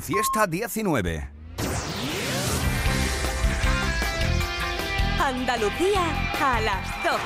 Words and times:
Fiesta 0.00 0.46
19. 0.46 1.28
Andalucía 5.18 6.00
a 6.40 6.60
las 6.60 7.04
12. 7.04 7.20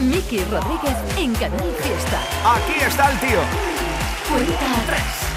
Miki 0.00 0.44
Rodríguez 0.44 0.96
en 1.16 1.34
Canal 1.34 1.74
Fiesta. 1.82 2.22
Aquí 2.44 2.80
está 2.80 3.10
el 3.10 3.18
tío. 3.18 3.40
Cuenta 4.28 4.82
atrás. 4.82 5.27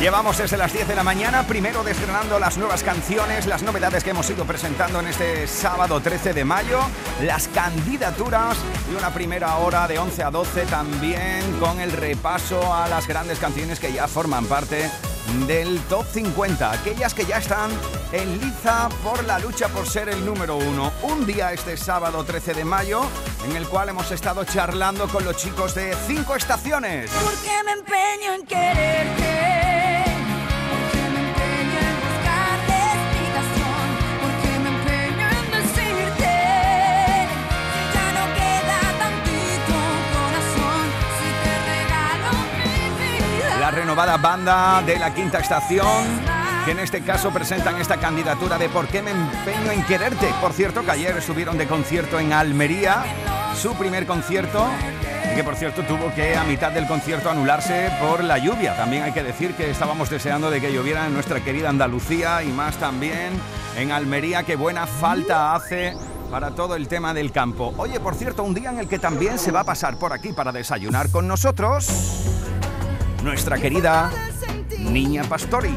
Llevamos 0.00 0.38
desde 0.38 0.56
las 0.56 0.72
10 0.72 0.86
de 0.86 0.94
la 0.94 1.02
mañana, 1.02 1.42
primero 1.42 1.82
desgranando 1.82 2.38
las 2.38 2.56
nuevas 2.56 2.84
canciones, 2.84 3.46
las 3.46 3.64
novedades 3.64 4.04
que 4.04 4.10
hemos 4.10 4.30
ido 4.30 4.44
presentando 4.44 5.00
en 5.00 5.08
este 5.08 5.48
sábado 5.48 6.00
13 6.00 6.34
de 6.34 6.44
mayo, 6.44 6.78
las 7.24 7.48
candidaturas 7.48 8.56
y 8.92 8.94
una 8.94 9.12
primera 9.12 9.56
hora 9.56 9.88
de 9.88 9.98
11 9.98 10.22
a 10.22 10.30
12 10.30 10.66
también 10.66 11.58
con 11.58 11.80
el 11.80 11.90
repaso 11.90 12.72
a 12.72 12.86
las 12.86 13.08
grandes 13.08 13.40
canciones 13.40 13.80
que 13.80 13.92
ya 13.92 14.06
forman 14.06 14.46
parte 14.46 14.88
del 15.48 15.80
top 15.88 16.06
50, 16.12 16.70
aquellas 16.70 17.12
que 17.12 17.26
ya 17.26 17.38
están 17.38 17.68
en 18.12 18.38
liza 18.38 18.88
por 19.02 19.24
la 19.24 19.40
lucha 19.40 19.66
por 19.68 19.88
ser 19.88 20.08
el 20.10 20.24
número 20.24 20.56
uno. 20.56 20.92
Un 21.02 21.26
día 21.26 21.52
este 21.52 21.76
sábado 21.76 22.22
13 22.22 22.54
de 22.54 22.64
mayo 22.64 23.02
en 23.48 23.56
el 23.56 23.66
cual 23.66 23.88
hemos 23.88 24.12
estado 24.12 24.44
charlando 24.44 25.08
con 25.08 25.24
los 25.24 25.36
chicos 25.36 25.74
de 25.74 25.96
5 26.06 26.36
estaciones. 26.36 27.10
Porque 27.10 27.50
me 27.64 27.72
empeño 27.72 28.34
en 28.34 28.46
quererte. 28.46 29.27
Renovada 43.98 44.16
banda 44.16 44.82
de 44.86 44.96
la 44.96 45.12
quinta 45.12 45.40
estación, 45.40 46.06
que 46.64 46.70
en 46.70 46.78
este 46.78 47.00
caso 47.00 47.32
presentan 47.32 47.80
esta 47.80 47.96
candidatura 47.96 48.56
de 48.56 48.68
¿Por 48.68 48.86
qué 48.86 49.02
me 49.02 49.10
empeño 49.10 49.72
en 49.72 49.82
quererte? 49.82 50.32
Por 50.40 50.52
cierto, 50.52 50.84
que 50.84 50.92
ayer 50.92 51.16
estuvieron 51.16 51.58
de 51.58 51.66
concierto 51.66 52.20
en 52.20 52.32
Almería, 52.32 53.02
su 53.56 53.74
primer 53.74 54.06
concierto, 54.06 54.68
y 55.32 55.34
que 55.34 55.42
por 55.42 55.56
cierto 55.56 55.82
tuvo 55.82 56.14
que 56.14 56.36
a 56.36 56.44
mitad 56.44 56.70
del 56.70 56.86
concierto 56.86 57.28
anularse 57.28 57.90
por 58.00 58.22
la 58.22 58.38
lluvia. 58.38 58.76
También 58.76 59.02
hay 59.02 59.10
que 59.10 59.24
decir 59.24 59.54
que 59.54 59.68
estábamos 59.68 60.10
deseando 60.10 60.48
de 60.48 60.60
que 60.60 60.72
lloviera 60.72 61.04
en 61.04 61.14
nuestra 61.14 61.40
querida 61.40 61.68
Andalucía 61.68 62.44
y 62.44 62.52
más 62.52 62.76
también 62.76 63.32
en 63.76 63.90
Almería, 63.90 64.44
que 64.44 64.54
buena 64.54 64.86
falta 64.86 65.56
hace 65.56 65.96
para 66.30 66.52
todo 66.52 66.76
el 66.76 66.86
tema 66.86 67.14
del 67.14 67.32
campo. 67.32 67.74
Oye, 67.78 67.98
por 67.98 68.14
cierto, 68.14 68.44
un 68.44 68.54
día 68.54 68.70
en 68.70 68.78
el 68.78 68.86
que 68.86 69.00
también 69.00 69.40
se 69.40 69.50
va 69.50 69.60
a 69.60 69.64
pasar 69.64 69.96
por 69.96 70.12
aquí 70.12 70.32
para 70.32 70.52
desayunar 70.52 71.10
con 71.10 71.26
nosotros 71.26 72.28
nuestra 73.28 73.58
querida 73.58 74.10
Niña 74.78 75.22
Pastori. 75.24 75.76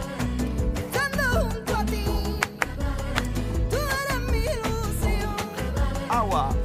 Agua. 6.07 6.55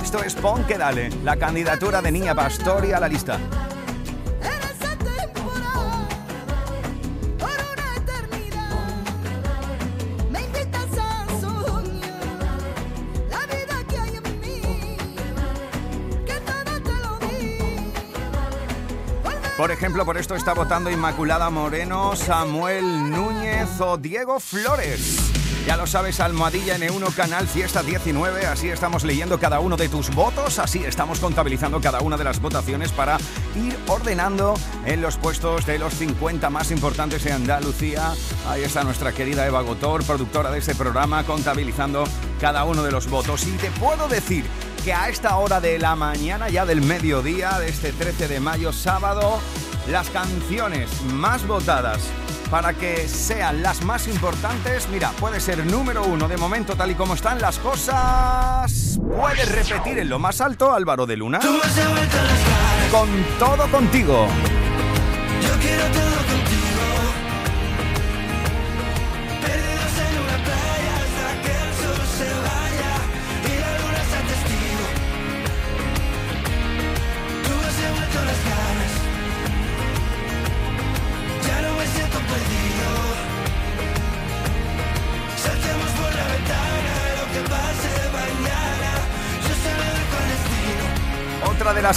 Esto 0.00 0.22
es 0.22 0.36
Pon 0.36 0.62
que 0.64 0.78
dale, 0.78 1.10
la 1.24 1.34
candidatura 1.36 2.00
de 2.00 2.12
Niña 2.12 2.32
Pastori 2.32 2.92
a 2.92 3.00
la 3.00 3.08
lista. 3.08 3.40
Por 19.64 19.72
ejemplo, 19.72 20.04
por 20.04 20.18
esto 20.18 20.34
está 20.34 20.52
votando 20.52 20.90
Inmaculada 20.90 21.48
Moreno, 21.48 22.14
Samuel 22.16 23.10
Núñez 23.10 23.80
o 23.80 23.96
Diego 23.96 24.38
Flores. 24.38 25.16
Ya 25.66 25.78
lo 25.78 25.86
sabes, 25.86 26.20
Almohadilla 26.20 26.76
N1 26.76 27.14
Canal 27.14 27.48
Fiesta 27.48 27.82
19, 27.82 28.44
así 28.44 28.68
estamos 28.68 29.04
leyendo 29.04 29.40
cada 29.40 29.60
uno 29.60 29.78
de 29.78 29.88
tus 29.88 30.14
votos, 30.14 30.58
así 30.58 30.84
estamos 30.84 31.18
contabilizando 31.18 31.80
cada 31.80 32.02
una 32.02 32.18
de 32.18 32.24
las 32.24 32.42
votaciones 32.42 32.92
para 32.92 33.16
ir 33.56 33.74
ordenando 33.88 34.52
en 34.84 35.00
los 35.00 35.16
puestos 35.16 35.64
de 35.64 35.78
los 35.78 35.94
50 35.94 36.50
más 36.50 36.70
importantes 36.70 37.24
en 37.24 37.32
Andalucía. 37.32 38.12
Ahí 38.46 38.64
está 38.64 38.84
nuestra 38.84 39.12
querida 39.12 39.46
Eva 39.46 39.62
Gotor, 39.62 40.04
productora 40.04 40.50
de 40.50 40.58
este 40.58 40.74
programa, 40.74 41.24
contabilizando 41.24 42.04
cada 42.38 42.64
uno 42.64 42.82
de 42.82 42.92
los 42.92 43.08
votos. 43.08 43.46
Y 43.46 43.52
te 43.52 43.70
puedo 43.70 44.08
decir 44.08 44.44
que 44.84 44.92
a 44.92 45.08
esta 45.08 45.36
hora 45.36 45.62
de 45.62 45.78
la 45.78 45.96
mañana, 45.96 46.50
ya 46.50 46.66
del 46.66 46.82
mediodía, 46.82 47.58
de 47.58 47.70
este 47.70 47.90
13 47.90 48.28
de 48.28 48.38
mayo, 48.38 48.70
sábado, 48.70 49.40
las 49.88 50.10
canciones 50.10 50.90
más 51.12 51.46
votadas 51.46 52.00
para 52.50 52.72
que 52.74 53.08
sean 53.08 53.62
las 53.62 53.82
más 53.84 54.06
importantes, 54.06 54.88
mira, 54.88 55.10
puede 55.18 55.40
ser 55.40 55.64
número 55.66 56.04
uno 56.04 56.28
de 56.28 56.36
momento 56.36 56.76
tal 56.76 56.90
y 56.90 56.94
como 56.94 57.14
están 57.14 57.40
las 57.40 57.58
cosas. 57.58 58.98
Puedes 59.16 59.50
repetir 59.50 59.98
en 59.98 60.08
lo 60.08 60.18
más 60.18 60.40
alto, 60.40 60.72
Álvaro 60.72 61.06
de 61.06 61.16
Luna. 61.16 61.40
Con 62.90 63.08
todo 63.38 63.70
contigo. 63.70 64.26
Yo 65.42 65.60
quiero 65.60 65.84
todo 65.86 66.16
contigo. 66.28 66.63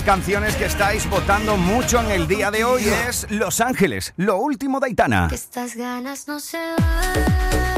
Canciones 0.07 0.55
que 0.55 0.63
estáis 0.63 1.09
votando 1.09 1.57
mucho 1.57 1.99
en 1.99 2.11
el 2.11 2.29
día 2.29 2.49
de 2.49 2.63
hoy 2.63 2.83
es 2.85 3.27
Los 3.29 3.59
Ángeles, 3.59 4.13
lo 4.15 4.37
último 4.37 4.79
de 4.79 4.85
Aitana. 4.85 5.27
Que 5.27 5.35
estas 5.35 5.75
ganas 5.75 6.29
no 6.29 6.39
se 6.39 6.57
van. 6.57 7.76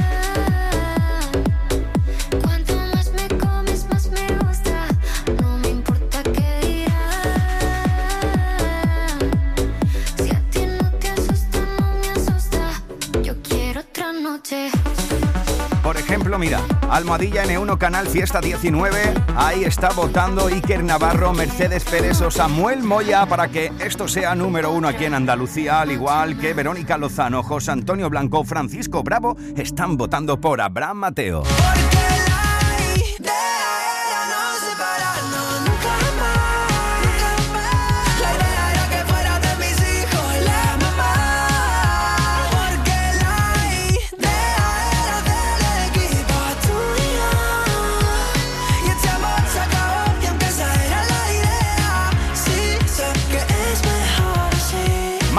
Mira, 16.40 16.62
Almohadilla 16.90 17.44
N1 17.44 17.78
Canal 17.78 18.08
Fiesta 18.08 18.40
19, 18.40 19.14
ahí 19.36 19.66
está 19.66 19.90
votando 19.90 20.48
Iker 20.48 20.84
Navarro, 20.84 21.34
Mercedes 21.34 21.84
Pérez 21.84 22.22
o 22.22 22.32
Samuel 22.32 22.82
Moya 22.82 23.26
para 23.26 23.50
que 23.50 23.72
esto 23.80 24.08
sea 24.08 24.34
número 24.36 24.72
uno 24.72 24.88
aquí 24.88 25.04
en 25.06 25.14
Andalucía, 25.14 25.82
al 25.82 25.92
igual 25.92 26.40
que 26.40 26.54
Verónica 26.54 26.98
Lozano, 26.98 27.44
José 27.44 27.72
Antonio 27.72 28.10
Blanco, 28.10 28.46
Francisco 28.46 29.04
Bravo, 29.04 29.36
están 29.58 29.98
votando 29.98 30.40
por 30.40 30.62
Abraham 30.62 30.98
Mateo. 30.98 31.44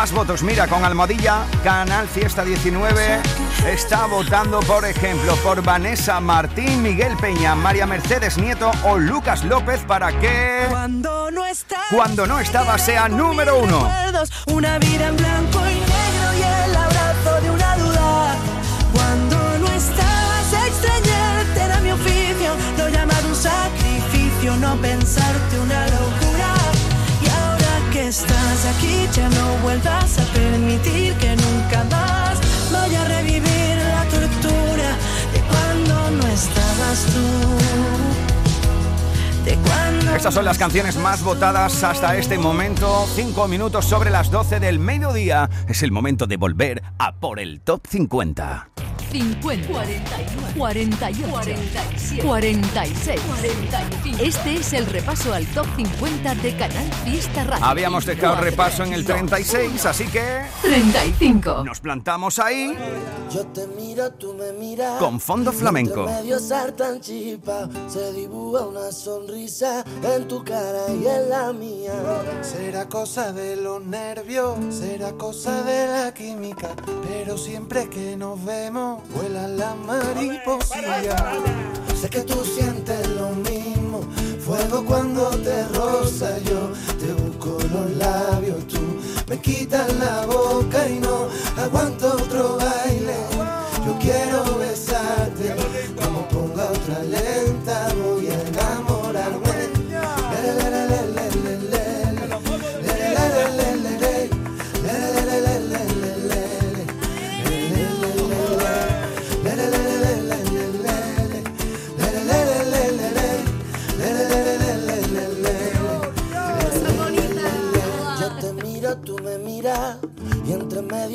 Más 0.00 0.12
votos, 0.12 0.42
mira, 0.42 0.66
con 0.66 0.82
Almohadilla, 0.82 1.44
Canal 1.62 2.08
Fiesta 2.08 2.42
19, 2.42 3.20
está 3.66 4.06
votando, 4.06 4.60
por 4.60 4.86
ejemplo, 4.86 5.36
por 5.44 5.62
Vanessa 5.62 6.18
Martín, 6.20 6.80
Miguel 6.80 7.18
Peña, 7.18 7.54
María 7.54 7.84
Mercedes 7.86 8.38
Nieto 8.38 8.70
o 8.84 8.96
Lucas 8.96 9.44
López 9.44 9.82
para 9.86 10.10
que... 10.18 10.64
Cuando 10.70 11.30
no 11.30 11.44
estás 11.44 11.84
Cuando 11.90 12.26
no 12.26 12.40
estaba 12.40 12.78
sea 12.78 13.10
número 13.10 13.58
uno. 13.58 13.76
recuerdos, 13.84 14.30
una 14.46 14.78
vida 14.78 15.08
en 15.08 15.18
blanco 15.18 15.58
y 15.68 15.74
negro 15.74 16.34
y 16.38 16.70
el 16.70 16.76
abrazo 16.76 17.40
de 17.42 17.50
una 17.50 17.76
duda. 17.76 18.36
Cuando 18.94 19.58
no 19.58 19.66
estabas, 19.66 20.52
extrañarte 20.66 21.60
era 21.62 21.78
mi 21.80 21.90
oficio, 21.92 22.54
lo 22.78 22.88
llamado 22.88 23.28
un 23.28 23.36
sacrificio, 23.36 24.56
no 24.56 24.76
pensarte 24.76 25.60
una 25.60 25.84
locura. 25.88 26.19
Estás 28.10 28.66
aquí, 28.66 29.06
ya 29.12 29.28
no 29.28 29.56
vuelvas 29.62 30.18
a 30.18 30.24
permitir 30.32 31.14
que 31.14 31.36
nunca 31.36 31.84
más 31.84 32.40
vaya 32.72 33.02
a 33.02 33.04
revivir 33.04 33.76
la 33.76 34.04
tortura 34.06 34.96
de 35.32 35.40
cuando 35.48 36.10
no 36.10 36.26
estabas. 36.26 37.06
tú. 37.06 37.50
Estas 40.16 40.34
son 40.34 40.44
las 40.44 40.58
canciones 40.58 40.96
más 40.96 41.22
votadas 41.22 41.84
hasta 41.84 42.16
este 42.16 42.36
momento. 42.36 43.06
Cinco 43.14 43.46
minutos 43.46 43.84
sobre 43.84 44.10
las 44.10 44.28
12 44.32 44.58
del 44.58 44.80
mediodía. 44.80 45.48
Es 45.68 45.84
el 45.84 45.92
momento 45.92 46.26
de 46.26 46.36
volver 46.36 46.82
a 46.98 47.12
por 47.12 47.38
el 47.38 47.60
top 47.60 47.86
50. 47.88 48.70
50, 49.10 49.66
49, 49.68 50.54
48, 50.56 51.28
47, 51.30 52.22
46, 52.22 53.20
45. 53.20 54.22
Este 54.22 54.54
es 54.54 54.72
el 54.72 54.86
repaso 54.86 55.32
al 55.34 55.46
top 55.46 55.66
50 55.76 56.34
de 56.36 56.56
Canal 56.56 56.92
Fiesta 57.04 57.44
Radio. 57.44 57.64
Habíamos 57.64 58.06
dejado 58.06 58.36
repaso 58.36 58.84
en 58.84 58.92
el 58.92 59.04
2, 59.04 59.16
36, 59.16 59.86
así 59.86 60.06
que 60.06 60.42
35. 60.62 61.64
nos 61.64 61.80
plantamos 61.80 62.38
ahí 62.38 62.76
Yo 63.32 63.46
te 63.48 63.66
miro, 63.68 64.10
tú 64.12 64.34
me 64.34 64.52
miras. 64.52 64.98
con 64.98 65.18
fondo 65.20 65.52
flamenco. 65.52 66.04
Medio 66.04 66.38
sartan 66.38 67.00
chispa, 67.00 67.68
se 67.88 68.12
dibuja 68.12 68.66
una 68.66 68.92
sonrisa 68.92 69.84
en 70.02 70.28
tu 70.28 70.44
cara 70.44 70.84
y 70.88 71.06
en 71.06 71.28
la 71.30 71.52
mía. 71.52 71.92
Será 72.42 72.88
cosa 72.88 73.32
de 73.32 73.56
los 73.56 73.82
nervios, 73.82 74.56
será 74.70 75.12
cosa 75.12 75.62
de 75.62 75.86
la 75.86 76.14
química, 76.14 76.68
pero 77.08 77.36
siempre 77.38 77.88
que 77.88 78.16
nos 78.16 78.42
vemos, 78.44 78.99
vuelan 79.08 79.56
las 79.56 79.76
mariposillas. 79.76 81.22
Sé 82.00 82.08
que 82.08 82.22
tú 82.22 82.44
sientes 82.44 83.06
lo 83.08 83.30
mismo, 83.30 84.00
fuego 84.44 84.84
cuando 84.84 85.28
te 85.30 85.66
roza 85.68 86.38
yo, 86.38 86.72
te 86.98 87.12
busco 87.12 87.58
los 87.72 87.90
labios, 87.96 88.66
tú 88.68 88.80
me 89.28 89.38
quitas 89.38 89.92
la 89.96 90.24
boca 90.26 90.88
y 90.88 90.98
no 90.98 91.28
aguanto 91.56 92.14
otro 92.14 92.56
baile. 92.56 93.16
Yo 93.84 93.98
quiero 93.98 94.59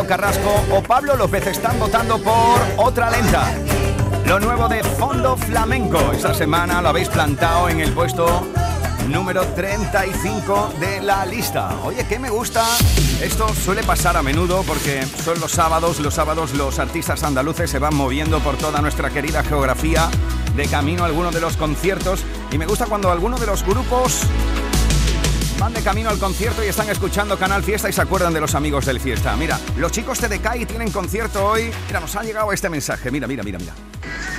Carrasco 0.00 0.64
o 0.72 0.82
Pablo 0.82 1.16
López 1.16 1.46
están 1.46 1.78
votando 1.78 2.18
por 2.18 2.58
otra 2.78 3.10
lenta. 3.10 3.52
Lo 4.26 4.40
nuevo 4.40 4.66
de 4.66 4.82
Fondo 4.82 5.36
Flamenco. 5.36 6.12
Esta 6.12 6.32
semana 6.32 6.80
lo 6.80 6.88
habéis 6.88 7.10
plantado 7.10 7.68
en 7.68 7.80
el 7.80 7.92
puesto 7.92 8.46
número 9.08 9.44
35 9.48 10.74
de 10.80 11.02
la 11.02 11.26
lista. 11.26 11.76
Oye, 11.84 12.06
¿qué 12.08 12.18
me 12.18 12.30
gusta? 12.30 12.64
Esto 13.20 13.52
suele 13.54 13.82
pasar 13.82 14.16
a 14.16 14.22
menudo 14.22 14.64
porque 14.66 15.04
son 15.22 15.38
los 15.40 15.52
sábados. 15.52 16.00
Los 16.00 16.14
sábados 16.14 16.54
los 16.54 16.78
artistas 16.78 17.22
andaluces 17.22 17.70
se 17.70 17.78
van 17.78 17.94
moviendo 17.94 18.40
por 18.40 18.56
toda 18.56 18.80
nuestra 18.80 19.10
querida 19.10 19.44
geografía 19.44 20.08
de 20.56 20.66
camino 20.68 21.02
a 21.02 21.06
alguno 21.06 21.30
de 21.30 21.40
los 21.40 21.58
conciertos. 21.58 22.24
Y 22.50 22.56
me 22.56 22.64
gusta 22.66 22.86
cuando 22.86 23.12
alguno 23.12 23.36
de 23.36 23.46
los 23.46 23.62
grupos 23.62 24.22
van 25.62 25.74
de 25.74 25.82
camino 25.84 26.10
al 26.10 26.18
concierto 26.18 26.64
y 26.64 26.66
están 26.66 26.88
escuchando 26.90 27.38
Canal 27.38 27.62
Fiesta 27.62 27.88
y 27.88 27.92
se 27.92 28.02
acuerdan 28.02 28.34
de 28.34 28.40
los 28.40 28.56
amigos 28.56 28.84
del 28.84 28.98
Fiesta. 28.98 29.36
Mira, 29.36 29.60
los 29.76 29.92
chicos 29.92 30.20
de 30.20 30.26
Decay 30.26 30.66
tienen 30.66 30.90
concierto 30.90 31.46
hoy. 31.46 31.70
Mira, 31.86 32.00
nos 32.00 32.16
ha 32.16 32.24
llegado 32.24 32.52
este 32.52 32.68
mensaje. 32.68 33.12
Mira, 33.12 33.28
mira, 33.28 33.44
mira, 33.44 33.60
mira. 33.60 33.72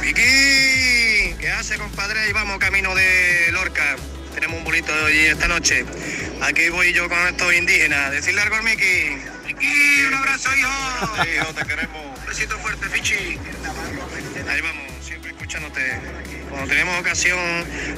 Vicky, 0.01 1.33
¿qué 1.39 1.49
hace, 1.49 1.77
compadre? 1.77 2.29
Y 2.29 2.33
vamos 2.33 2.57
camino 2.57 2.93
de 2.93 3.49
Lorca. 3.53 3.95
Tenemos 4.35 4.57
un 4.57 4.65
bolito 4.65 4.91
hoy 5.05 5.17
esta 5.19 5.47
noche. 5.47 5.85
Aquí 6.41 6.67
voy 6.67 6.91
yo 6.91 7.07
con 7.07 7.25
estos 7.25 7.53
indígenas. 7.53 8.11
Decirle 8.11 8.41
algo 8.41 8.57
al 8.57 8.63
Miki. 8.63 9.15
Miki, 9.45 10.05
un 10.05 10.13
abrazo, 10.15 10.49
hijo. 10.57 11.23
hijo, 11.23 11.53
te 11.53 11.65
queremos. 11.65 12.19
Un 12.19 12.25
besito 12.27 12.59
fuerte, 12.59 12.89
Fichi. 12.89 13.39
Ahí 14.49 14.59
vamos, 14.59 14.83
siempre 15.01 15.31
escuchándote. 15.31 16.01
Cuando 16.49 16.67
tenemos 16.67 16.99
ocasión 16.99 17.39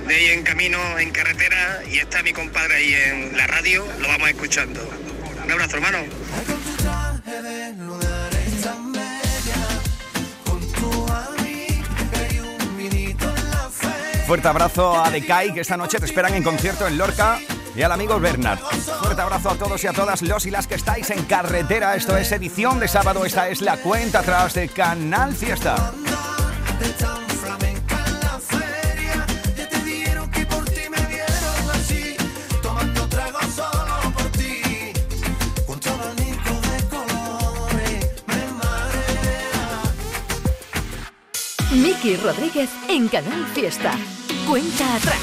de 0.07 0.23
ir 0.23 0.31
en 0.31 0.43
camino, 0.43 0.77
en 0.99 1.09
carretera, 1.09 1.74
y 1.91 1.99
está 1.99 2.23
mi 2.23 2.33
compadre 2.33 2.75
ahí 2.75 2.93
en 2.93 3.37
la 3.37 3.47
radio, 3.47 3.85
lo 3.99 4.07
vamos 4.07 4.29
escuchando. 4.29 4.81
Un 5.43 5.51
abrazo, 5.51 5.77
hermano. 5.77 5.99
Fuerte 14.25 14.47
abrazo 14.47 15.03
a 15.03 15.11
Decay 15.11 15.53
que 15.53 15.61
esta 15.61 15.77
noche 15.77 15.99
te 15.99 16.05
esperan 16.05 16.33
en 16.33 16.41
concierto 16.41 16.87
en 16.87 16.97
Lorca 16.97 17.39
y 17.75 17.83
al 17.83 17.91
amigo 17.91 18.19
Bernard. 18.19 18.57
Fuerte 18.57 19.21
abrazo 19.21 19.51
a 19.51 19.55
todos 19.55 19.83
y 19.83 19.87
a 19.87 19.93
todas 19.93 20.23
los 20.23 20.45
y 20.47 20.51
las 20.51 20.65
que 20.65 20.75
estáis 20.75 21.11
en 21.11 21.23
carretera. 21.25 21.95
Esto 21.95 22.17
es 22.17 22.31
edición 22.31 22.79
de 22.79 22.87
sábado. 22.87 23.23
Esta 23.23 23.49
es 23.49 23.61
la 23.61 23.77
cuenta 23.77 24.19
atrás 24.19 24.55
de 24.55 24.67
Canal 24.69 25.35
Fiesta. 25.35 25.93
Miki 42.05 42.17
Rodríguez 42.17 42.69
en 42.87 43.07
Canal 43.07 43.47
Fiesta. 43.47 43.93
Cuenta 44.47 44.95
atrás. 44.95 45.17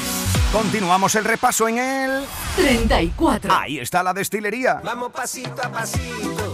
Continuamos 0.51 1.15
el 1.15 1.23
repaso 1.23 1.69
en 1.69 1.77
el... 1.77 2.25
34. 2.57 3.53
Ahí 3.53 3.79
está 3.79 4.03
la 4.03 4.13
destilería. 4.13 4.81
Vamos 4.83 5.13
pasito 5.13 5.63
a 5.63 5.71
pasito, 5.71 6.51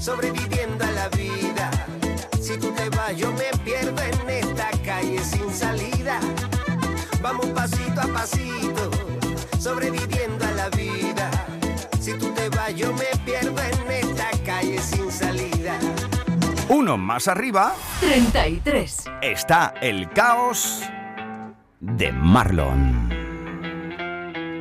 sobreviviendo 0.00 0.84
a 0.84 0.90
la 0.90 1.08
vida. 1.10 1.70
Si 2.40 2.58
tú 2.58 2.72
te 2.72 2.88
vas, 2.88 3.16
yo 3.16 3.30
me 3.32 3.56
pierdo 3.64 4.02
en 4.02 4.30
esta 4.30 4.68
calle 4.84 5.20
sin 5.22 5.48
salida. 5.54 6.18
Vamos 7.20 7.46
pasito 7.46 8.00
a 8.00 8.08
pasito, 8.08 8.90
sobreviviendo 9.60 10.44
a 10.44 10.50
la 10.50 10.68
vida. 10.70 11.30
Si 12.00 12.14
tú 12.14 12.32
te 12.32 12.48
vas, 12.48 12.74
yo 12.74 12.92
me 12.94 13.11
Uno 16.72 16.96
más 16.96 17.28
arriba 17.28 17.74
33. 18.00 19.04
está 19.20 19.74
el 19.82 20.08
caos 20.08 20.82
de 21.80 22.10
Marlon. 22.12 23.10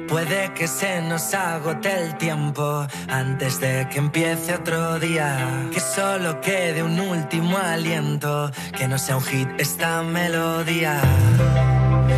Puede 0.09 0.51
que 0.53 0.67
se 0.67 1.01
nos 1.03 1.33
agote 1.33 1.89
el 1.89 2.17
tiempo 2.17 2.85
antes 3.07 3.61
de 3.61 3.87
que 3.89 3.99
empiece 3.99 4.55
otro 4.55 4.99
día. 4.99 5.69
Que 5.71 5.79
solo 5.79 6.41
quede 6.41 6.83
un 6.83 6.99
último 6.99 7.57
aliento, 7.57 8.51
que 8.77 8.89
no 8.89 8.97
sea 8.97 9.15
un 9.15 9.23
hit 9.23 9.47
esta 9.57 10.03
melodía. 10.03 10.99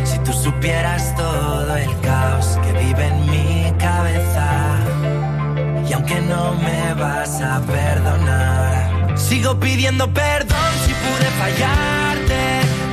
Si 0.02 0.18
tú 0.24 0.32
supieras 0.32 1.14
todo 1.14 1.76
el 1.76 2.00
caos 2.00 2.58
que 2.64 2.72
vive 2.72 3.06
en 3.06 3.30
mi 3.30 3.72
cabeza, 3.78 4.76
y 5.88 5.92
aunque 5.92 6.20
no 6.20 6.52
me 6.54 6.94
vas 6.94 7.40
a 7.40 7.60
perdonar, 7.60 8.93
sigo 9.16 9.58
pidiendo 9.58 10.08
perdón 10.12 10.72
si 10.86 10.92
pude 10.92 11.28
fallarte. 11.38 12.42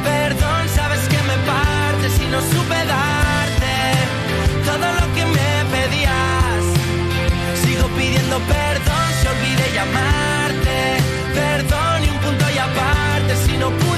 Perdón, 0.04 0.70
sabes 0.75 1.01
que 1.08 1.18
me 1.30 1.38
parte 1.51 2.10
si 2.18 2.25
no 2.28 2.40
supe 2.42 2.80
darte 2.96 3.75
todo 4.66 4.88
lo 5.00 5.13
que 5.16 5.25
me 5.25 5.51
pedías. 5.75 6.63
Sigo 7.63 7.88
pidiendo 7.98 8.38
perdón 8.40 9.08
si 9.20 9.28
olvidé 9.28 9.68
llamarte. 9.74 10.78
Perdón 11.34 12.04
y 12.06 12.10
un 12.10 12.18
punto 12.20 12.46
y 12.56 12.58
aparte 12.58 13.36
si 13.46 13.58
no 13.58 13.70
pude 13.70 13.90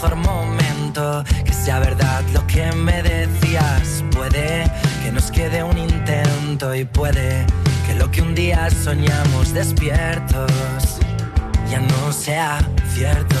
mejor 0.00 0.16
momento, 0.16 1.24
que 1.44 1.52
sea 1.52 1.80
verdad 1.80 2.22
lo 2.32 2.46
que 2.46 2.70
me 2.70 3.02
decías. 3.02 4.04
Puede 4.12 4.70
que 5.02 5.10
nos 5.10 5.28
quede 5.32 5.64
un 5.64 5.76
intento 5.76 6.72
y 6.72 6.84
puede 6.84 7.44
que 7.84 7.94
lo 7.96 8.08
que 8.08 8.22
un 8.22 8.32
día 8.32 8.68
soñamos 8.70 9.52
despiertos 9.52 11.00
ya 11.68 11.80
no 11.80 12.12
sea 12.12 12.60
cierto. 12.94 13.34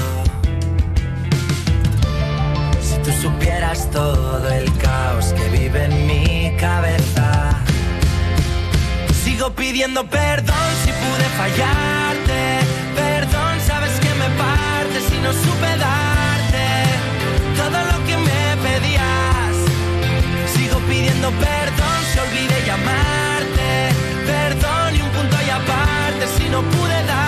Si 2.82 2.96
tú 3.04 3.12
supieras 3.22 3.88
todo 3.92 4.48
el 4.48 4.66
caos 4.78 5.26
que 5.34 5.48
vive 5.50 5.84
en 5.84 6.06
mi 6.08 6.56
cabeza, 6.56 7.50
sigo 9.22 9.50
pidiendo 9.50 10.04
perdón 10.10 10.68
si 10.84 10.90
pude 10.90 11.26
fallarte. 11.36 12.40
Perdón, 12.96 13.60
sabes 13.64 13.92
que 14.00 14.12
me 14.14 14.28
parte 14.36 15.00
si 15.08 15.18
no 15.20 15.32
supe 15.32 15.78
darte 15.78 16.17
pidiendo 21.18 21.30
perdón 21.38 21.98
si 22.12 22.18
olvidé 22.18 22.66
llamarte. 22.66 23.88
Perdón 24.26 24.96
y 24.96 25.02
un 25.02 25.10
punto 25.10 25.36
y 25.46 25.50
aparte 25.50 26.26
si 26.36 26.48
no 26.48 26.62
pude 26.62 27.04
darte 27.04 27.27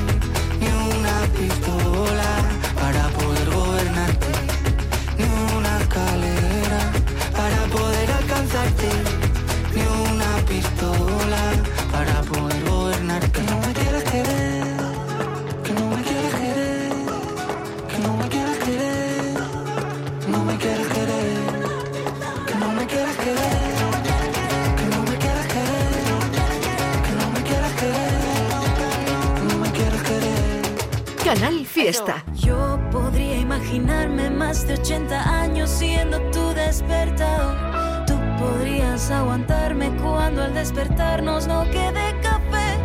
Fiesta. 31.71 32.21
Yo 32.33 32.77
podría 32.91 33.37
imaginarme 33.37 34.29
más 34.29 34.67
de 34.67 34.73
80 34.73 35.41
años 35.41 35.69
siendo 35.69 36.19
tu 36.31 36.53
despertador. 36.53 38.05
Tú 38.05 38.15
podrías 38.37 39.09
aguantarme 39.09 39.89
cuando 40.03 40.43
al 40.43 40.53
despertarnos 40.53 41.47
no 41.47 41.63
quede 41.71 42.19
café. 42.21 42.77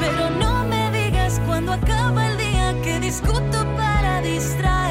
Pero 0.00 0.30
no 0.30 0.64
me 0.64 0.90
digas 0.90 1.38
cuando 1.46 1.74
acaba 1.74 2.28
el 2.28 2.38
día 2.38 2.74
que 2.82 2.98
discuto 2.98 3.58
para 3.76 4.22
distraerme. 4.22 4.89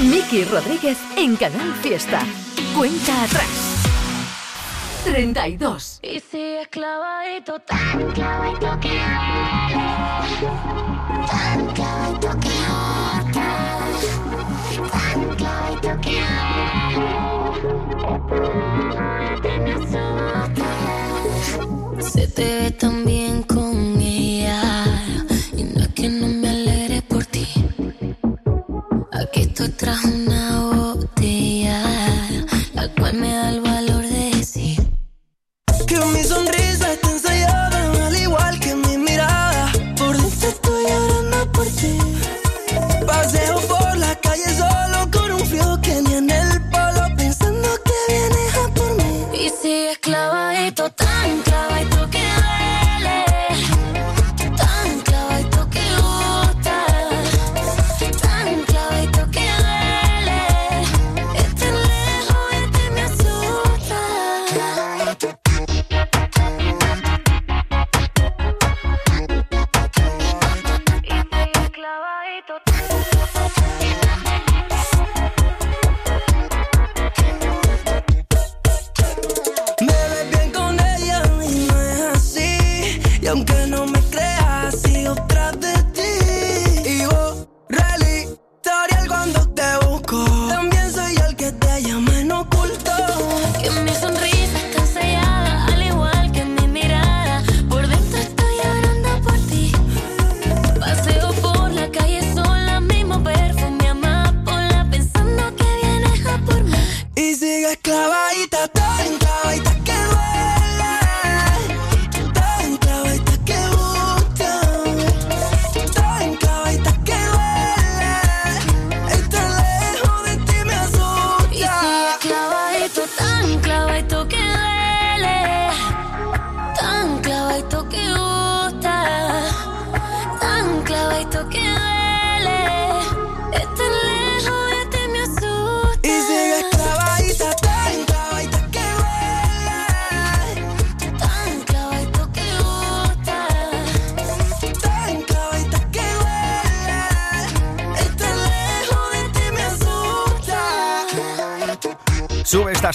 Miki 0.00 0.44
Rodríguez 0.44 0.96
en 1.16 1.34
Canal 1.34 1.74
Fiesta. 1.82 2.20
Cuenta 2.76 3.24
atrás. 3.24 3.48
32. 5.04 5.98
Y 6.02 6.20
sigue 6.20 6.68
clavadito, 6.70 7.58
tan 7.58 8.12
clavadito 8.12 8.78
que 8.80 9.00
Tan 11.26 11.66
clavadito 11.74 12.30
que 12.38 12.48
Tan 14.92 15.36
clavadito 15.36 16.00
que 16.00 16.22
Se 22.02 22.28
te 22.28 22.44
ve 22.44 22.70
tan 22.70 23.04
bien 23.04 23.42
con 23.42 23.98
Aquí 29.78 29.84
estoy 29.84 29.94
tras 29.94 30.04
una 30.04 30.37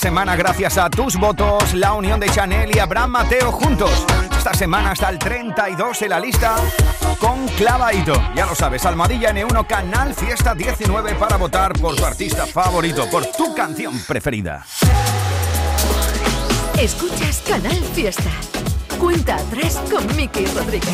semana 0.04 0.36
gracias 0.36 0.78
a 0.78 0.90
tus 0.90 1.16
votos 1.16 1.74
la 1.74 1.94
unión 1.94 2.20
de 2.20 2.28
Chanel 2.28 2.76
y 2.76 2.80
Abraham 2.80 3.12
Mateo 3.12 3.54
juntos. 3.54 4.06
Esta 4.38 4.54
semana 4.54 4.92
hasta 4.92 5.08
el 5.08 5.18
32 5.18 6.02
en 6.02 6.10
la 6.10 6.20
lista 6.20 6.58
con 7.20 7.48
clavadito. 7.48 8.14
Ya 8.36 8.46
lo 8.46 8.54
sabes, 8.54 8.86
Almadilla 8.86 9.32
N1 9.32 9.66
Canal 9.66 10.14
Fiesta 10.14 10.54
19 10.54 11.16
para 11.16 11.38
votar 11.38 11.72
por 11.80 11.96
tu 11.96 12.04
artista 12.04 12.46
favorito, 12.46 13.10
por 13.10 13.26
tu 13.28 13.56
canción 13.56 13.98
preferida. 14.06 14.66
Escuchas 16.78 17.42
Canal 17.48 17.82
Fiesta. 17.96 18.30
Cuenta 19.00 19.38
atrás 19.38 19.82
con 19.90 20.06
Miki 20.18 20.46
Rodríguez. 20.48 20.92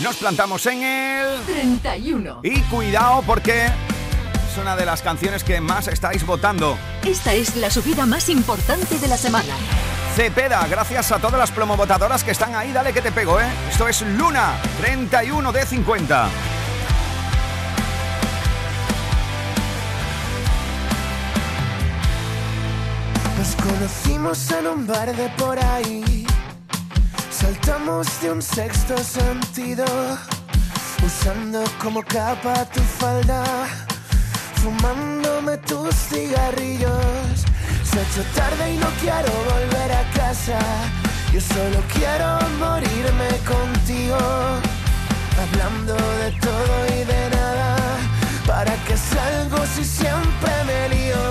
Nos 0.00 0.14
plantamos 0.16 0.64
en 0.66 0.84
el... 0.84 1.40
31. 1.44 2.38
Y 2.44 2.60
cuidado 2.62 3.22
porque 3.26 3.66
es 4.50 4.58
una 4.58 4.74
de 4.74 4.84
las 4.84 5.02
canciones 5.02 5.44
que 5.44 5.60
más 5.60 5.86
estáis 5.86 6.26
votando. 6.26 6.76
Esta 7.04 7.32
es 7.34 7.54
la 7.56 7.70
subida 7.70 8.04
más 8.04 8.28
importante 8.28 8.98
de 8.98 9.06
la 9.06 9.16
semana. 9.16 9.54
Cepeda, 10.16 10.66
gracias 10.68 11.12
a 11.12 11.18
todas 11.20 11.38
las 11.38 11.52
promovotadoras 11.52 12.24
que 12.24 12.32
están 12.32 12.56
ahí, 12.56 12.72
dale 12.72 12.92
que 12.92 13.00
te 13.00 13.12
pego, 13.12 13.40
¿eh? 13.40 13.46
Esto 13.70 13.86
es 13.86 14.02
Luna, 14.02 14.54
31 14.80 15.52
de 15.52 15.66
50. 15.66 16.28
Nos 23.38 23.56
conocimos 23.56 24.50
en 24.50 24.66
un 24.66 24.86
bar 24.86 25.14
de 25.14 25.28
por 25.30 25.64
ahí. 25.64 26.26
Saltamos 27.30 28.20
de 28.20 28.32
un 28.32 28.42
sexto 28.42 28.98
sentido. 28.98 29.84
Usando 31.04 31.62
como 31.80 32.02
capa 32.02 32.64
tu 32.66 32.80
falda. 32.80 33.44
Fumándome 34.62 35.56
tus 35.58 35.94
cigarrillos. 35.94 37.46
Se 37.82 37.98
ha 37.98 38.02
hecho 38.02 38.22
tarde 38.34 38.74
y 38.74 38.76
no 38.76 38.88
quiero 39.00 39.32
volver 39.52 39.90
a 39.90 40.04
casa. 40.12 40.58
Yo 41.32 41.40
solo 41.40 41.78
quiero 41.94 42.38
morirme 42.58 43.30
contigo. 43.52 44.18
Hablando 45.42 45.94
de 45.94 46.30
todo 46.46 46.74
y 46.88 47.04
de 47.04 47.30
nada. 47.30 47.76
¿Para 48.46 48.74
qué 48.84 48.96
salgo 48.98 49.64
si 49.74 49.82
siempre 49.82 50.52
me 50.66 50.88
lío? 50.94 51.24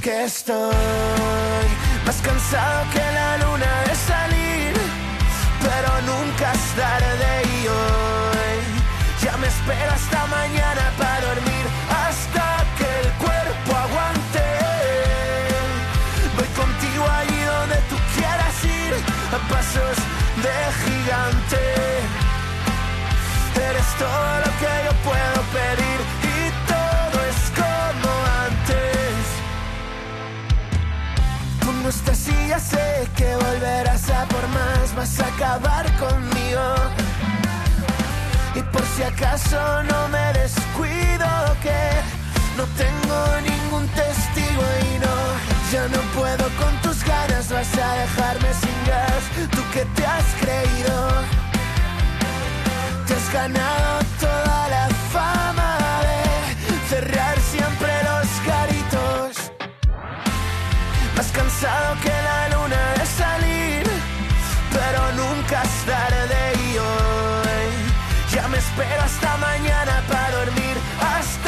Que 0.00 0.24
estoy 0.24 1.66
más 2.06 2.20
cansado 2.22 2.84
que 2.92 3.04
la 3.18 3.38
luna 3.38 3.72
de 3.88 3.94
salir. 4.10 4.74
Pero 5.66 5.90
nunca 6.10 6.52
es 6.52 6.66
tarde 6.76 7.30
y 7.56 7.66
hoy 7.66 8.58
ya 9.20 9.36
me 9.36 9.48
espero 9.48 9.90
hasta 9.90 10.26
mañana 10.26 10.92
para 10.96 11.26
dormir. 11.26 11.61
De 19.72 20.58
gigante. 20.84 21.62
Eres 23.56 23.88
todo 23.98 24.30
lo 24.44 24.50
que 24.60 24.72
yo 24.84 24.92
puedo 25.02 25.38
pedir 25.56 25.98
y 26.22 26.50
todo 26.68 27.16
es 27.30 27.40
como 27.56 28.10
antes. 28.46 29.22
Tú 31.60 31.72
no 31.82 31.88
estás 31.88 32.28
y 32.28 32.48
ya 32.48 32.58
sé 32.58 33.08
que 33.16 33.34
volverás 33.34 34.10
a 34.10 34.26
por 34.26 34.46
más, 34.48 34.94
vas 34.94 35.18
a 35.20 35.26
acabar 35.28 35.86
conmigo. 35.98 36.74
Y 38.54 38.60
por 38.60 38.84
si 38.94 39.04
acaso 39.04 39.82
no 39.84 40.08
me 40.08 40.32
descuido 40.34 41.26
que 41.62 41.80
no 42.58 42.64
tengo 42.76 43.40
ningún 43.40 43.88
testigo 43.88 44.64
y 44.90 44.98
no, 44.98 45.16
ya 45.72 45.88
no 45.88 46.02
puedo 46.14 46.44
con 46.60 46.72
tus 46.82 47.02
ganas, 47.02 47.48
vas 47.48 47.78
a 47.78 47.94
dejarme 48.02 48.50
sin 48.62 48.78
gas, 48.86 49.22
tú 49.50 49.62
que 49.72 49.84
te 49.96 50.04
has 50.04 50.28
creído. 50.42 50.96
Te 53.06 53.14
has 53.14 53.32
ganado 53.32 53.90
toda 54.20 54.68
la 54.68 54.88
fama 55.14 55.78
de 56.08 56.20
cerrar 56.90 57.36
siempre 57.52 57.90
los 58.10 58.28
garitos. 58.52 59.28
Más 61.16 61.28
cansado 61.38 61.96
que 62.02 62.14
la 62.28 62.40
luna 62.54 62.82
de 62.98 63.06
salir, 63.22 63.82
pero 64.76 65.00
nunca 65.22 65.62
es 65.62 65.76
tarde 65.92 66.40
y 66.66 66.70
hoy 66.90 67.70
ya 68.34 68.46
me 68.48 68.58
espero 68.58 69.02
hasta 69.08 69.36
mañana 69.38 70.02
para 70.06 70.30
dormir, 70.38 70.76
hasta 71.16 71.41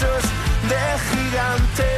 de 0.00 0.98
gigante. 1.10 1.90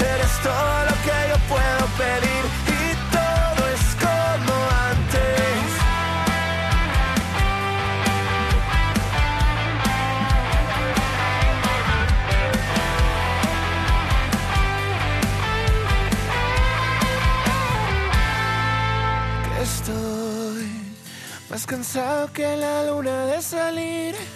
Eres 0.00 0.34
todo 0.42 0.84
lo 0.88 0.94
que 1.04 1.16
yo 1.28 1.36
puedo 1.46 1.86
pedir 1.98 2.44
y 2.66 2.96
todo 3.12 3.60
es 3.74 3.84
como 4.00 4.54
antes. 4.88 5.68
Que 19.44 19.62
estoy 19.62 20.68
más 21.50 21.66
cansado 21.66 22.32
que 22.32 22.56
la 22.56 22.84
luna 22.84 23.26
de 23.26 23.42
salir 23.42 24.35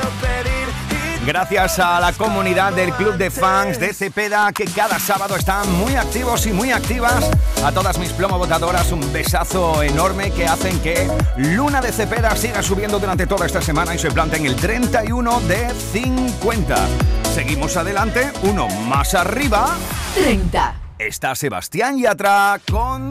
Gracias 1.25 1.77
a 1.77 1.99
la 1.99 2.13
comunidad 2.13 2.73
del 2.73 2.91
club 2.93 3.15
de 3.15 3.29
fans 3.29 3.79
de 3.79 3.93
Cepeda 3.93 4.51
que 4.51 4.65
cada 4.65 4.97
sábado 4.97 5.35
están 5.35 5.71
muy 5.73 5.95
activos 5.95 6.47
y 6.47 6.51
muy 6.51 6.71
activas. 6.71 7.29
A 7.63 7.71
todas 7.71 7.99
mis 7.99 8.11
plomo 8.11 8.39
votadoras 8.39 8.91
un 8.91 9.13
besazo 9.13 9.83
enorme 9.83 10.31
que 10.31 10.47
hacen 10.47 10.79
que 10.81 11.07
Luna 11.37 11.79
de 11.79 11.91
Cepeda 11.91 12.35
siga 12.35 12.63
subiendo 12.63 12.97
durante 12.97 13.27
toda 13.27 13.45
esta 13.45 13.61
semana 13.61 13.93
y 13.93 13.99
se 13.99 14.09
planta 14.09 14.37
en 14.37 14.47
el 14.47 14.55
31 14.55 15.41
de 15.41 15.69
50. 15.93 16.75
Seguimos 17.35 17.77
adelante, 17.77 18.31
uno 18.41 18.67
más 18.67 19.13
arriba. 19.13 19.77
30. 20.15 20.75
Está 20.97 21.35
Sebastián 21.35 21.99
Yatra 21.99 22.59
con 22.69 23.09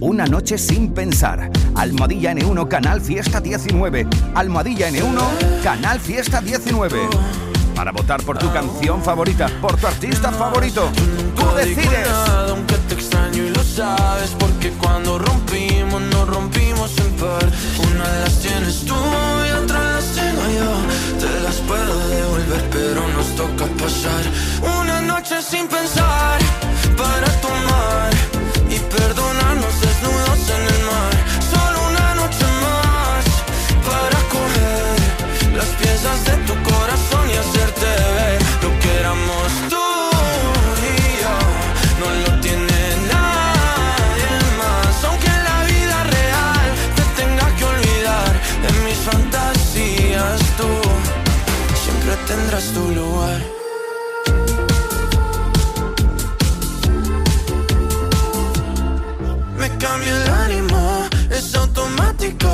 Una 0.00 0.26
noche 0.26 0.56
sin 0.58 0.94
pensar. 0.94 1.50
Almohadilla 1.74 2.32
N1 2.32 2.68
Canal 2.68 3.00
Fiesta 3.00 3.40
19. 3.40 4.06
Almohadilla 4.34 4.90
N1 4.90 5.62
Canal 5.64 5.98
Fiesta 5.98 6.40
19. 6.40 7.08
Para 7.74 7.90
votar 7.90 8.22
por 8.22 8.38
tu 8.38 8.52
canción 8.52 9.02
favorita, 9.02 9.48
por 9.60 9.76
tu 9.76 9.88
artista 9.88 10.30
favorito. 10.30 10.88
Tú 11.34 11.46
decides. 11.56 12.08
Aunque 12.48 12.76
te 12.88 12.94
extraño 12.94 13.42
y 13.42 13.50
lo 13.50 13.62
sabes 13.62 14.34
Porque 14.38 14.70
cuando 14.70 15.18
rompimos, 15.18 16.00
nos 16.02 16.28
rompimos 16.28 16.96
en 16.98 17.12
par 17.12 17.44
Una 17.92 18.08
de 18.08 18.20
las 18.20 18.40
tienes 18.40 18.84
tú 18.84 18.94
y 18.94 19.50
otra 19.62 19.92
las 19.92 20.04
tengo 20.14 20.42
yo 20.58 21.18
Te 21.20 21.40
las 21.40 21.56
puedo 21.56 22.08
devolver, 22.08 22.64
pero 22.72 23.08
nos 23.08 23.26
toca 23.36 23.66
pasar 23.82 24.22
Una 24.80 25.00
noche 25.02 25.42
sin 25.42 25.68
pensar 25.68 26.40
Para 26.96 27.30
tomar 27.40 28.37
de 36.28 36.36
tu 36.48 36.54
corazón 36.70 37.24
y 37.32 37.36
hacerte 37.42 37.86
ver 38.16 38.38
Lo 38.62 38.70
que 38.80 38.90
éramos 39.00 39.48
tú 39.72 39.86
y 40.90 41.22
yo 41.22 41.36
no 42.00 42.06
lo 42.22 42.40
tiene 42.40 42.80
nadie 43.12 44.30
más. 44.60 45.04
Aunque 45.06 45.28
en 45.38 45.44
la 45.50 45.58
vida 45.72 45.98
real 46.16 46.66
te 46.96 47.04
tenga 47.20 47.46
que 47.56 47.64
olvidar, 47.74 48.32
en 48.68 48.76
mis 48.84 48.98
fantasías 49.08 50.40
tú 50.58 50.70
siempre 51.82 52.12
tendrás 52.30 52.66
tu 52.76 52.84
lugar. 52.98 53.40
Me 59.58 59.68
cambia 59.78 60.12
el 60.16 60.30
ánimo, 60.44 61.08
es 61.30 61.54
automático. 61.54 62.48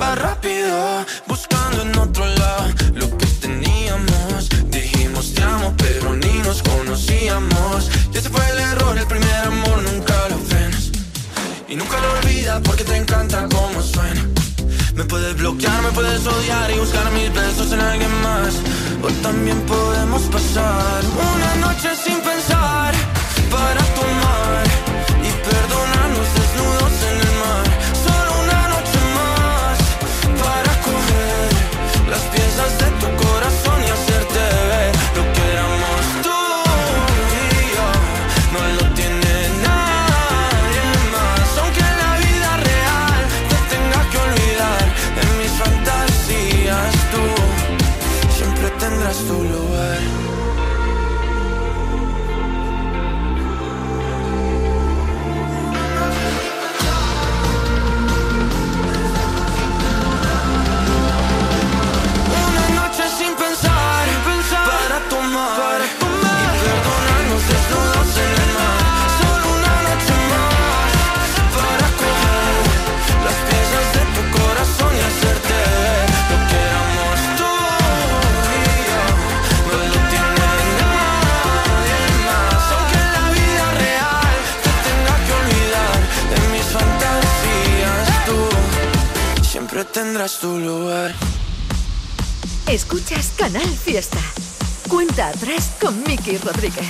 Va 0.00 0.14
rápido, 0.14 1.04
buscando 1.26 1.82
en 1.82 1.98
otro 1.98 2.24
lado 2.26 2.68
lo 2.94 3.06
que 3.18 3.26
teníamos. 3.26 4.48
Dijimos 4.70 5.34
te 5.34 5.42
amo, 5.42 5.74
pero 5.76 6.14
ni 6.14 6.38
nos 6.38 6.62
conocíamos. 6.62 7.90
Y 8.12 8.18
ese 8.18 8.30
fue 8.30 8.42
el 8.50 8.58
error, 8.58 8.96
el 8.96 9.06
primer 9.06 9.34
amor 9.46 9.82
nunca 9.82 10.14
lo 10.30 10.38
frenas. 10.38 10.90
Y 11.68 11.76
nunca 11.76 12.00
lo 12.00 12.12
olvidas 12.18 12.60
porque 12.64 12.84
te 12.84 12.96
encanta 12.96 13.46
cómo 13.50 13.82
suena. 13.82 14.26
Me 14.94 15.04
puedes 15.04 15.36
bloquear, 15.36 15.82
me 15.82 15.90
puedes 15.90 16.26
odiar 16.26 16.70
y 16.70 16.78
buscar 16.78 17.10
mis 17.12 17.32
besos 17.32 17.72
en 17.72 17.80
alguien 17.80 18.12
más. 18.22 18.54
O 19.02 19.08
también 19.22 19.60
podemos 19.62 20.22
pasar 20.22 21.02
una 21.32 21.66
noche 21.66 21.90
sin 22.04 22.20
pensar 22.20 22.92
para 23.50 23.82
tomar 23.98 24.64
y 25.26 25.30
perdonarnos 25.48 25.89
tendrás 89.92 90.38
tu 90.38 90.58
lugar. 90.58 91.12
Escuchas 92.68 93.32
Canal 93.36 93.66
Fiesta. 93.66 94.18
Cuenta 94.88 95.28
atrás 95.28 95.76
con 95.80 96.02
Miki 96.04 96.38
Rodríguez. 96.38 96.88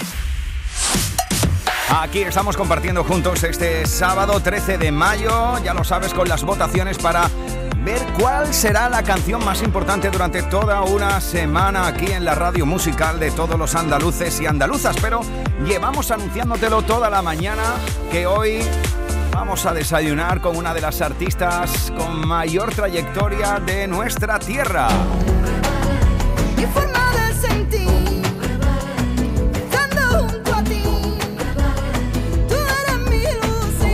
Aquí 1.88 2.20
estamos 2.20 2.56
compartiendo 2.56 3.02
juntos 3.02 3.42
este 3.42 3.86
sábado 3.86 4.40
13 4.40 4.78
de 4.78 4.92
mayo, 4.92 5.58
ya 5.64 5.74
lo 5.74 5.82
sabes, 5.82 6.14
con 6.14 6.28
las 6.28 6.44
votaciones 6.44 6.98
para 6.98 7.28
ver 7.84 8.00
cuál 8.18 8.52
será 8.52 8.88
la 8.88 9.02
canción 9.02 9.44
más 9.44 9.62
importante 9.62 10.10
durante 10.10 10.42
toda 10.42 10.82
una 10.82 11.20
semana 11.20 11.86
aquí 11.86 12.12
en 12.12 12.24
la 12.24 12.34
radio 12.34 12.66
musical 12.66 13.18
de 13.18 13.30
todos 13.30 13.58
los 13.58 13.74
andaluces 13.74 14.40
y 14.40 14.46
andaluzas. 14.46 14.96
Pero 15.00 15.20
llevamos 15.64 16.10
anunciándotelo 16.10 16.82
toda 16.82 17.10
la 17.10 17.22
mañana 17.22 17.62
que 18.12 18.26
hoy 18.26 18.62
vamos 19.30 19.66
a 19.66 19.72
desayunar 19.72 20.40
con 20.40 20.56
una 20.56 20.74
de 20.74 20.80
las 20.80 21.00
artistas 21.00 21.92
con 21.96 22.26
mayor 22.26 22.74
trayectoria 22.74 23.60
de 23.60 23.86
nuestra 23.86 24.38
tierra. 24.38 24.88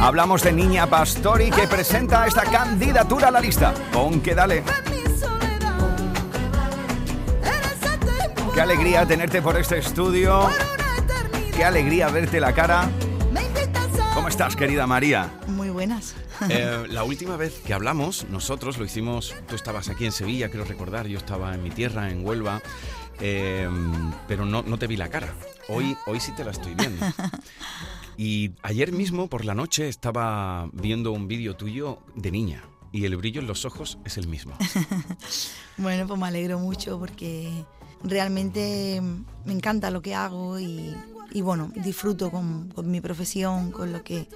Hablamos 0.00 0.42
de 0.42 0.52
Niña 0.52 0.86
Pastori 0.86 1.50
que 1.50 1.66
presenta 1.66 2.26
esta 2.26 2.44
candidatura 2.44 3.28
a 3.28 3.30
la 3.32 3.40
lista. 3.40 3.74
Pon 3.92 4.20
que 4.20 4.36
dale. 4.36 4.62
Qué 8.54 8.60
alegría 8.60 9.04
tenerte 9.04 9.42
por 9.42 9.56
este 9.56 9.78
estudio. 9.78 10.48
Qué 11.56 11.64
alegría 11.64 12.08
verte 12.08 12.38
la 12.38 12.52
cara. 12.52 12.88
¿Cómo 14.36 14.48
estás, 14.48 14.60
querida 14.60 14.86
María? 14.86 15.32
Muy 15.48 15.70
buenas. 15.70 16.14
Eh, 16.50 16.84
la 16.90 17.04
última 17.04 17.38
vez 17.38 17.58
que 17.60 17.72
hablamos, 17.72 18.26
nosotros 18.28 18.76
lo 18.76 18.84
hicimos, 18.84 19.34
tú 19.48 19.54
estabas 19.54 19.88
aquí 19.88 20.04
en 20.04 20.12
Sevilla, 20.12 20.50
quiero 20.50 20.66
recordar, 20.66 21.06
yo 21.06 21.16
estaba 21.16 21.54
en 21.54 21.62
mi 21.62 21.70
tierra, 21.70 22.10
en 22.10 22.22
Huelva, 22.22 22.60
eh, 23.18 23.66
pero 24.28 24.44
no, 24.44 24.62
no 24.62 24.78
te 24.78 24.88
vi 24.88 24.98
la 24.98 25.08
cara. 25.08 25.34
Hoy, 25.70 25.96
hoy 26.04 26.20
sí 26.20 26.32
te 26.32 26.44
la 26.44 26.50
estoy 26.50 26.74
viendo. 26.74 27.06
Y 28.18 28.52
ayer 28.62 28.92
mismo 28.92 29.28
por 29.28 29.46
la 29.46 29.54
noche 29.54 29.88
estaba 29.88 30.68
viendo 30.72 31.12
un 31.12 31.28
vídeo 31.28 31.56
tuyo 31.56 32.00
de 32.14 32.30
niña 32.30 32.64
y 32.92 33.04
el 33.04 33.16
brillo 33.16 33.40
en 33.42 33.46
los 33.46 33.64
ojos 33.64 33.98
es 34.04 34.18
el 34.18 34.28
mismo. 34.28 34.54
Bueno, 35.78 36.06
pues 36.06 36.18
me 36.18 36.26
alegro 36.26 36.58
mucho 36.58 36.98
porque 36.98 37.50
realmente 38.02 39.02
me 39.44 39.52
encanta 39.52 39.90
lo 39.90 40.00
que 40.00 40.14
hago 40.14 40.58
y, 40.58 40.96
y 41.32 41.40
bueno, 41.42 41.70
disfruto 41.74 42.30
con, 42.30 42.68
con 42.68 42.90
mi 42.90 43.00
profesión, 43.00 43.70
con 43.70 43.92
lo 43.92 44.02
que 44.02 44.28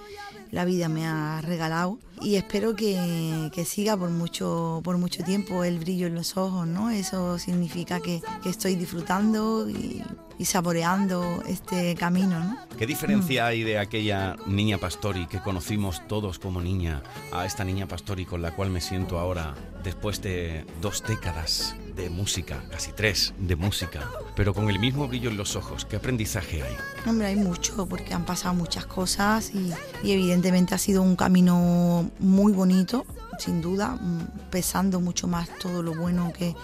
la 0.50 0.64
vida 0.64 0.88
me 0.88 1.06
ha 1.06 1.40
regalado 1.42 1.98
y 2.20 2.36
espero 2.36 2.74
que, 2.74 3.50
que 3.52 3.64
siga 3.64 3.96
por 3.96 4.10
mucho, 4.10 4.80
por 4.84 4.98
mucho 4.98 5.22
tiempo 5.24 5.64
el 5.64 5.78
brillo 5.78 6.06
en 6.06 6.14
los 6.14 6.36
ojos, 6.36 6.66
¿no? 6.66 6.90
Eso 6.90 7.38
significa 7.38 8.00
que, 8.00 8.20
que 8.42 8.48
estoy 8.48 8.74
disfrutando 8.74 9.70
y, 9.70 10.02
y 10.38 10.44
saboreando 10.46 11.42
este 11.46 11.94
camino, 11.94 12.40
¿no? 12.40 12.56
¿Qué 12.78 12.86
diferencia 12.86 13.46
hay 13.46 13.62
de 13.62 13.78
aquella 13.78 14.36
niña 14.46 14.78
Pastori 14.78 15.26
que 15.26 15.40
conocimos 15.40 16.06
todos 16.08 16.38
como 16.38 16.60
niña 16.60 17.02
a 17.32 17.46
esta 17.46 17.64
niña 17.64 17.86
Pastori 17.86 18.24
con 18.24 18.42
la 18.42 18.54
cual 18.54 18.70
me 18.70 18.80
siento 18.80 19.18
ahora 19.18 19.54
después 19.82 20.22
de 20.22 20.64
dos 20.80 21.02
décadas 21.06 21.74
de 21.96 22.10
música, 22.10 22.62
casi 22.70 22.92
tres 22.92 23.34
de 23.38 23.56
música, 23.56 24.08
pero 24.36 24.54
con 24.54 24.70
el 24.70 24.78
mismo 24.78 25.08
brillo 25.08 25.30
en 25.30 25.36
los 25.36 25.56
ojos? 25.56 25.84
¿Qué 25.84 25.96
aprendizaje 25.96 26.62
hay? 26.62 26.76
Hombre, 27.06 27.28
hay 27.28 27.36
mucho 27.36 27.86
porque 27.86 28.14
han 28.14 28.24
pasado 28.24 28.54
muchas 28.54 28.86
cosas 28.86 29.52
y, 29.54 29.72
evidentemente 30.02 30.74
ha 30.74 30.78
sido 30.78 31.02
un 31.02 31.16
camino 31.16 32.10
muy 32.18 32.52
bonito, 32.52 33.04
sin 33.38 33.60
duda, 33.60 33.98
mm, 34.00 34.50
pesando 34.50 35.00
mucho 35.00 35.26
más 35.26 35.48
todo 35.58 35.82
lo 35.82 35.94
bueno 35.94 36.32
que, 36.36 36.54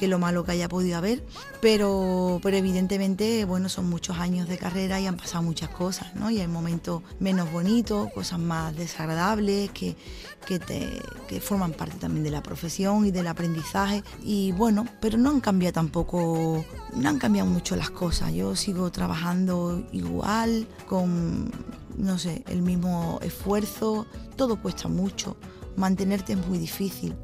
que 0.00 0.08
lo 0.08 0.18
malo 0.18 0.44
que 0.44 0.52
haya 0.52 0.66
podido 0.66 0.96
haber, 0.96 1.22
pero, 1.60 2.40
pero 2.42 2.56
evidentemente, 2.56 3.44
bueno, 3.44 3.68
son 3.68 3.90
muchos 3.90 4.16
años 4.16 4.48
de 4.48 4.56
carrera 4.56 4.98
y 4.98 5.06
han 5.06 5.18
pasado 5.18 5.42
muchas 5.42 5.68
cosas, 5.68 6.14
¿no? 6.16 6.30
Y 6.30 6.40
hay 6.40 6.48
momentos 6.48 7.02
menos 7.18 7.52
bonitos, 7.52 8.10
cosas 8.14 8.38
más 8.38 8.74
desagradables 8.74 9.70
que, 9.72 9.96
que, 10.46 10.58
te, 10.58 11.02
que 11.28 11.42
forman 11.42 11.72
parte 11.72 11.98
también 11.98 12.24
de 12.24 12.30
la 12.30 12.42
profesión 12.42 13.04
y 13.04 13.10
del 13.10 13.26
aprendizaje. 13.26 14.02
Y 14.22 14.52
bueno, 14.52 14.86
pero 15.02 15.18
no 15.18 15.28
han 15.28 15.40
cambiado 15.42 15.74
tampoco, 15.74 16.64
no 16.96 17.08
han 17.10 17.18
cambiado 17.18 17.50
mucho 17.50 17.76
las 17.76 17.90
cosas. 17.90 18.32
Yo 18.32 18.56
sigo 18.56 18.90
trabajando 18.90 19.86
igual, 19.92 20.66
con, 20.86 21.50
no 21.98 22.16
sé, 22.16 22.42
el 22.48 22.62
mismo 22.62 23.18
esfuerzo, 23.20 24.06
todo 24.36 24.56
cuesta 24.62 24.88
mucho, 24.88 25.36
mantenerte 25.76 26.34
es 26.34 26.46
muy 26.46 26.58
difícil 26.58 27.14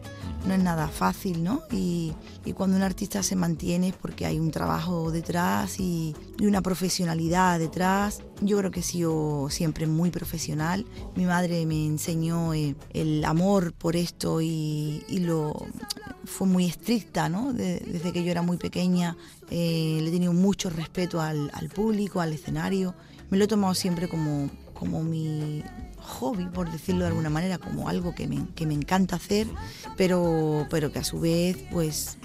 no 0.46 0.54
es 0.54 0.62
nada 0.62 0.88
fácil, 0.88 1.42
¿no? 1.42 1.62
Y, 1.70 2.12
y, 2.44 2.52
cuando 2.52 2.76
un 2.76 2.82
artista 2.82 3.22
se 3.22 3.37
mantiene 3.37 3.88
es 3.88 3.94
porque 3.94 4.26
hay 4.26 4.38
un 4.38 4.50
trabajo 4.50 5.11
detrás 5.11 5.80
y, 5.80 6.14
y, 6.38 6.46
una 6.46 6.62
profesionalidad 6.62 7.59
detrás. 7.59 8.22
Yo 8.40 8.59
creo 8.59 8.70
que 8.70 8.80
he 8.80 8.85
sido 8.85 9.48
siempre 9.50 9.87
muy 9.87 10.11
profesional. 10.11 10.87
Mi 11.16 11.24
madre 11.24 11.66
me 11.66 11.85
enseñó 11.85 12.54
eh, 12.54 12.76
el 12.92 13.24
amor 13.24 13.72
por 13.72 13.96
esto 13.96 14.40
y, 14.40 15.04
y, 15.09 15.18
lo 15.20 15.66
fue 16.24 16.46
muy 16.46 16.66
estricta, 16.66 17.28
¿no? 17.28 17.52
De, 17.52 17.80
desde 17.80 18.12
que 18.12 18.22
yo 18.22 18.30
era 18.30 18.42
muy 18.42 18.56
pequeña 18.56 19.16
eh, 19.50 19.98
le 20.00 20.09
he 20.09 20.12
tenido 20.12 20.32
mucho 20.32 20.70
respeto 20.70 21.20
al, 21.20 21.50
al 21.54 21.68
público, 21.68 22.20
al 22.20 22.32
escenario. 22.32 22.94
Me 23.30 23.38
lo 23.38 23.44
he 23.44 23.48
tomado 23.48 23.74
siempre 23.74 24.09
como, 24.09 24.50
como 24.72 25.02
mi, 25.02 25.62
hobby, 26.07 26.47
por 26.47 26.71
decirlo 26.71 27.03
de 27.03 27.09
alguna 27.09 27.31
manera, 27.31 27.59
como 27.59 27.88
algo 27.88 28.14
que 28.14 28.27
me, 28.27 28.47
que 28.55 28.66
me 28.66 28.75
encanta 28.75 29.16
hacer, 29.16 29.47
pero, 29.97 30.66
pero 30.71 30.92
que 30.92 31.01
a 31.01 31.05
su 31.05 31.21
vez, 31.21 31.59
pues, 31.71 32.19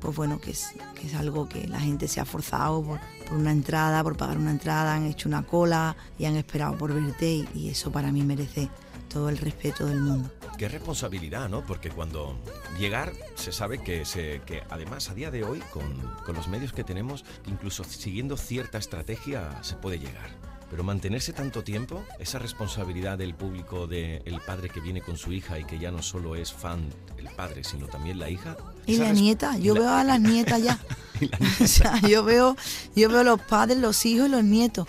pues 0.00 0.16
bueno, 0.16 0.40
que 0.40 0.50
es, 0.50 0.74
que 0.94 1.06
es 1.06 1.14
algo 1.14 1.48
que 1.48 1.66
la 1.68 1.80
gente 1.80 2.08
se 2.08 2.20
ha 2.20 2.24
forzado 2.24 2.82
por, 2.82 3.00
por, 3.28 3.38
una 3.38 3.52
entrada, 3.52 4.02
por 4.02 4.16
pagar 4.16 4.36
una 4.36 4.50
entrada, 4.50 4.94
han 4.94 5.06
hecho 5.06 5.28
una 5.28 5.42
cola 5.42 5.96
y 6.18 6.26
han 6.26 6.36
esperado 6.36 6.76
por 6.76 6.92
verte 6.92 7.30
y, 7.30 7.48
y 7.54 7.68
eso 7.70 7.90
para 7.90 8.12
mí 8.12 8.22
merece 8.22 8.68
todo 9.08 9.28
el 9.28 9.38
respeto 9.38 9.86
del 9.86 10.00
mundo. 10.00 10.30
Qué 10.56 10.68
responsabilidad, 10.68 11.48
¿no? 11.48 11.64
Porque 11.64 11.90
cuando 11.90 12.38
llegar 12.78 13.12
se 13.34 13.52
sabe 13.52 13.82
que, 13.82 14.04
se, 14.04 14.40
que 14.46 14.62
además 14.70 15.10
a 15.10 15.14
día 15.14 15.30
de 15.30 15.42
hoy, 15.42 15.60
con, 15.72 15.82
con 16.24 16.34
los 16.34 16.48
medios 16.48 16.72
que 16.72 16.84
tenemos, 16.84 17.24
incluso 17.46 17.82
siguiendo 17.84 18.36
cierta 18.36 18.78
estrategia 18.78 19.62
se 19.62 19.76
puede 19.76 19.98
llegar. 19.98 20.49
Pero 20.70 20.84
mantenerse 20.84 21.32
tanto 21.32 21.64
tiempo, 21.64 22.04
esa 22.20 22.38
responsabilidad 22.38 23.18
del 23.18 23.34
público, 23.34 23.88
del 23.88 24.40
padre 24.46 24.70
que 24.70 24.80
viene 24.80 25.00
con 25.00 25.16
su 25.16 25.32
hija 25.32 25.58
y 25.58 25.64
que 25.64 25.80
ya 25.80 25.90
no 25.90 26.00
solo 26.00 26.36
es 26.36 26.52
fan 26.52 26.88
el 27.18 27.28
padre, 27.30 27.64
sino 27.64 27.86
también 27.86 28.20
la 28.20 28.30
hija. 28.30 28.56
Y 28.86 28.96
la 28.98 29.12
nieta, 29.12 29.58
yo 29.58 29.74
la... 29.74 29.80
veo 29.80 29.90
a 29.90 30.04
las 30.04 30.20
nietas 30.20 30.62
ya. 30.62 30.78
o 31.60 31.66
sea, 31.66 32.00
yo 32.08 32.24
veo, 32.24 32.56
yo 32.94 33.08
veo 33.08 33.24
los 33.24 33.40
padres, 33.40 33.78
los 33.78 34.06
hijos 34.06 34.28
y 34.28 34.30
los 34.30 34.44
nietos. 34.44 34.86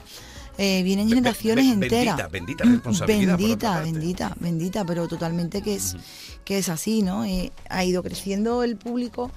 Eh, 0.57 0.83
vienen 0.83 1.09
generaciones 1.09 1.65
be, 1.65 1.75
be, 1.75 1.85
enteras. 1.85 2.15
Bendita, 2.15 2.29
bendita 2.29 2.63
responsabilidad. 2.65 3.37
Bendita, 3.37 3.81
bendita, 3.81 4.35
bendita, 4.39 4.85
pero 4.85 5.07
totalmente 5.07 5.63
que 5.63 5.75
es, 5.75 5.95
uh 5.95 5.97
-huh. 5.97 6.01
que 6.45 6.57
es 6.59 6.69
así, 6.69 7.01
¿no? 7.01 7.25
Eh, 7.25 7.51
ha 7.69 7.83
ido 7.83 8.03
creciendo 8.03 8.61
el 8.61 8.77
público 8.77 9.31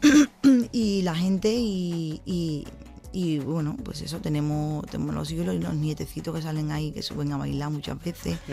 y 0.72 1.02
la 1.02 1.16
gente 1.16 1.52
y, 1.52 2.20
y 2.24 2.66
y 3.12 3.38
bueno, 3.38 3.76
pues 3.84 4.02
eso, 4.02 4.18
tenemos, 4.18 4.86
tenemos 4.86 5.14
los 5.14 5.30
hijos 5.30 5.54
y 5.54 5.58
los 5.58 5.74
nietecitos 5.74 6.34
que 6.34 6.42
salen 6.42 6.70
ahí, 6.70 6.92
que 6.92 7.02
suben 7.02 7.32
a 7.32 7.36
bailar 7.36 7.70
muchas 7.70 8.02
veces. 8.02 8.38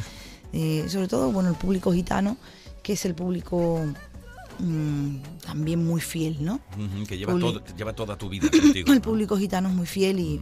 Eh, 0.53 0.85
sobre 0.87 1.09
todo, 1.09 1.29
bueno, 1.33 1.49
el 1.49 1.55
público 1.55 1.91
gitano, 1.91 2.37
que 2.81 2.93
es 2.93 3.03
el 3.03 3.13
público 3.13 3.81
mmm, 4.59 5.17
también 5.45 5.85
muy 5.85 5.99
fiel, 5.99 6.37
¿no? 6.39 6.61
Uh 6.77 6.83
-huh, 6.83 7.05
que 7.05 7.17
lleva, 7.17 7.37
todo, 7.37 7.61
lleva, 7.75 7.93
toda 7.93 8.17
tu 8.17 8.29
vida 8.29 8.49
contigo. 8.49 8.93
El 8.93 9.01
público 9.01 9.35
gitano 9.37 9.67
es 9.67 9.75
muy 9.75 9.85
fiel 9.85 10.19
y 10.19 10.39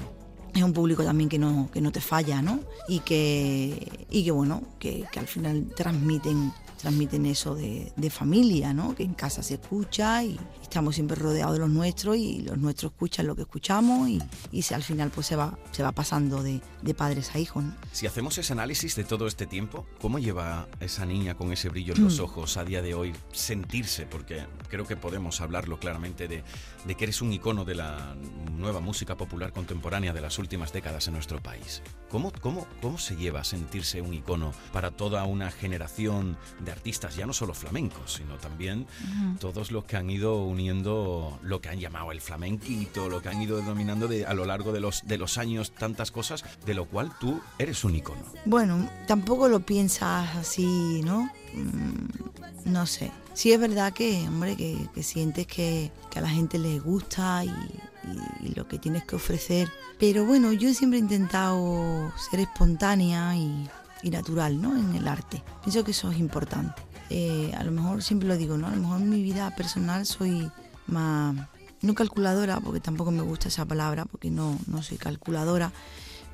es 0.53 0.61
un 0.61 0.73
público 0.73 1.03
también 1.03 1.27
que 1.27 1.39
no, 1.39 1.69
que 1.73 1.81
no 1.81 1.91
te 1.91 2.01
falla, 2.01 2.43
¿no? 2.43 2.59
Y 2.87 2.99
que, 2.99 4.05
y 4.11 4.23
que 4.23 4.29
bueno, 4.29 4.61
que, 4.77 5.05
que 5.11 5.19
al 5.19 5.27
final 5.27 5.69
transmiten 5.75 6.53
transmiten 6.85 7.25
eso 7.25 7.55
de, 7.55 7.91
de, 7.95 8.09
familia, 8.11 8.71
¿no? 8.71 8.93
Que 8.93 9.01
en 9.01 9.15
casa 9.15 9.41
se 9.41 9.55
escucha 9.55 10.23
y 10.23 10.39
estamos 10.61 10.93
siempre 10.93 11.15
rodeados 11.15 11.53
de 11.55 11.59
los 11.61 11.69
nuestros 11.71 12.15
y 12.15 12.43
los 12.43 12.59
nuestros 12.59 12.91
escuchan 12.91 13.25
lo 13.25 13.35
que 13.35 13.41
escuchamos 13.41 14.07
y, 14.07 14.21
y 14.51 14.61
se, 14.61 14.75
al 14.75 14.83
final 14.83 15.09
pues 15.09 15.25
se 15.25 15.35
va, 15.35 15.57
se 15.71 15.81
va 15.81 15.91
pasando 15.93 16.43
de, 16.43 16.61
de 16.83 16.93
padres 16.93 17.33
a 17.33 17.39
hijos. 17.39 17.63
¿no? 17.63 17.73
Si 17.91 18.05
hacemos 18.05 18.37
ese 18.37 18.53
análisis 18.53 18.95
de 18.95 19.03
todo 19.03 19.25
este 19.25 19.47
tiempo, 19.47 19.87
¿cómo 19.99 20.19
lleva 20.19 20.67
esa 20.79 21.07
niña 21.07 21.33
con 21.35 21.51
ese 21.51 21.69
brillo 21.69 21.95
en 21.95 22.03
los 22.03 22.19
Mm. 22.19 22.23
ojos 22.23 22.57
a 22.57 22.63
día 22.63 22.83
de 22.83 22.93
hoy 22.93 23.15
sentirse? 23.31 24.05
Porque 24.05 24.45
creo 24.69 24.85
que 24.85 24.95
podemos 24.95 25.41
hablarlo 25.41 25.79
claramente 25.79 26.27
de, 26.27 26.43
de 26.85 26.95
que 26.95 27.05
eres 27.05 27.23
un 27.23 27.33
icono 27.33 27.65
de 27.65 27.73
la 27.73 28.15
nueva 28.55 28.79
música 28.79 29.17
popular 29.17 29.53
contemporánea 29.53 30.13
de 30.13 30.21
las 30.21 30.37
últimas 30.37 30.71
décadas 30.71 31.07
en 31.07 31.15
nuestro 31.15 31.41
país. 31.41 31.81
¿Cómo, 32.11 32.31
cómo, 32.41 32.67
cómo 32.79 32.99
se 32.99 33.15
lleva 33.15 33.39
a 33.39 33.43
sentirse 33.43 34.01
un 34.01 34.13
icono 34.13 34.53
para 34.71 34.91
toda 34.91 35.23
una 35.23 35.49
generación 35.49 36.37
de 36.63 36.71
artistas, 36.75 37.15
ya 37.15 37.25
no 37.25 37.33
solo 37.33 37.53
flamencos, 37.53 38.13
sino 38.13 38.35
también 38.35 38.81
uh 38.81 39.05
-huh. 39.05 39.39
todos 39.39 39.71
los 39.71 39.85
que 39.85 39.97
han 39.97 40.09
ido 40.09 40.43
uniendo 40.43 41.39
lo 41.41 41.61
que 41.61 41.69
han 41.69 41.79
llamado 41.79 42.11
el 42.11 42.21
flamenquito, 42.21 43.09
lo 43.09 43.21
que 43.21 43.29
han 43.29 43.41
ido 43.41 43.57
denominando 43.57 44.07
de, 44.07 44.25
a 44.25 44.33
lo 44.33 44.45
largo 44.45 44.71
de 44.71 44.79
los, 44.79 45.07
de 45.07 45.17
los 45.17 45.37
años 45.37 45.71
tantas 45.71 46.11
cosas, 46.11 46.43
de 46.65 46.73
lo 46.73 46.85
cual 46.85 47.11
tú 47.19 47.41
eres 47.57 47.83
un 47.83 47.95
icono. 47.95 48.21
Bueno, 48.45 48.89
tampoco 49.07 49.47
lo 49.47 49.61
piensas 49.61 50.35
así, 50.35 51.01
¿no? 51.03 51.29
Mm, 51.53 52.71
no 52.71 52.85
sé. 52.85 53.11
Sí 53.33 53.51
es 53.51 53.59
verdad 53.59 53.93
que, 53.93 54.27
hombre, 54.27 54.55
que, 54.55 54.77
que 54.93 55.03
sientes 55.03 55.47
que, 55.47 55.91
que, 56.09 56.19
a 56.19 56.21
la 56.21 56.29
gente 56.29 56.57
le 56.57 56.79
gusta 56.79 57.43
y, 57.43 57.49
y, 57.49 58.47
y, 58.47 58.55
lo 58.55 58.67
que 58.67 58.79
tienes 58.79 59.03
que 59.03 59.15
ofrecer. 59.15 59.69
Pero 59.99 60.25
bueno, 60.25 60.53
yo 60.53 60.73
siempre 60.73 60.99
he 60.99 61.01
intentado 61.01 62.11
ser 62.29 62.39
espontánea 62.39 63.35
y, 63.35 63.67
y 64.05 64.11
natural 64.11 64.61
¿no? 64.61 64.77
en 64.77 64.95
el 64.95 65.07
arte. 65.07 65.43
Pienso 65.63 65.83
que 65.83 65.89
eso 65.91 66.11
es 66.11 66.19
importante. 66.19 66.79
Eh, 67.09 67.51
a 67.57 67.63
lo 67.63 67.71
mejor 67.71 68.03
siempre 68.03 68.27
lo 68.27 68.37
digo, 68.37 68.55
¿no? 68.55 68.67
A 68.67 68.69
lo 68.69 68.77
mejor 68.77 69.01
en 69.01 69.09
mi 69.09 69.23
vida 69.23 69.53
personal 69.55 70.05
soy 70.05 70.49
más, 70.85 71.35
no 71.81 71.95
calculadora, 71.95 72.59
porque 72.59 72.79
tampoco 72.79 73.09
me 73.09 73.23
gusta 73.23 73.47
esa 73.47 73.65
palabra, 73.65 74.05
porque 74.05 74.29
no, 74.29 74.59
no 74.67 74.83
soy 74.83 74.97
calculadora, 74.97 75.71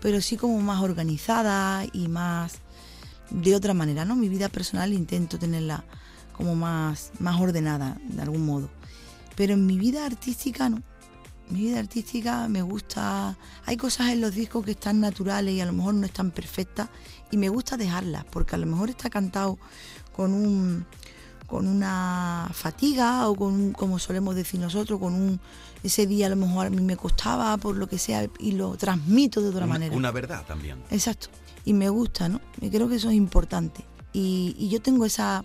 pero 0.01 0.19
sí 0.19 0.35
como 0.35 0.59
más 0.59 0.81
organizada 0.81 1.85
y 1.93 2.09
más 2.09 2.55
de 3.29 3.55
otra 3.55 3.73
manera, 3.73 4.03
¿no? 4.03 4.17
Mi 4.17 4.27
vida 4.27 4.49
personal 4.49 4.91
intento 4.91 5.39
tenerla 5.39 5.85
como 6.33 6.55
más, 6.55 7.11
más 7.19 7.39
ordenada, 7.39 7.97
de 8.03 8.21
algún 8.21 8.45
modo. 8.45 8.69
Pero 9.37 9.53
en 9.53 9.65
mi 9.65 9.79
vida 9.79 10.05
artística 10.05 10.67
no. 10.67 10.83
Mi 11.49 11.61
vida 11.61 11.79
artística 11.79 12.47
me 12.47 12.61
gusta. 12.61 13.37
Hay 13.65 13.77
cosas 13.77 14.09
en 14.09 14.21
los 14.21 14.35
discos 14.35 14.63
que 14.65 14.71
están 14.71 14.99
naturales 14.99 15.53
y 15.53 15.61
a 15.61 15.65
lo 15.65 15.73
mejor 15.73 15.93
no 15.93 16.05
están 16.05 16.31
perfectas 16.31 16.89
y 17.31 17.37
me 17.37 17.49
gusta 17.49 17.77
dejarlas 17.77 18.25
porque 18.25 18.55
a 18.55 18.57
lo 18.57 18.65
mejor 18.65 18.89
está 18.89 19.09
cantado 19.09 19.57
con 20.13 20.33
un 20.33 20.85
con 21.47 21.67
una 21.67 22.49
fatiga 22.53 23.27
o 23.27 23.35
con 23.35 23.53
un, 23.53 23.71
como 23.73 23.99
solemos 23.99 24.35
decir 24.35 24.57
nosotros, 24.59 24.99
con 24.99 25.13
un 25.13 25.39
ese 25.83 26.07
día 26.07 26.27
a 26.27 26.29
lo 26.29 26.37
mejor 26.37 26.67
a 26.67 26.69
mí 26.69 26.81
me 26.81 26.95
costaba 26.95 27.57
por 27.57 27.75
lo 27.75 27.89
que 27.89 27.97
sea 27.97 28.29
y 28.39 28.53
lo 28.53 28.77
transmito 28.77 29.41
de 29.41 29.49
otra 29.49 29.65
una, 29.65 29.73
manera. 29.73 29.95
Una 29.95 30.11
verdad 30.11 30.45
también. 30.45 30.77
Exacto. 30.91 31.27
Y 31.65 31.73
me 31.73 31.89
gusta, 31.89 32.29
¿no? 32.29 32.39
Y 32.61 32.69
creo 32.69 32.87
que 32.87 32.95
eso 32.95 33.09
es 33.09 33.15
importante. 33.15 33.83
Y, 34.13 34.55
y 34.57 34.69
yo 34.69 34.81
tengo 34.81 35.05
esa 35.05 35.41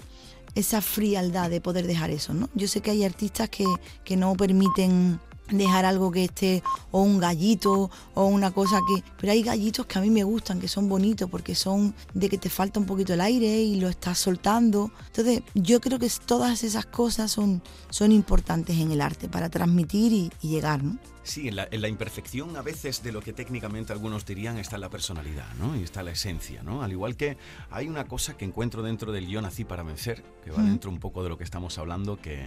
esa 0.56 0.80
frialdad 0.80 1.50
de 1.50 1.60
poder 1.60 1.86
dejar 1.86 2.10
eso, 2.10 2.32
¿no? 2.32 2.48
Yo 2.54 2.66
sé 2.66 2.80
que 2.80 2.90
hay 2.90 3.04
artistas 3.04 3.50
que, 3.50 3.66
que 4.04 4.16
no 4.16 4.34
permiten 4.34 5.20
dejar 5.50 5.84
algo 5.84 6.10
que 6.10 6.24
esté 6.24 6.62
o 6.90 7.02
un 7.02 7.18
gallito 7.18 7.90
o 8.14 8.24
una 8.26 8.50
cosa 8.50 8.80
que 8.88 9.02
pero 9.20 9.32
hay 9.32 9.42
gallitos 9.42 9.86
que 9.86 9.98
a 9.98 10.02
mí 10.02 10.10
me 10.10 10.24
gustan 10.24 10.60
que 10.60 10.68
son 10.68 10.88
bonitos 10.88 11.30
porque 11.30 11.54
son 11.54 11.94
de 12.14 12.28
que 12.28 12.38
te 12.38 12.50
falta 12.50 12.80
un 12.80 12.86
poquito 12.86 13.14
el 13.14 13.20
aire 13.20 13.62
y 13.62 13.80
lo 13.80 13.88
estás 13.88 14.18
soltando 14.18 14.90
entonces 15.06 15.42
yo 15.54 15.80
creo 15.80 15.98
que 15.98 16.10
todas 16.26 16.64
esas 16.64 16.86
cosas 16.86 17.30
son 17.30 17.62
son 17.90 18.12
importantes 18.12 18.76
en 18.78 18.90
el 18.90 19.00
arte 19.00 19.28
para 19.28 19.48
transmitir 19.48 20.12
y, 20.12 20.30
y 20.42 20.48
llegar 20.48 20.82
¿no? 20.82 20.98
Sí, 21.22 21.48
en 21.48 21.56
la, 21.56 21.66
en 21.72 21.82
la 21.82 21.88
imperfección 21.88 22.56
a 22.56 22.62
veces 22.62 23.02
de 23.02 23.10
lo 23.10 23.20
que 23.20 23.32
técnicamente 23.32 23.92
algunos 23.92 24.24
dirían 24.24 24.58
está 24.58 24.78
la 24.78 24.90
personalidad, 24.90 25.52
¿no? 25.58 25.74
Y 25.74 25.82
está 25.82 26.04
la 26.04 26.12
esencia, 26.12 26.62
¿no? 26.62 26.84
Al 26.84 26.92
igual 26.92 27.16
que 27.16 27.36
hay 27.68 27.88
una 27.88 28.04
cosa 28.04 28.36
que 28.36 28.44
encuentro 28.44 28.80
dentro 28.84 29.10
del 29.10 29.26
Yo 29.26 29.42
nací 29.42 29.64
para 29.64 29.82
vencer, 29.82 30.22
que 30.44 30.52
va 30.52 30.58
Mm. 30.62 30.66
dentro 30.66 30.88
un 30.88 31.00
poco 31.00 31.24
de 31.24 31.28
lo 31.28 31.36
que 31.36 31.42
estamos 31.42 31.78
hablando, 31.78 32.20
que, 32.20 32.46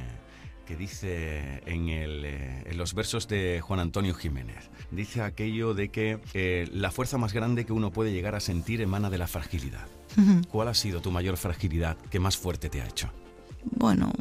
que 0.69 0.75
dice 0.75 1.63
en, 1.65 1.89
el, 1.89 2.23
eh, 2.25 2.63
en 2.67 2.77
los 2.77 2.93
versos 2.93 3.27
de 3.27 3.59
Juan 3.59 3.79
Antonio 3.79 4.13
Jiménez. 4.13 4.69
Dice 4.91 5.23
aquello 5.23 5.73
de 5.73 5.89
que 5.89 6.19
eh, 6.35 6.69
la 6.71 6.91
fuerza 6.91 7.17
más 7.17 7.33
grande 7.33 7.65
que 7.65 7.73
uno 7.73 7.89
puede 7.91 8.11
llegar 8.11 8.35
a 8.35 8.39
sentir 8.39 8.79
emana 8.79 9.09
de 9.09 9.17
la 9.17 9.27
fragilidad. 9.27 9.87
¿Cuál 10.51 10.67
ha 10.67 10.75
sido 10.75 11.01
tu 11.01 11.09
mayor 11.09 11.37
fragilidad 11.37 11.97
que 11.97 12.19
más 12.19 12.37
fuerte 12.37 12.69
te 12.69 12.81
ha 12.81 12.87
hecho? 12.87 13.09
bueno, 13.63 14.11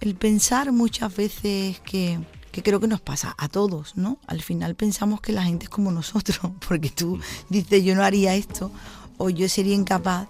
el 0.00 0.14
pensar 0.14 0.70
muchas 0.70 1.14
veces 1.16 1.80
que, 1.80 2.20
que 2.52 2.62
creo 2.62 2.78
que 2.78 2.86
nos 2.86 3.00
pasa 3.00 3.34
a 3.36 3.48
todos, 3.48 3.96
¿no? 3.96 4.18
Al 4.28 4.42
final 4.42 4.76
pensamos 4.76 5.20
que 5.20 5.32
la 5.32 5.42
gente 5.42 5.64
es 5.64 5.70
como 5.70 5.90
nosotros, 5.90 6.38
porque 6.68 6.90
tú 6.90 7.18
dices 7.48 7.82
yo 7.82 7.96
no 7.96 8.04
haría 8.04 8.36
esto, 8.36 8.70
o 9.18 9.30
yo 9.30 9.48
sería 9.48 9.74
incapaz, 9.74 10.28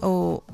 o 0.00 0.44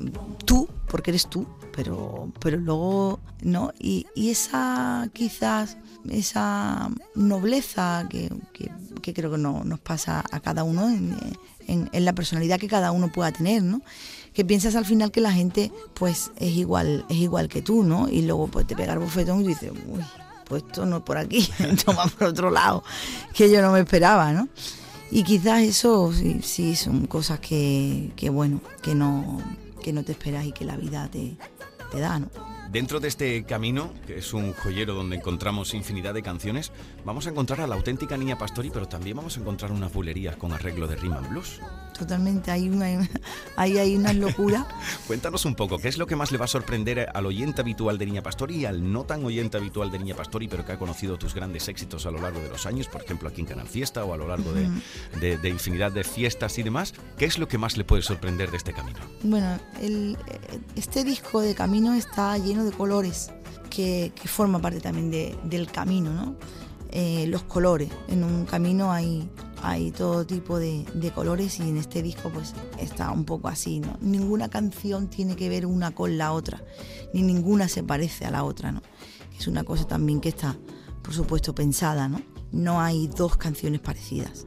tú, 0.45 0.69
porque 0.89 1.13
eres 1.13 1.29
tú, 1.29 1.47
pero, 1.75 2.31
pero 2.41 2.57
luego, 2.59 3.21
¿no? 3.43 3.73
Y, 3.79 4.07
esa 4.17 5.09
quizás, 5.13 5.77
esa 6.09 6.89
nobleza 7.15 8.07
que, 8.09 8.31
que- 8.53 8.71
creo 9.15 9.31
que 9.33 9.39
no, 9.39 9.65
nos 9.65 9.81
pasa 9.81 10.25
a 10.31 10.41
cada 10.41 10.65
uno 10.65 10.89
en, 10.89 11.15
en- 11.67 11.91
en 11.93 12.05
la 12.05 12.15
personalidad 12.15 12.59
que 12.59 12.69
cada 12.69 12.91
uno 12.93 13.13
pueda 13.13 13.33
tener, 13.33 13.63
¿no? 13.63 13.83
Que 14.33 14.45
piensas 14.45 14.75
al 14.77 14.85
final 14.87 15.11
que 15.13 15.21
la 15.21 15.33
gente 15.33 15.71
pues 15.95 16.31
es 16.37 16.53
igual, 16.53 17.05
es 17.09 17.17
igual 17.19 17.49
que 17.49 17.61
tú, 17.63 17.83
¿no? 17.85 18.09
Y 18.09 18.23
luego 18.23 18.49
pues 18.49 18.67
te 18.67 18.75
pega 18.77 18.95
el 18.95 18.99
bofetón 19.01 19.43
y 19.43 19.49
dices, 19.49 19.71
uy, 19.73 20.01
pues 20.47 20.63
esto 20.67 20.87
no 20.87 20.99
es 20.99 21.03
por 21.03 21.19
aquí, 21.19 21.49
toma 21.85 22.07
por 22.07 22.29
otro 22.29 22.51
lado, 22.51 22.83
que 23.35 23.51
yo 23.51 23.61
no 23.63 23.73
me 23.73 23.81
esperaba, 23.81 24.33
¿no? 24.33 24.49
Y 25.11 25.23
quizás 25.23 25.63
eso 25.63 26.13
sí, 26.13 26.41
sí 26.43 26.75
son 26.77 27.07
cosas 27.07 27.39
que, 27.41 28.11
que 28.17 28.31
bueno, 28.31 28.61
que 28.83 28.95
no, 28.95 29.41
que 29.83 29.93
no 29.93 30.03
te 30.03 30.13
esperas 30.13 30.45
y 30.47 30.53
que 30.53 30.65
la 30.65 30.77
vida 30.77 31.09
te, 31.13 31.37
Dentro 32.71 32.99
de 32.99 33.09
este 33.09 33.45
camino, 33.45 33.93
que 34.07 34.19
es 34.19 34.35
un 34.35 34.53
joyero 34.53 34.95
donde 34.95 35.17
encontramos 35.17 35.75
infinidad 35.75 36.13
de 36.13 36.23
canciones, 36.23 36.73
vamos 37.05 37.27
a 37.27 37.31
encontrar 37.31 37.61
a 37.61 37.67
la 37.67 37.75
auténtica 37.75 38.17
Niña 38.17 38.39
Pastori, 38.39 38.71
pero 38.71 38.87
también 38.89 39.17
vamos 39.17 39.37
a 39.37 39.41
encontrar 39.41 39.73
unas 39.73 39.93
bulerías 39.93 40.37
con 40.37 40.53
arreglo 40.53 40.87
de 40.87 40.97
rhythm 40.97 41.15
and 41.15 41.29
blues. 41.29 41.61
Totalmente, 41.97 42.51
hay 42.51 42.69
una, 42.69 42.87
ahí 43.57 43.79
hay 43.79 43.95
unas 43.97 44.17
locuras. 44.17 44.67
Cuéntanos 45.07 45.45
un 45.45 45.55
poco, 45.55 45.79
¿qué 45.79 45.87
es 45.89 45.97
lo 45.97 46.07
que 46.09 46.17
más 46.17 46.33
le 46.33 46.39
va 46.39 46.47
a 46.47 46.49
sorprender 46.49 47.09
al 47.15 47.27
oyente 47.27 47.61
habitual 47.61 47.99
de 47.99 48.07
Niña 48.07 48.23
Pastori 48.23 48.57
y 48.57 48.65
al 48.65 48.93
no 48.93 49.05
tan 49.05 49.25
oyente 49.25 49.57
habitual 49.59 49.91
de 49.93 49.99
Niña 50.01 50.17
Pastori, 50.17 50.49
pero 50.49 50.65
que 50.65 50.73
ha 50.73 50.79
conocido 50.79 51.17
tus 51.19 51.35
grandes 51.35 51.69
éxitos 51.69 52.05
a 52.07 52.11
lo 52.11 52.21
largo 52.21 52.41
de 52.41 52.49
los 52.49 52.67
años, 52.67 52.89
por 52.89 53.03
ejemplo 53.03 53.29
aquí 53.29 53.43
en 53.43 53.47
Canal 53.47 53.69
Fiesta 53.69 54.05
o 54.05 54.13
a 54.13 54.17
lo 54.17 54.27
largo 54.27 54.53
de, 54.53 54.69
de- 55.21 55.39
de 55.39 55.49
infinidad 55.49 55.93
de 55.93 56.03
fiestas 56.03 56.59
y 56.59 56.63
demás? 56.65 56.95
¿Qué 57.17 57.27
es 57.27 57.39
lo 57.39 57.47
que 57.47 57.59
más 57.59 57.77
le 57.77 57.85
puede 57.85 58.03
sorprender 58.03 58.51
de 58.51 58.57
este 58.57 58.73
camino? 58.73 58.99
Bueno, 59.23 59.59
el- 59.81 60.19
este 60.75 61.05
disco 61.05 61.41
de 61.41 61.55
Camino 61.55 61.95
está 61.95 62.37
lleno 62.39 62.65
de 62.65 62.73
colores, 62.73 63.31
que, 63.71 64.13
que 64.21 64.27
forma 64.27 64.59
parte 64.61 64.81
también 64.81 65.11
de- 65.13 65.37
del 65.45 65.71
camino, 65.71 66.13
¿no? 66.13 66.35
Eh, 66.97 67.27
los 67.27 67.43
colores. 67.43 67.91
En 68.07 68.23
un 68.23 68.45
camino 68.47 68.93
hay, 68.93 69.29
hay 69.63 69.91
todo 69.91 70.25
tipo 70.25 70.61
de, 70.61 70.87
de 70.95 71.11
colores 71.11 71.59
y 71.59 71.69
en 71.69 71.77
este 71.77 72.03
disco 72.03 72.31
pues 72.31 72.55
está 72.79 73.11
un 73.11 73.25
poco 73.25 73.49
así, 73.49 73.81
¿no? 73.81 73.99
Ninguna 74.01 74.49
canción 74.49 75.09
tiene 75.09 75.35
que 75.35 75.49
ver 75.49 75.67
una 75.67 75.93
con 75.93 76.17
la 76.17 76.31
otra, 76.31 76.63
ni 77.13 77.23
ninguna 77.23 77.67
se 77.67 77.83
parece 77.83 78.27
a 78.27 78.31
la 78.31 78.45
otra, 78.45 78.71
¿no? 78.71 78.81
Es 79.37 79.49
una 79.49 79.65
cosa 79.65 79.89
también 79.89 80.21
que 80.21 80.29
está, 80.29 80.57
por 81.03 81.13
supuesto, 81.13 81.53
pensada, 81.53 82.09
¿no? 82.09 82.23
No 82.53 82.81
hay 82.81 83.09
dos 83.09 83.37
canciones 83.37 83.81
parecidas 83.81 84.47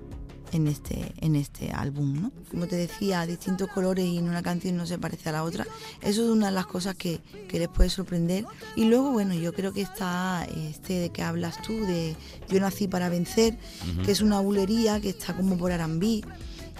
en 0.51 0.67
este, 0.67 1.13
en 1.19 1.35
este 1.35 1.71
álbum, 1.71 2.21
¿no? 2.21 2.31
Como 2.51 2.67
te 2.67 2.75
decía, 2.75 3.25
distintos 3.25 3.69
colores 3.69 4.05
y 4.05 4.17
en 4.17 4.29
una 4.29 4.41
canción 4.41 4.77
no 4.77 4.85
se 4.85 4.97
parece 4.97 5.29
a 5.29 5.33
la 5.33 5.43
otra. 5.43 5.65
Eso 6.01 6.23
es 6.23 6.29
una 6.29 6.47
de 6.47 6.51
las 6.53 6.67
cosas 6.67 6.95
que, 6.95 7.19
que 7.47 7.59
les 7.59 7.67
puede 7.67 7.89
sorprender. 7.89 8.45
Y 8.75 8.85
luego, 8.85 9.11
bueno, 9.11 9.33
yo 9.33 9.53
creo 9.53 9.73
que 9.73 9.81
está 9.81 10.47
este 10.69 10.99
de 10.99 11.09
que 11.09 11.23
hablas 11.23 11.61
tú, 11.61 11.73
de 11.85 12.15
Yo 12.49 12.59
nací 12.59 12.87
para 12.87 13.09
vencer, 13.09 13.57
que 14.05 14.11
es 14.11 14.21
una 14.21 14.39
bulería 14.39 14.99
que 15.01 15.09
está 15.09 15.35
como 15.35 15.57
por 15.57 15.71
Arambí 15.71 16.23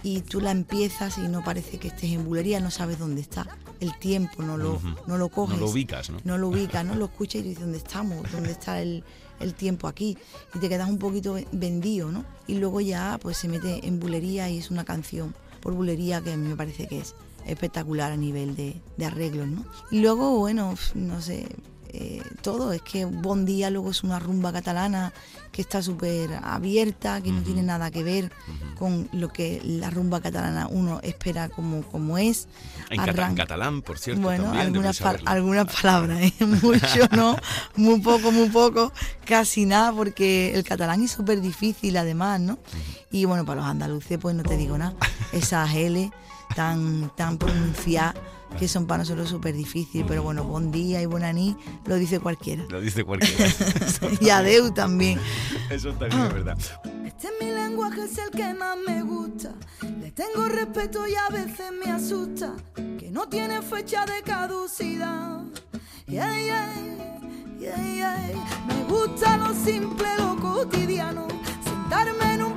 y 0.03 0.21
tú 0.21 0.41
la 0.41 0.51
empiezas 0.51 1.17
y 1.17 1.27
no 1.27 1.43
parece 1.43 1.77
que 1.79 1.89
estés 1.89 2.11
en 2.11 2.25
bulería, 2.25 2.59
no 2.59 2.71
sabes 2.71 2.99
dónde 2.99 3.21
está. 3.21 3.47
El 3.79 3.97
tiempo 3.97 4.41
no 4.41 4.57
lo, 4.57 4.81
no 5.05 5.17
lo 5.17 5.29
coges. 5.29 5.59
No 5.59 5.65
lo 5.65 5.71
ubicas, 5.71 6.09
¿no? 6.09 6.19
No 6.23 6.37
lo 6.37 6.47
ubicas, 6.49 6.85
¿no? 6.85 6.95
Lo 6.97 7.05
escuchas 7.05 7.41
y 7.41 7.49
dices, 7.49 7.61
¿dónde 7.61 7.77
estamos? 7.77 8.31
¿Dónde 8.31 8.51
está 8.51 8.81
el, 8.81 9.03
el 9.39 9.53
tiempo 9.53 9.87
aquí? 9.87 10.17
Y 10.55 10.59
te 10.59 10.69
quedas 10.69 10.89
un 10.89 10.97
poquito 10.97 11.33
ve- 11.33 11.47
vendido, 11.51 12.11
¿no? 12.11 12.23
Y 12.47 12.55
luego 12.55 12.81
ya 12.81 13.19
pues 13.21 13.37
se 13.37 13.47
mete 13.47 13.85
en 13.87 13.99
bulería 13.99 14.49
y 14.49 14.57
es 14.57 14.71
una 14.71 14.85
canción 14.85 15.33
por 15.61 15.73
bulería 15.73 16.21
que 16.21 16.33
a 16.33 16.37
mí 16.37 16.47
me 16.47 16.55
parece 16.55 16.87
que 16.87 16.99
es 16.99 17.15
espectacular 17.45 18.11
a 18.11 18.17
nivel 18.17 18.55
de, 18.55 18.81
de 18.97 19.05
arreglos, 19.05 19.47
¿no? 19.47 19.65
Y 19.91 19.99
luego, 20.01 20.37
bueno, 20.37 20.75
no 20.95 21.21
sé, 21.21 21.47
eh, 21.93 22.21
todo, 22.41 22.71
es 22.73 22.81
que 22.81 23.05
Bon 23.05 23.45
Día 23.45 23.69
luego 23.69 23.91
es 23.91 24.03
una 24.03 24.19
rumba 24.19 24.51
catalana 24.53 25.13
que 25.51 25.61
está 25.61 25.81
súper 25.81 26.29
abierta, 26.43 27.21
que 27.21 27.31
no 27.31 27.41
tiene 27.41 27.63
nada 27.63 27.89
que 27.89 28.03
ver 28.03 28.31
con 28.77 29.09
lo 29.11 29.29
que 29.29 29.59
la 29.63 29.89
rumba 29.89 30.21
catalana 30.21 30.67
uno 30.69 30.99
espera 31.01 31.49
como, 31.49 31.81
como 31.83 32.17
es. 32.19 32.47
En, 32.89 32.97
cata- 32.97 33.11
en 33.11 33.17
Arran- 33.17 33.35
catalán, 33.35 33.81
por 33.81 33.97
cierto, 33.97 34.21
bueno, 34.21 34.43
también 34.45 34.67
algunas, 34.67 34.99
pa- 34.99 35.15
algunas 35.25 35.65
palabras, 35.73 36.19
¿eh? 36.21 36.33
mucho 36.61 37.07
no, 37.15 37.35
muy 37.75 37.99
poco, 38.01 38.31
muy 38.31 38.49
poco, 38.49 38.91
casi 39.25 39.65
nada, 39.65 39.91
porque 39.93 40.53
el 40.53 40.63
catalán 40.63 41.01
es 41.01 41.11
súper 41.11 41.41
difícil 41.41 41.97
además, 41.97 42.39
¿no? 42.39 42.59
Y 43.09 43.25
bueno, 43.25 43.43
para 43.45 43.61
los 43.61 43.69
andaluces 43.69 44.19
pues 44.21 44.35
no 44.35 44.43
te 44.43 44.57
digo 44.57 44.77
nada, 44.77 44.93
esas 45.31 45.73
L 45.73 46.11
tan, 46.55 47.11
tan 47.15 47.37
pronunciadas 47.37 48.13
que 48.59 48.67
son 48.67 48.87
para 48.87 48.99
nosotros 48.99 49.29
súper 49.29 49.55
difíciles, 49.55 50.05
pero 50.07 50.23
bueno, 50.23 50.43
buen 50.43 50.71
día 50.71 51.01
y 51.01 51.05
buena 51.05 51.31
ni 51.33 51.55
lo 51.85 51.95
dice 51.95 52.19
cualquiera. 52.19 52.65
Lo 52.69 52.81
dice 52.81 53.03
cualquiera. 53.03 53.51
y 54.21 54.29
adeu 54.29 54.71
también. 54.71 55.19
Eso 55.69 55.93
también 55.93 56.21
es 56.23 56.33
verdad. 56.33 56.57
Este 57.05 57.27
es 57.27 57.33
mi 57.39 57.51
lenguaje, 57.51 58.03
es 58.03 58.17
el 58.17 58.29
que 58.31 58.53
más 58.53 58.77
me 58.85 59.01
gusta. 59.03 59.53
Le 59.99 60.11
tengo 60.11 60.47
respeto 60.47 61.07
y 61.07 61.15
a 61.15 61.29
veces 61.29 61.71
me 61.71 61.91
asusta. 61.91 62.55
Que 62.99 63.09
no 63.11 63.27
tiene 63.27 63.61
fecha 63.61 64.05
de 64.05 64.21
caducidad. 64.23 65.41
Yeah, 66.07 66.33
yeah, 66.39 66.73
yeah, 67.59 67.95
yeah. 67.95 68.17
Me 68.67 68.83
gusta 68.83 69.37
lo 69.37 69.53
simple, 69.53 70.07
lo 70.17 70.35
cotidiano. 70.37 71.27
Sentarme 71.63 72.33
en 72.33 72.43
un 72.43 72.56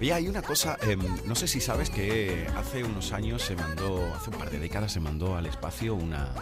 Oye, 0.00 0.12
hay 0.12 0.28
una 0.28 0.42
cosa, 0.42 0.78
em, 0.82 1.00
no 1.26 1.34
sé 1.34 1.48
si 1.48 1.60
sabes 1.60 1.90
que 1.90 2.46
hace 2.56 2.84
unos 2.84 3.12
años 3.12 3.42
se 3.42 3.56
mandó, 3.56 4.14
hace 4.14 4.30
un 4.30 4.36
par 4.36 4.48
de 4.48 4.60
décadas 4.60 4.92
se 4.92 5.00
mandó 5.00 5.36
al 5.36 5.46
espacio 5.46 5.96
una, 5.96 6.32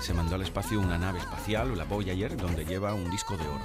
se 0.00 0.12
mandó 0.12 0.34
al 0.34 0.42
espacio 0.42 0.80
una 0.80 0.98
nave 0.98 1.20
espacial, 1.20 1.78
la 1.78 1.84
Voyager, 1.84 2.36
donde 2.36 2.64
lleva 2.64 2.92
un 2.92 3.08
disco 3.12 3.36
de 3.36 3.46
oro. 3.46 3.64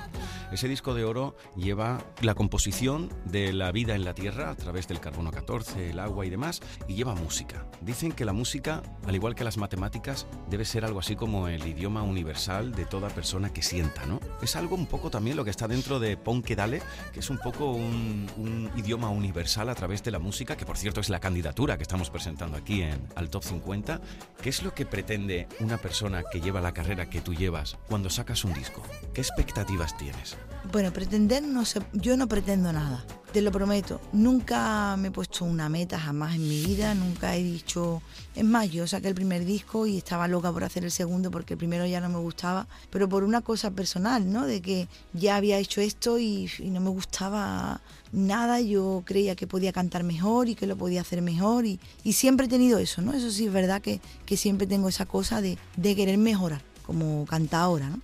Ese 0.51 0.67
disco 0.67 0.95
de 0.95 1.05
oro 1.05 1.35
lleva 1.55 2.03
la 2.21 2.33
composición 2.33 3.13
de 3.25 3.53
la 3.53 3.71
vida 3.71 3.93
en 3.93 4.03
la 4.03 4.15
Tierra 4.15 4.49
a 4.49 4.55
través 4.55 4.87
del 4.87 4.99
carbono 4.99 5.29
14, 5.29 5.91
el 5.91 5.99
agua 5.99 6.25
y 6.25 6.31
demás, 6.31 6.61
y 6.87 6.95
lleva 6.95 7.13
música. 7.13 7.67
Dicen 7.81 8.11
que 8.11 8.25
la 8.25 8.33
música, 8.33 8.81
al 9.05 9.13
igual 9.13 9.35
que 9.35 9.43
las 9.43 9.57
matemáticas, 9.57 10.25
debe 10.49 10.65
ser 10.65 10.85
algo 10.85 10.99
así 10.99 11.15
como 11.15 11.47
el 11.47 11.67
idioma 11.67 12.01
universal 12.01 12.73
de 12.73 12.85
toda 12.85 13.09
persona 13.09 13.53
que 13.53 13.61
sienta, 13.61 14.07
¿no? 14.07 14.19
Es 14.41 14.55
algo 14.55 14.75
un 14.75 14.87
poco 14.87 15.11
también 15.11 15.37
lo 15.37 15.43
que 15.43 15.51
está 15.51 15.67
dentro 15.67 15.99
de 15.99 16.17
Pon 16.17 16.41
Dale, 16.41 16.81
que 17.13 17.19
es 17.19 17.29
un 17.29 17.37
poco 17.37 17.71
un, 17.71 18.27
un 18.37 18.71
idioma 18.75 19.09
universal 19.09 19.69
a 19.69 19.75
través 19.75 20.03
de 20.03 20.09
la 20.09 20.17
música, 20.17 20.57
que 20.57 20.65
por 20.65 20.77
cierto 20.77 20.99
es 20.99 21.09
la 21.09 21.19
candidatura 21.19 21.77
que 21.77 21.83
estamos 21.83 22.09
presentando 22.09 22.57
aquí 22.57 22.81
en, 22.81 23.07
al 23.15 23.29
Top 23.29 23.43
50. 23.43 24.01
¿Qué 24.41 24.49
es 24.49 24.63
lo 24.63 24.73
que 24.73 24.87
pretende 24.87 25.47
una 25.59 25.77
persona 25.77 26.23
que 26.31 26.41
lleva 26.41 26.59
la 26.59 26.73
carrera 26.73 27.07
que 27.07 27.21
tú 27.21 27.35
llevas 27.35 27.77
cuando 27.87 28.09
sacas 28.09 28.43
un 28.43 28.53
disco? 28.53 28.81
¿Qué 29.13 29.21
expectativas 29.21 29.95
tienes? 29.95 30.38
Bueno, 30.71 30.93
pretender 30.93 31.41
no 31.41 31.65
sé, 31.65 31.81
yo 31.93 32.15
no 32.15 32.27
pretendo 32.27 32.71
nada, 32.71 33.03
te 33.31 33.41
lo 33.41 33.51
prometo. 33.51 33.99
Nunca 34.11 34.95
me 34.97 35.07
he 35.07 35.11
puesto 35.11 35.45
una 35.45 35.67
meta 35.67 35.97
jamás 35.97 36.35
en 36.35 36.47
mi 36.47 36.63
vida, 36.63 36.93
nunca 36.93 37.35
he 37.35 37.41
dicho, 37.41 38.03
es 38.35 38.43
más, 38.43 38.69
yo 38.69 38.85
saqué 38.85 39.07
el 39.07 39.15
primer 39.15 39.45
disco 39.45 39.87
y 39.87 39.97
estaba 39.97 40.27
loca 40.27 40.51
por 40.51 40.63
hacer 40.63 40.83
el 40.83 40.91
segundo 40.91 41.31
porque 41.31 41.53
el 41.53 41.57
primero 41.57 41.87
ya 41.87 42.01
no 42.01 42.09
me 42.09 42.19
gustaba, 42.19 42.67
pero 42.91 43.09
por 43.09 43.23
una 43.23 43.41
cosa 43.41 43.71
personal, 43.71 44.31
¿no? 44.31 44.45
De 44.45 44.61
que 44.61 44.87
ya 45.13 45.37
había 45.37 45.57
hecho 45.57 45.81
esto 45.81 46.19
y, 46.19 46.51
no 46.65 46.81
me 46.81 46.89
gustaba 46.89 47.81
nada, 48.11 48.59
yo 48.61 49.01
creía 49.05 49.35
que 49.35 49.47
podía 49.47 49.71
cantar 49.71 50.03
mejor 50.03 50.49
y 50.49 50.55
que 50.55 50.67
lo 50.67 50.75
podía 50.75 51.01
hacer 51.01 51.21
mejor 51.21 51.65
y, 51.65 51.79
siempre 52.13 52.45
he 52.47 52.49
tenido 52.49 52.79
eso, 52.79 53.01
¿no? 53.01 53.13
Eso 53.13 53.31
sí 53.31 53.47
es 53.47 53.53
verdad 53.53 53.81
que, 53.81 54.01
siempre 54.37 54.67
tengo 54.67 54.89
esa 54.89 55.05
cosa 55.05 55.41
de, 55.41 55.57
de 55.77 55.95
querer 55.95 56.17
mejorar 56.17 56.61
como 56.85 57.25
cantadora, 57.25 57.89
¿no? 57.89 57.99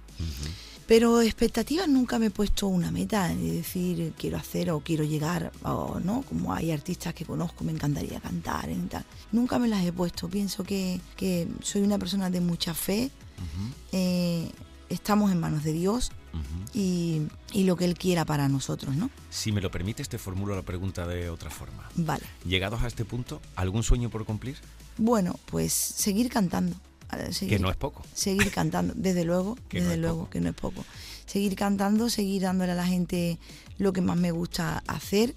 Pero 0.87 1.21
expectativas 1.21 1.87
nunca 1.87 2.19
me 2.19 2.27
he 2.27 2.31
puesto 2.31 2.67
una 2.67 2.91
meta 2.91 3.27
de 3.29 3.53
decir 3.53 4.13
quiero 4.17 4.37
hacer 4.37 4.69
o 4.69 4.81
quiero 4.81 5.03
llegar, 5.03 5.51
o 5.63 5.99
no, 5.99 6.21
como 6.21 6.53
hay 6.53 6.71
artistas 6.71 7.13
que 7.13 7.25
conozco, 7.25 7.63
me 7.63 7.71
encantaría 7.71 8.19
cantar 8.19 8.69
y 8.69 8.75
tal. 8.87 9.03
Nunca 9.31 9.57
me 9.57 9.67
las 9.67 9.83
he 9.83 9.91
puesto. 9.91 10.29
Pienso 10.29 10.63
que, 10.63 11.01
que 11.15 11.47
soy 11.61 11.81
una 11.81 11.97
persona 11.97 12.29
de 12.29 12.39
mucha 12.41 12.73
fe. 12.73 13.09
eh, 13.91 14.51
estamos 14.89 15.31
en 15.31 15.39
manos 15.39 15.63
de 15.63 15.73
Dios 15.73 16.11
y, 16.73 17.23
y 17.53 17.63
lo 17.63 17.75
que 17.75 17.85
Él 17.85 17.97
quiera 17.97 18.23
para 18.25 18.47
nosotros, 18.47 18.95
¿no? 18.95 19.09
Si 19.31 19.51
me 19.51 19.61
lo 19.61 19.71
permites, 19.71 20.09
te 20.09 20.17
formulo 20.17 20.55
la 20.55 20.61
pregunta 20.61 21.07
de 21.07 21.29
otra 21.29 21.49
forma. 21.49 21.89
Vale. 21.95 22.23
Llegados 22.45 22.83
a 22.83 22.87
este 22.87 23.05
punto, 23.05 23.41
¿algún 23.55 23.81
sueño 23.83 24.09
por 24.09 24.25
cumplir? 24.25 24.57
Bueno, 24.97 25.39
pues 25.47 25.73
seguir 25.73 26.29
cantando. 26.29 26.75
Seguir- 27.31 27.49
Que 27.57 27.59
no 27.59 27.69
es 27.69 27.75
poco. 27.77 28.03
Seguir 28.13 28.51
cantando, 28.51 28.93
desde 28.95 29.23
luego, 29.25 29.57
Que 29.69 29.79
desde 29.81 29.93
es 29.93 29.99
luego, 29.99 30.19
poco. 30.19 30.29
que 30.31 30.41
no 30.41 30.49
es 30.49 30.55
poco. 30.55 30.85
Seguir 31.25 31.55
cantando, 31.55 32.09
seguir 32.09 32.43
dándole 32.43 32.71
a 32.73 32.75
la 32.75 32.85
gente 32.85 33.37
lo 33.77 33.93
que 33.93 34.01
más 34.01 34.17
me 34.17 34.31
gusta 34.31 34.83
hacer 34.87 35.33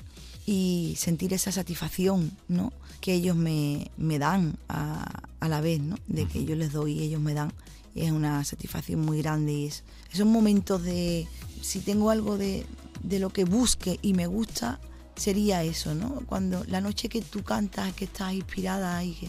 y 0.47 0.95
sentir 0.99 1.33
esa 1.35 1.51
satisfacción, 1.53 2.31
¿no? 2.49 2.73
Que 3.01 3.15
ellos 3.15 3.37
me, 3.37 3.91
me 3.97 4.19
dan 4.19 4.57
a, 4.69 5.23
a 5.41 5.49
la 5.49 5.61
vez, 5.61 5.81
¿no? 5.81 5.97
De 6.07 6.27
que 6.27 6.45
yo 6.45 6.57
les 6.57 6.73
doy 6.73 6.93
y 6.93 7.03
ellos 7.05 7.21
me 7.21 7.35
dan. 7.35 7.53
Es 7.95 8.11
una 8.13 8.45
satisfacción 8.45 9.01
muy 9.01 9.23
grande 9.23 9.53
y 9.53 9.67
es, 9.67 9.83
esos 10.13 10.27
momentos 10.27 10.83
de, 10.83 11.27
si 11.63 11.81
tengo 11.81 12.11
algo 12.11 12.39
de, 12.39 12.65
de 13.03 13.19
lo 13.19 13.31
que 13.31 13.45
busque 13.45 13.99
y 14.03 14.13
me 14.15 14.27
gusta, 14.27 14.79
sería 15.17 15.65
eso, 15.65 15.95
¿no? 15.95 16.23
Cuando 16.27 16.65
la 16.65 16.81
noche 16.81 17.09
que 17.09 17.23
tú 17.23 17.43
cantas, 17.43 17.93
que 17.95 18.05
estás 18.05 18.33
inspirada 18.35 19.03
y 19.05 19.13
que 19.15 19.29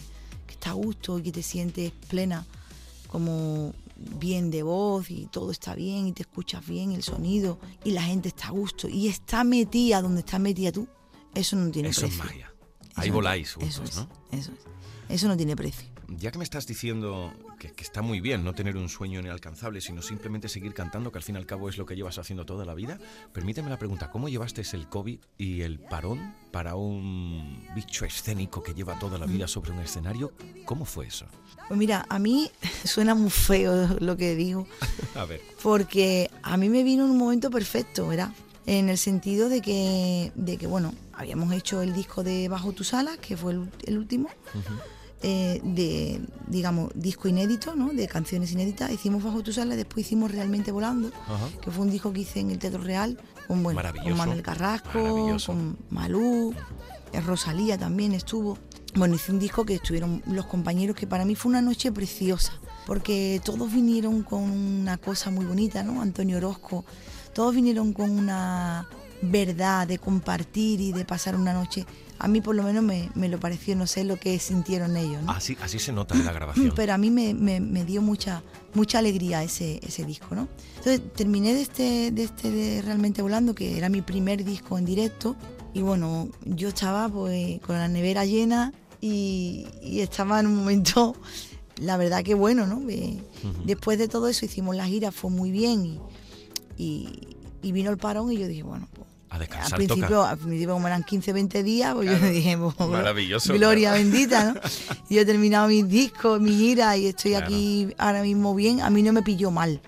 está 0.60 0.70
a 0.70 0.74
gusto 0.74 1.18
y 1.18 1.22
que 1.22 1.32
te 1.32 1.42
sientes 1.42 1.90
plena, 2.08 2.44
como 3.08 3.72
bien 3.96 4.50
de 4.50 4.62
voz 4.62 5.10
y 5.10 5.26
todo 5.26 5.50
está 5.52 5.74
bien 5.74 6.06
y 6.06 6.12
te 6.12 6.22
escuchas 6.22 6.66
bien 6.66 6.92
el 6.92 7.02
sonido 7.02 7.58
y 7.82 7.92
la 7.92 8.02
gente 8.02 8.28
está 8.28 8.48
a 8.48 8.50
gusto 8.50 8.86
y 8.88 9.08
está 9.08 9.42
metida 9.42 10.02
donde 10.02 10.20
está 10.20 10.38
metida 10.38 10.70
tú, 10.70 10.86
eso 11.34 11.56
no 11.56 11.70
tiene 11.70 11.88
Eso 11.88 12.04
es 12.04 12.12
precio. 12.12 12.24
magia. 12.24 12.52
Ahí 12.94 13.06
Eso- 13.08 13.14
voláis 13.14 13.48
eso 13.48 13.60
juntos, 13.60 13.90
es, 13.90 13.96
¿no? 13.96 14.08
Eso 14.38 14.52
es. 14.52 14.58
Eso 15.08 15.28
no 15.28 15.36
tiene 15.36 15.56
precio. 15.56 15.88
Ya 16.18 16.32
que 16.32 16.38
me 16.38 16.44
estás 16.44 16.66
diciendo 16.66 17.32
que, 17.58 17.72
que 17.72 17.84
está 17.84 18.02
muy 18.02 18.20
bien 18.20 18.42
no 18.44 18.52
tener 18.52 18.76
un 18.76 18.88
sueño 18.88 19.20
inalcanzable, 19.20 19.80
sino 19.80 20.02
simplemente 20.02 20.48
seguir 20.48 20.74
cantando, 20.74 21.12
que 21.12 21.18
al 21.18 21.22
fin 21.22 21.36
y 21.36 21.38
al 21.38 21.46
cabo 21.46 21.68
es 21.68 21.78
lo 21.78 21.86
que 21.86 21.94
llevas 21.94 22.18
haciendo 22.18 22.44
toda 22.44 22.64
la 22.64 22.74
vida, 22.74 22.98
permíteme 23.32 23.70
la 23.70 23.78
pregunta, 23.78 24.10
¿cómo 24.10 24.28
llevaste 24.28 24.62
el 24.72 24.88
COVID 24.88 25.18
y 25.38 25.62
el 25.62 25.78
parón 25.78 26.34
para 26.50 26.74
un 26.74 27.64
bicho 27.74 28.04
escénico 28.04 28.62
que 28.62 28.74
lleva 28.74 28.98
toda 28.98 29.18
la 29.18 29.26
vida 29.26 29.46
sobre 29.46 29.70
un 29.70 29.78
escenario? 29.78 30.32
¿Cómo 30.64 30.84
fue 30.84 31.06
eso? 31.06 31.26
Pues 31.68 31.78
mira, 31.78 32.04
a 32.08 32.18
mí 32.18 32.50
suena 32.84 33.14
muy 33.14 33.30
feo 33.30 33.96
lo 34.00 34.16
que 34.16 34.34
digo, 34.34 34.66
A 35.14 35.24
ver. 35.24 35.40
porque 35.62 36.28
a 36.42 36.56
mí 36.56 36.68
me 36.68 36.82
vino 36.82 37.04
un 37.04 37.16
momento 37.16 37.50
perfecto, 37.50 38.08
¿verdad? 38.08 38.32
En 38.66 38.88
el 38.88 38.98
sentido 38.98 39.48
de 39.48 39.62
que, 39.62 40.32
de 40.34 40.56
que 40.58 40.66
bueno, 40.66 40.92
habíamos 41.12 41.52
hecho 41.54 41.82
el 41.82 41.92
disco 41.94 42.22
de 42.22 42.48
Bajo 42.48 42.72
tus 42.72 42.94
alas, 42.94 43.18
que 43.18 43.36
fue 43.36 43.52
el, 43.52 43.70
el 43.84 43.98
último, 43.98 44.28
eh, 45.22 45.60
de, 45.62 46.20
digamos, 46.46 46.90
disco 46.94 47.28
inédito, 47.28 47.74
¿no? 47.76 47.92
De 47.92 48.08
canciones 48.08 48.52
inéditas. 48.52 48.90
Hicimos 48.90 49.22
Bajo 49.22 49.42
tus 49.42 49.58
alas, 49.58 49.76
después 49.76 50.06
hicimos 50.06 50.32
Realmente 50.32 50.72
Volando, 50.72 51.10
Ajá. 51.28 51.48
que 51.60 51.70
fue 51.70 51.84
un 51.84 51.90
disco 51.90 52.12
que 52.12 52.20
hice 52.20 52.40
en 52.40 52.50
el 52.50 52.58
Teatro 52.58 52.82
Real, 52.82 53.18
con, 53.46 53.62
bueno, 53.62 53.82
con 54.02 54.16
Manuel 54.16 54.42
Carrasco, 54.42 55.36
con 55.44 55.76
Malú, 55.90 56.54
eh, 57.12 57.20
Rosalía 57.20 57.76
también 57.76 58.12
estuvo. 58.12 58.56
Bueno, 58.94 59.14
hice 59.14 59.30
un 59.30 59.38
disco 59.38 59.64
que 59.64 59.74
estuvieron 59.74 60.22
los 60.26 60.46
compañeros, 60.46 60.96
que 60.96 61.06
para 61.06 61.24
mí 61.24 61.34
fue 61.34 61.50
una 61.50 61.62
noche 61.62 61.92
preciosa, 61.92 62.52
porque 62.86 63.40
todos 63.44 63.70
vinieron 63.72 64.22
con 64.22 64.42
una 64.42 64.96
cosa 64.96 65.30
muy 65.30 65.44
bonita, 65.44 65.82
¿no? 65.82 66.00
Antonio 66.00 66.38
Orozco, 66.38 66.84
todos 67.34 67.54
vinieron 67.54 67.92
con 67.92 68.10
una 68.10 68.88
verdad 69.22 69.86
de 69.86 69.98
compartir 69.98 70.80
y 70.80 70.92
de 70.92 71.04
pasar 71.04 71.36
una 71.36 71.52
noche. 71.52 71.86
A 72.22 72.28
mí 72.28 72.40
por 72.40 72.54
lo 72.54 72.62
menos 72.62 72.84
me, 72.84 73.10
me 73.14 73.28
lo 73.28 73.40
pareció, 73.40 73.74
no 73.74 73.86
sé 73.86 74.04
lo 74.04 74.16
que 74.18 74.38
sintieron 74.38 74.96
ellos, 74.96 75.22
¿no? 75.22 75.30
Así, 75.32 75.56
así 75.62 75.78
se 75.78 75.90
nota 75.92 76.14
en 76.14 76.24
la 76.24 76.32
grabación. 76.32 76.72
Pero 76.76 76.92
a 76.92 76.98
mí 76.98 77.10
me, 77.10 77.32
me- 77.34 77.60
me 77.60 77.84
dio 77.84 78.02
mucha 78.02 78.42
mucha 78.74 78.98
alegría 79.00 79.42
ese, 79.42 79.80
ese 79.82 80.04
disco, 80.04 80.34
¿no? 80.34 80.46
Entonces 80.76 81.00
terminé 81.14 81.54
de 81.54 81.62
este, 81.62 82.10
de 82.12 82.22
este 82.22 82.50
de 82.50 82.82
Realmente 82.82 83.20
Volando, 83.22 83.54
que 83.54 83.76
era 83.76 83.88
mi 83.88 84.00
primer 84.02 84.44
disco 84.44 84.78
en 84.78 84.84
directo, 84.84 85.34
y 85.74 85.82
bueno, 85.82 86.28
yo 86.44 86.68
estaba 86.68 87.08
pues 87.08 87.58
con 87.62 87.76
la 87.76 87.88
nevera 87.88 88.24
llena 88.26 88.72
y, 89.00 89.66
y 89.82 90.00
estaba 90.00 90.38
en 90.40 90.46
un 90.46 90.56
momento, 90.56 91.16
la 91.78 91.96
verdad 91.96 92.22
que 92.22 92.34
bueno, 92.34 92.66
¿no? 92.66 92.82
Eh. 92.90 93.18
Después 93.64 93.98
de 93.98 94.06
todo 94.08 94.28
eso 94.28 94.44
hicimos 94.44 94.76
la 94.76 94.84
gira, 94.86 95.10
fue 95.10 95.30
muy 95.30 95.50
bien 95.50 95.84
y, 95.86 95.98
y- 96.76 97.36
y 97.62 97.72
vino 97.72 97.90
el 97.90 97.98
parón 97.98 98.30
y 98.32 98.38
yo 98.38 98.46
dije, 98.48 98.62
bueno, 98.62 98.88
pues 98.94 99.06
A 99.30 99.34
al 99.34 99.40
descansar 99.40 99.76
principio, 99.78 100.08
toca. 100.08 100.30
al 100.30 100.38
principio 100.38 100.74
como 100.74 100.86
eran 100.88 101.04
15, 101.04 101.32
20 101.32 101.62
días, 101.62 101.94
pues 101.94 102.08
Claro. 102.08 102.26
yo 102.26 102.30
dije, 102.32 102.58
pues, 102.58 102.88
Maravilloso, 102.90 103.54
gloria 103.54 103.90
claro. 103.92 104.04
bendita, 104.04 104.44
¿no? 104.52 104.60
Y 105.08 105.14
yo 105.14 105.20
he 105.22 105.24
terminado 105.24 105.68
mis 105.68 105.88
discos, 105.88 106.40
mi 106.40 106.50
gira 106.56 106.96
y 106.96 107.06
estoy 107.06 107.32
Claro. 107.32 107.46
aquí 107.46 107.94
ahora 107.98 108.22
mismo 108.22 108.54
bien. 108.54 108.80
A 108.82 108.90
mí 108.90 109.02
no 109.02 109.12
me 109.12 109.22
pilló 109.22 109.50
mal, 109.52 109.80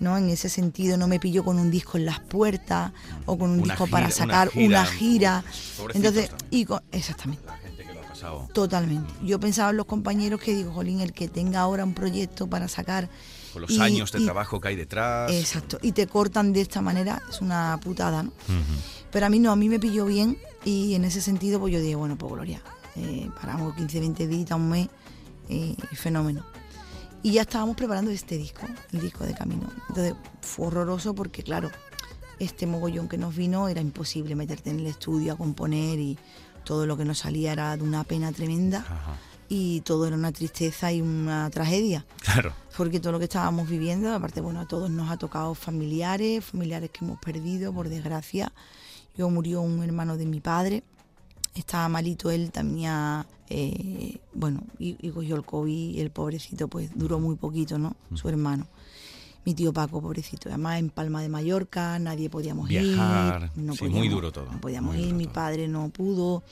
¿no? 0.00 0.16
En 0.16 0.28
ese 0.30 0.48
sentido, 0.48 0.96
no 0.96 1.08
me 1.08 1.18
pilló 1.18 1.44
con 1.44 1.58
un 1.58 1.70
disco 1.72 1.98
en 1.98 2.06
las 2.06 2.20
puertas 2.20 2.92
o 3.26 3.36
con 3.36 3.50
un 3.50 3.60
Una 3.60 3.74
disco 3.74 3.86
para 3.88 4.06
una 4.06 4.14
sacar 4.14 4.50
gira. 4.50 4.66
una 4.66 4.84
gira. 4.86 5.44
Entonces, 5.94 6.30
y 6.50 6.64
con, 6.64 6.80
exactamente. 6.92 7.42
pasado. 8.08 8.48
Totalmente. 8.54 9.12
Yo 9.24 9.40
pensaba 9.40 9.70
en 9.70 9.76
los 9.76 9.86
compañeros 9.86 10.40
que 10.40 10.54
digo, 10.54 10.72
Jolín, 10.72 11.00
el 11.00 11.12
que 11.12 11.26
tenga 11.26 11.60
ahora 11.60 11.82
un 11.84 11.94
proyecto 11.94 12.46
para 12.48 12.68
sacar. 12.68 13.08
Con 13.66 13.74
los 13.76 13.78
y- 13.78 13.80
años 13.80 14.12
de 14.12 14.20
y- 14.20 14.24
trabajo 14.24 14.60
que 14.60 14.68
hay 14.68 14.76
detrás. 14.76 15.30
Exacto. 15.32 15.78
Y 15.82 15.92
te 15.92 16.06
cortan 16.06 16.52
de 16.52 16.60
esta 16.60 16.80
manera, 16.80 17.20
es 17.30 17.40
una 17.40 17.78
putada, 17.82 18.22
¿no? 18.22 18.30
Ujú. 18.30 18.80
Pero 19.10 19.26
a 19.26 19.28
mí 19.28 19.38
no, 19.38 19.50
a 19.52 19.56
mí 19.56 19.68
me 19.68 19.78
pilló 19.80 20.04
bien 20.04 20.38
y 20.64 20.94
en 20.94 21.04
ese 21.04 21.20
sentido 21.20 21.58
pues 21.60 21.72
yo 21.72 21.80
dije, 21.80 21.94
bueno, 21.94 22.16
pues 22.16 22.32
Gloria, 22.32 22.62
eh, 22.96 23.28
paramos 23.40 23.74
15, 23.74 24.00
20 24.00 24.26
días, 24.26 24.50
un 24.52 24.68
mes, 24.68 24.88
eh, 25.48 25.74
fenómeno. 25.94 26.44
Y 27.22 27.32
ya 27.32 27.42
estábamos 27.42 27.74
preparando 27.76 28.10
este 28.10 28.36
disco, 28.36 28.62
el 28.92 29.00
disco 29.00 29.24
de 29.24 29.34
Camino. 29.34 29.68
Entonces 29.88 30.14
fue 30.40 30.66
horroroso 30.68 31.14
porque 31.14 31.42
claro, 31.42 31.70
este 32.38 32.66
mogollón 32.66 33.08
que 33.08 33.18
nos 33.18 33.34
vino 33.34 33.68
era 33.68 33.80
imposible 33.80 34.36
meterte 34.36 34.70
en 34.70 34.78
el 34.80 34.86
estudio 34.86 35.32
a 35.32 35.36
componer 35.36 35.98
y 35.98 36.16
todo 36.64 36.86
lo 36.86 36.96
que 36.96 37.04
nos 37.04 37.18
salía 37.18 37.52
era 37.52 37.76
de 37.76 37.82
una 37.82 38.04
pena 38.04 38.30
tremenda 38.30 38.84
y 39.48 39.80
todo 39.80 40.06
era 40.06 40.16
una 40.16 40.32
tristeza 40.32 40.92
y 40.92 41.00
una 41.00 41.48
tragedia 41.50 42.04
Claro. 42.20 42.52
porque 42.76 43.00
todo 43.00 43.12
lo 43.12 43.18
que 43.18 43.24
estábamos 43.24 43.68
viviendo, 43.68 44.12
aparte, 44.14 44.40
bueno, 44.40 44.60
a 44.60 44.68
todos 44.68 44.90
nos 44.90 45.10
ha 45.10 45.16
tocado 45.16 45.54
familiares, 45.54 46.44
familiares 46.44 46.90
que 46.90 47.04
hemos 47.04 47.18
perdido, 47.18 47.72
por 47.72 47.88
desgracia. 47.88 48.52
Yo 49.16 49.30
murió 49.30 49.62
un 49.62 49.82
hermano 49.82 50.16
de 50.16 50.26
mi 50.26 50.40
padre, 50.40 50.82
estaba 51.54 51.88
malito 51.88 52.30
él, 52.30 52.52
tenía, 52.52 53.26
eh, 53.48 54.18
bueno, 54.34 54.62
y, 54.78 54.96
y 55.04 55.10
cogió 55.10 55.34
el 55.36 55.44
COVID, 55.44 55.94
y 55.96 56.00
el 56.00 56.10
pobrecito, 56.10 56.68
pues 56.68 56.90
duró 56.94 57.18
muy 57.18 57.36
poquito, 57.36 57.78
¿no? 57.78 57.96
Su 58.14 58.28
hermano. 58.28 58.66
Mi 59.44 59.54
tío 59.54 59.72
Paco, 59.72 60.02
pobrecito, 60.02 60.50
además 60.50 60.78
en 60.78 60.90
Palma 60.90 61.22
de 61.22 61.30
Mallorca, 61.30 61.98
nadie 61.98 62.28
podíamos 62.28 62.68
Viajar, 62.68 63.50
ir. 63.56 63.62
No 63.64 63.72
sí, 63.74 63.84
muy 63.84 63.92
podíamos- 63.92 64.10
duro 64.14 64.30
todo, 64.32 64.52
No 64.52 64.60
podíamos 64.60 64.94
muy 64.94 65.04
ir, 65.06 65.14
mi 65.14 65.26
padre 65.26 65.66
no 65.68 65.88
pudo, 65.88 66.42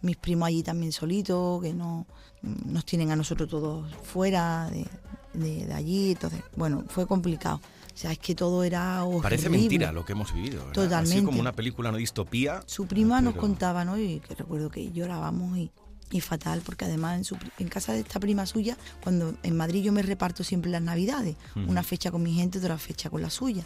mis 0.00 0.16
primos 0.16 0.48
allí 0.48 0.62
también 0.64 0.90
solitos, 0.90 1.62
que 1.62 1.72
no 1.72 2.04
nos 2.42 2.84
tienen 2.84 3.10
a 3.10 3.16
nosotros 3.16 3.48
todos 3.48 3.92
fuera 4.02 4.68
de, 4.70 4.86
de- 5.34 5.66
de 5.66 5.74
allí, 5.74 6.12
entonces, 6.12 6.42
bueno, 6.56 6.84
fue 6.88 7.06
complicado. 7.06 7.60
O 7.94 7.96
sea, 7.96 8.10
es 8.12 8.18
que 8.18 8.34
todo 8.34 8.64
era 8.64 9.04
horrible. 9.04 9.22
Parece 9.22 9.50
mentira 9.50 9.92
lo 9.92 10.04
que 10.04 10.12
hemos 10.12 10.32
vivido. 10.32 10.64
¿verdad? 10.64 10.70
Así 10.70 10.80
Totalmente. 10.88 11.24
como 11.26 11.40
una 11.40 11.52
película, 11.52 11.90
una 11.90 11.98
distopía. 11.98 12.62
Su 12.66 12.86
prima 12.86 13.20
nos 13.20 13.34
pero- 13.34 13.42
contaba, 13.42 13.84
¿no? 13.84 13.98
Y 13.98 14.20
que 14.20 14.34
recuerdo 14.34 14.70
que 14.70 14.90
llorábamos 14.92 15.58
y, 15.58 15.70
y 16.10 16.20
fatal, 16.22 16.62
porque 16.64 16.86
además 16.86 17.18
en, 17.18 17.24
su, 17.24 17.36
pri- 17.36 17.50
en 17.58 17.68
casa 17.68 17.92
de 17.92 18.00
esta 18.00 18.18
prima 18.18 18.46
suya, 18.46 18.78
cuando 19.02 19.34
en 19.42 19.56
Madrid 19.58 19.82
yo 19.82 19.92
me 19.92 20.00
reparto 20.02 20.42
siempre 20.42 20.70
las 20.70 20.80
navidades, 20.82 21.36
una 21.54 21.82
fecha 21.82 22.10
con 22.10 22.22
mi 22.22 22.32
gente, 22.32 22.58
otra 22.58 22.78
fecha 22.78 23.10
con 23.10 23.20
la 23.20 23.28
suya. 23.28 23.62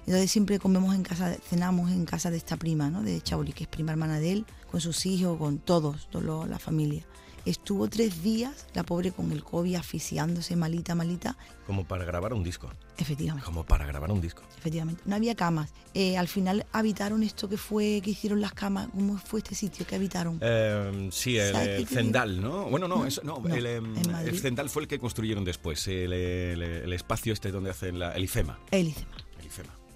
Entonces 0.00 0.30
siempre 0.32 0.58
comemos 0.58 0.94
en 0.96 1.04
casa, 1.04 1.36
cenamos 1.48 1.92
en 1.92 2.04
casa 2.06 2.30
de 2.32 2.38
esta 2.38 2.56
prima, 2.56 2.90
¿no? 2.90 3.02
De 3.04 3.20
Chauli, 3.20 3.52
que 3.52 3.64
es 3.64 3.68
prima 3.68 3.92
hermana 3.92 4.18
de 4.18 4.32
él, 4.32 4.46
con 4.68 4.80
sus 4.80 5.06
hijos, 5.06 5.38
con 5.38 5.58
todos, 5.58 6.08
toda 6.10 6.44
la 6.46 6.58
familia. 6.58 7.04
Estuvo 7.44 7.88
tres 7.88 8.22
días, 8.22 8.66
la 8.74 8.82
pobre 8.82 9.12
con 9.12 9.32
el 9.32 9.42
COVID, 9.42 9.76
asfixiándose, 9.76 10.56
malita, 10.56 10.94
malita. 10.94 11.36
Como 11.66 11.84
para 11.84 12.04
grabar 12.04 12.34
un 12.34 12.42
disco. 12.42 12.70
Efectivamente. 12.98 13.44
Como 13.44 13.64
para 13.64 13.86
grabar 13.86 14.10
un 14.10 14.20
disco. 14.20 14.42
Efectivamente, 14.58 15.02
no 15.06 15.16
había 15.16 15.34
camas. 15.34 15.72
Eh, 15.94 16.16
al 16.18 16.28
final 16.28 16.66
habitaron 16.72 17.22
esto 17.22 17.48
que 17.48 17.56
fue, 17.56 18.00
que 18.04 18.10
hicieron 18.10 18.40
las 18.40 18.52
camas. 18.52 18.88
¿Cómo 18.94 19.16
fue 19.18 19.40
este 19.40 19.54
sitio 19.54 19.86
que 19.86 19.94
habitaron? 19.94 20.38
Eh, 20.42 21.08
sí, 21.12 21.38
el, 21.38 21.52
¿Sabes 21.52 21.68
qué 21.68 21.76
el? 21.76 21.86
Zendal, 21.86 22.40
¿no? 22.40 22.64
Bueno, 22.66 22.88
no, 22.88 22.96
No, 22.98 23.06
eso, 23.06 23.22
no, 23.24 23.40
no, 23.40 23.54
el, 23.54 23.66
em, 23.66 23.96
el 23.96 24.38
Zendal 24.38 24.68
fue 24.68 24.82
el 24.82 24.88
que 24.88 24.98
construyeron 24.98 25.44
después, 25.44 25.86
el 25.88 26.92
espacio 26.92 27.32
este 27.32 27.50
donde 27.50 27.70
hacen 27.70 27.98
la, 27.98 28.12
el 28.12 28.24
IFEMA. 28.24 28.58
El 28.70 28.88
IFEMA. 28.88 29.29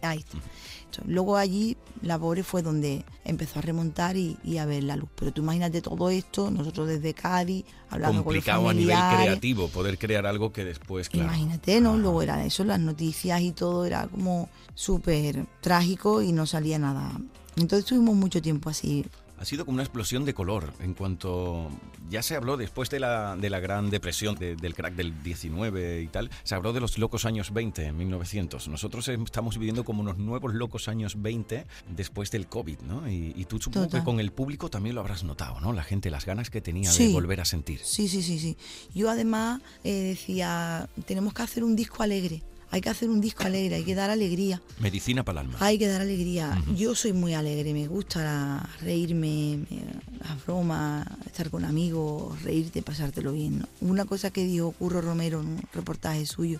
Ahí 0.05 0.19
está. 0.19 0.39
Entonces, 0.85 1.13
luego 1.13 1.37
allí 1.37 1.77
la 2.03 2.19
pobre 2.19 2.43
fue 2.43 2.63
donde 2.63 3.05
empezó 3.25 3.59
a 3.59 3.63
remontar 3.63 4.17
y, 4.17 4.37
y 4.45 4.59
a 4.59 4.67
ver 4.67 4.85
la 4.85 4.97
luz. 4.97 5.09
Pero 5.17 5.33
tú 5.33 5.43
imagínate 5.43 5.81
todo 5.83 6.11
esto, 6.11 6.51
nosotros 6.51 6.89
desde 6.89 7.15
Cádiz, 7.15 7.65
hablando 7.91 8.23
Complicado 8.23 8.63
con 8.63 8.71
a 8.71 8.73
los 8.73 8.81
nivel 8.81 8.97
familiares. 8.97 9.27
creativo 9.27 9.69
poder 9.69 9.99
crear 9.99 10.27
algo 10.27 10.53
que 10.53 10.65
después, 10.65 11.09
claro. 11.09 11.29
Imagínate, 11.29 11.81
¿no? 11.81 11.97
Luego 11.97 12.23
era 12.23 12.45
eso, 12.45 12.65
las 12.65 12.79
noticias 12.79 13.41
y 13.41 13.53
todo 13.53 13.85
era 13.87 14.07
como 14.07 14.49
súper 14.75 15.47
trágico 15.61 16.23
y 16.23 16.33
no 16.33 16.47
salía 16.47 16.79
nada. 16.79 17.11
Entonces 17.57 17.85
tuvimos 17.87 18.15
mucho 18.15 18.41
tiempo 18.43 18.71
así. 18.71 19.05
Ha 19.45 19.47
sido 19.47 19.67
como 19.67 19.75
una 19.75 19.83
explosión 19.83 20.25
de 20.25 20.33
color 20.33 20.73
en 20.81 20.95
cuanto 20.95 21.69
ya 22.09 22.23
se 22.23 22.35
habló 22.35 22.57
después 22.57 22.89
de 22.89 22.99
la, 22.99 23.37
de 23.37 23.51
la 23.51 23.61
gran 23.61 23.91
depresión, 23.91 24.37
de- 24.37 24.57
del 24.57 24.75
crack 24.75 24.95
del 24.95 25.23
19 25.23 26.01
y 26.01 26.07
tal, 26.07 26.31
se 26.45 26.55
habló 26.55 26.73
de 26.73 26.81
los 26.81 26.97
locos 26.97 27.27
años 27.27 27.53
20 27.53 27.85
en 27.85 27.95
1900. 27.99 28.69
Nosotros 28.69 29.07
estamos 29.07 29.59
viviendo 29.59 29.85
como 29.85 30.01
unos 30.01 30.17
nuevos 30.17 30.55
locos 30.55 30.89
años 30.89 31.21
20 31.21 31.67
después 31.95 32.31
del 32.31 32.47
COVID, 32.47 32.79
¿no? 32.89 33.07
Y, 33.07 33.35
y 33.37 33.45
tú 33.45 33.59
supongo 33.61 33.85
Total. 33.89 34.01
que 34.01 34.05
con 34.07 34.19
el 34.19 34.33
público 34.33 34.71
también 34.71 34.95
lo 34.95 35.03
habrás 35.03 35.25
notado, 35.25 35.61
¿no? 35.61 35.75
La 35.75 35.85
gente, 35.85 36.09
las 36.11 36.25
ganas 36.25 36.49
que 36.49 36.63
tenía 36.63 36.89
de 36.89 36.97
Sí. 36.97 37.13
volver 37.13 37.43
a 37.43 37.45
sentir. 37.45 37.81
Sí, 37.85 38.09
sí, 38.09 38.23
sí, 38.23 38.39
sí. 38.39 38.57
Yo 38.95 39.11
además 39.11 39.61
eh, 39.85 39.93
decía, 39.93 40.89
tenemos 41.05 41.35
que 41.35 41.43
hacer 41.43 41.65
un 41.65 41.77
disco 41.77 42.03
alegre. 42.03 42.43
Hay 42.75 42.81
que 42.81 42.91
hacer 42.91 43.09
un 43.09 43.21
disco 43.21 43.45
alegre, 43.45 43.77
hay 43.77 43.85
que 43.85 43.95
dar 43.95 44.11
alegría. 44.11 44.61
Medicina 44.81 45.25
para 45.25 45.43
el 45.43 45.47
alma. 45.47 45.59
Hay 45.65 45.79
que 45.79 45.87
dar 45.87 46.01
alegría. 46.01 46.61
Yo 46.75 46.97
soy 46.97 47.13
muy 47.13 47.33
alegre, 47.33 47.73
me 47.73 47.87
gusta 47.87 48.21
la- 48.25 48.69
reírme, 48.81 49.59
me- 49.71 50.27
las 50.29 50.45
bromas, 50.45 51.07
estar 51.25 51.51
con 51.51 51.65
amigos, 51.65 52.43
reírte, 52.43 52.83
pasártelo 52.83 53.31
bien. 53.33 53.61
¿no? 53.61 53.69
Una 53.81 54.07
cosa 54.07 54.31
que 54.33 54.45
dijo 54.45 54.73
Curro 54.73 55.01
Romero 55.03 55.41
en 55.41 55.47
un 55.47 55.63
reportaje 55.73 56.27
suyo, 56.27 56.59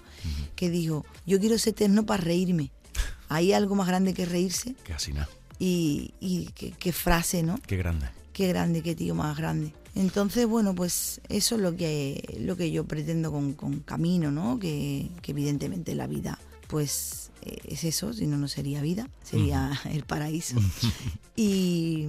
que 0.55 0.71
dijo, 0.71 1.05
yo 1.27 1.41
quiero 1.41 1.59
ser 1.59 1.73
eterno 1.73 2.07
para 2.07 2.23
reírme. 2.23 2.71
Hay 3.29 3.53
algo 3.53 3.75
más 3.75 3.89
grande 3.89 4.15
que 4.15 4.25
reírse 4.25 4.77
Casi 4.85 5.13
nada. 5.13 5.29
y, 5.59 6.13
y 6.21 6.51
qué, 6.55 6.71
qué 6.79 6.93
frase, 6.93 7.43
¿no? 7.43 7.59
Qué 7.67 7.77
grande. 7.77 8.07
Qué 8.33 8.47
grande, 8.47 8.83
qué 8.83 8.95
tío 8.95 9.17
más 9.17 9.37
grande. 9.37 9.73
Entonces, 9.95 10.47
bueno, 10.47 10.75
pues 10.75 11.21
eso 11.29 11.55
es 11.55 11.61
lo 11.61 11.77
que, 11.77 12.37
lo 12.41 12.57
que 12.57 12.71
yo 12.73 12.85
pretendo 12.85 13.31
con, 13.31 13.53
con 13.55 13.81
Camino, 13.81 14.31
¿no? 14.33 14.59
Que, 14.59 15.11
que 15.23 15.31
evidentemente 15.33 15.95
la 15.95 16.07
vida, 16.09 16.39
pues 16.69 17.31
eh, 17.43 17.59
es 17.65 17.85
eso, 17.85 18.13
si 18.13 18.27
no, 18.27 18.37
no 18.37 18.49
sería 18.49 18.83
vida, 18.83 19.09
sería 19.23 19.71
el 19.91 20.03
paraíso. 20.05 20.57
y, 21.37 22.09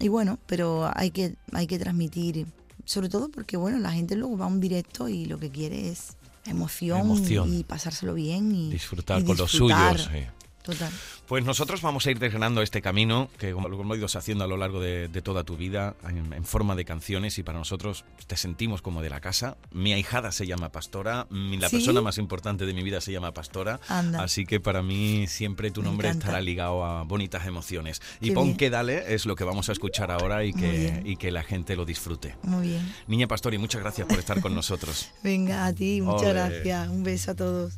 y 0.00 0.08
bueno, 0.08 0.38
pero 0.46 0.90
hay 0.94 1.10
que, 1.12 1.34
hay 1.52 1.66
que 1.66 1.78
transmitir, 1.78 2.46
sobre 2.84 3.08
todo 3.08 3.28
porque, 3.28 3.56
bueno, 3.56 3.78
la 3.78 3.92
gente 3.92 4.16
luego 4.16 4.36
va 4.36 4.46
a 4.46 4.48
un 4.48 4.60
directo 4.60 5.08
y 5.08 5.26
lo 5.26 5.38
que 5.38 5.50
quiere 5.50 5.90
es 5.90 6.16
emoción, 6.46 7.00
Emoción. 7.00 7.54
y 7.54 7.62
pasárselo 7.64 8.14
bien 8.14 8.52
y 8.54 8.70
Disfrutar 8.70 9.20
y 9.20 9.24
con 9.24 9.36
los 9.36 9.52
disfrutar. 9.52 9.98
suyos. 9.98 10.10
sí. 10.12 10.26
Total. 10.70 10.90
Pues 11.26 11.44
nosotros 11.44 11.80
vamos 11.82 12.06
a 12.06 12.10
ir 12.10 12.18
desgranando 12.18 12.60
este 12.62 12.82
camino 12.82 13.28
que 13.38 13.52
como 13.52 13.68
lo 13.68 13.80
hemos 13.80 13.96
ido 13.96 14.06
haciendo 14.06 14.42
a 14.44 14.46
lo 14.48 14.56
largo 14.56 14.80
de, 14.80 15.06
de 15.08 15.22
toda 15.22 15.44
tu 15.44 15.56
vida 15.56 15.94
en, 16.08 16.32
en 16.32 16.44
forma 16.44 16.74
de 16.74 16.84
canciones 16.84 17.38
y 17.38 17.42
para 17.44 17.58
nosotros 17.58 18.04
te 18.26 18.36
sentimos 18.36 18.82
como 18.82 19.00
de 19.02 19.10
la 19.10 19.20
casa. 19.20 19.56
Mi 19.70 19.92
ahijada 19.92 20.32
se 20.32 20.46
llama 20.46 20.70
Pastora, 20.72 21.26
mi- 21.30 21.56
la 21.56 21.68
¿Sí? 21.68 21.76
persona 21.76 22.00
más 22.00 22.18
importante 22.18 22.66
de 22.66 22.72
mi 22.74 22.82
vida 22.82 23.00
se 23.00 23.12
llama 23.12 23.32
Pastora, 23.32 23.78
Anda. 23.88 24.22
así 24.24 24.44
que 24.46 24.58
para 24.60 24.82
mí 24.82 25.26
siempre 25.28 25.70
tu 25.70 25.82
nombre 25.82 26.08
estará 26.08 26.40
ligado 26.40 26.84
a 26.84 27.04
bonitas 27.04 27.46
emociones. 27.46 28.02
Y 28.20 28.28
Qué 28.28 28.34
pon 28.34 28.44
bien. 28.46 28.56
que 28.56 28.70
dale 28.70 29.14
es 29.14 29.24
lo 29.26 29.36
que 29.36 29.44
vamos 29.44 29.68
a 29.68 29.72
escuchar 29.72 30.10
ahora 30.10 30.44
y 30.44 30.52
que, 30.52 30.70
bien. 30.70 31.02
y 31.06 31.16
que 31.16 31.30
la 31.30 31.42
gente 31.44 31.76
lo 31.76 31.84
disfrute. 31.84 32.34
Muy 32.42 32.68
bien. 32.68 32.94
Niña 33.06 33.28
Pastori, 33.28 33.56
muchas 33.58 33.80
gracias 33.82 34.06
por 34.08 34.18
estar 34.18 34.40
con 34.40 34.54
nosotros. 34.54 35.10
Venga, 35.22 35.66
a 35.66 35.72
ti, 35.72 36.00
muchas 36.00 36.30
gracias. 36.30 36.88
Un 36.88 37.02
beso 37.04 37.30
a 37.30 37.34
todos. 37.36 37.74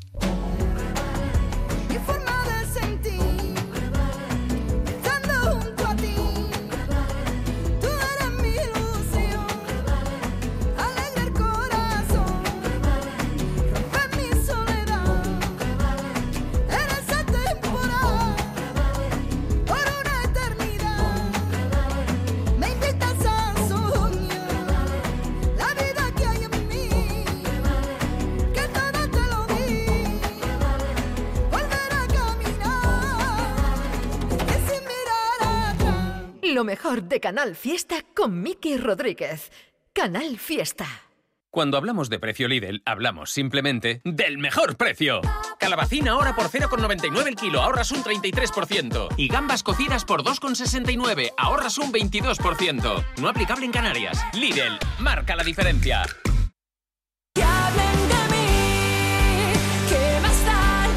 Lo 36.63 36.67
mejor 36.67 37.03
de 37.03 37.19
Canal 37.19 37.57
Fiesta 37.57 38.05
con 38.15 38.41
Miki 38.41 38.77
Rodríguez. 38.77 39.51
Canal 39.93 40.39
Fiesta. 40.39 40.87
Cuando 41.51 41.77
hablamos 41.77 42.09
de 42.09 42.21
precio 42.21 42.47
Lidl, 42.47 42.83
hablamos 42.85 43.33
simplemente 43.33 44.01
del 44.05 44.39
mejor 44.39 44.77
precio. 44.77 45.23
Calabacín 45.59 46.07
ahora 46.07 46.37
por 46.37 46.51
0,99 46.51 47.27
el 47.27 47.35
kilo, 47.35 47.63
ahorras 47.63 47.91
un 47.91 48.05
33%. 48.05 49.09
Y 49.17 49.27
gambas 49.27 49.65
cocidas 49.65 50.05
por 50.05 50.23
2,69, 50.23 51.33
ahorras 51.37 51.79
un 51.79 51.93
22%. 51.93 53.05
No 53.21 53.29
aplicable 53.29 53.67
en 53.67 53.73
Canarias. 53.73 54.25
Lidl, 54.33 54.79
marca 55.01 55.35
la 55.35 55.43
diferencia. 55.43 56.05
Que 57.35 57.41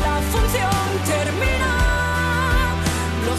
la 0.04 0.22
función 0.32 0.70
termina. 1.08 2.76
Lo 3.26 3.36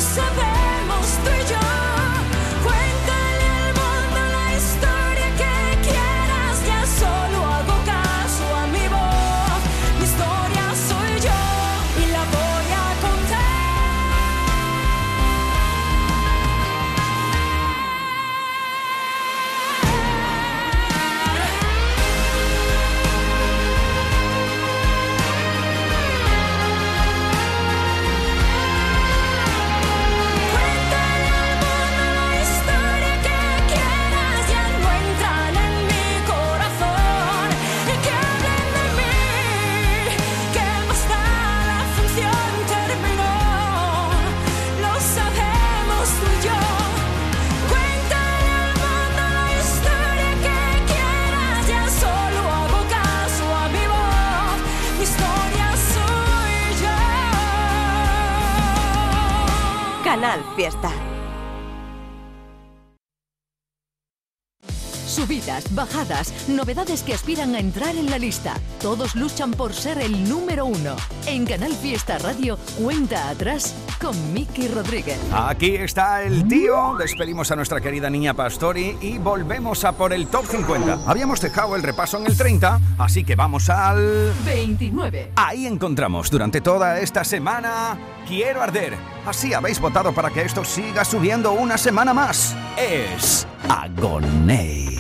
bajadas, 65.96 66.48
novedades 66.48 67.02
que 67.02 67.14
aspiran 67.14 67.54
a 67.54 67.58
entrar 67.58 67.96
en 67.96 68.10
la 68.10 68.18
lista. 68.18 68.54
Todos 68.80 69.14
luchan 69.14 69.52
por 69.52 69.72
ser 69.72 69.98
el 69.98 70.28
número 70.28 70.66
uno. 70.66 70.94
En 71.26 71.46
Canal 71.46 71.72
Fiesta 71.72 72.18
Radio, 72.18 72.58
cuenta 72.78 73.30
atrás 73.30 73.74
con 74.00 74.14
Miki 74.32 74.68
Rodríguez. 74.68 75.18
Aquí 75.32 75.76
está 75.76 76.22
el 76.22 76.46
tío. 76.46 76.96
Despedimos 76.98 77.50
a 77.50 77.56
nuestra 77.56 77.80
querida 77.80 78.10
niña 78.10 78.34
Pastori 78.34 78.98
y 79.00 79.18
volvemos 79.18 79.84
a 79.84 79.92
por 79.92 80.12
el 80.12 80.26
top 80.26 80.44
50. 80.46 81.00
Habíamos 81.06 81.40
dejado 81.40 81.76
el 81.76 81.82
repaso 81.82 82.18
en 82.18 82.26
el 82.26 82.36
30, 82.36 82.80
así 82.98 83.24
que 83.24 83.34
vamos 83.34 83.70
al 83.70 84.32
29. 84.44 85.32
Ahí 85.36 85.66
encontramos 85.66 86.30
durante 86.30 86.60
toda 86.60 87.00
esta 87.00 87.24
semana 87.24 87.98
Quiero 88.26 88.60
arder. 88.60 88.94
Así 89.24 89.54
habéis 89.54 89.80
votado 89.80 90.12
para 90.12 90.30
que 90.30 90.42
esto 90.42 90.64
siga 90.64 91.04
subiendo 91.04 91.52
una 91.52 91.78
semana 91.78 92.12
más. 92.12 92.56
Es 92.76 93.46
Agoney. 93.68 94.95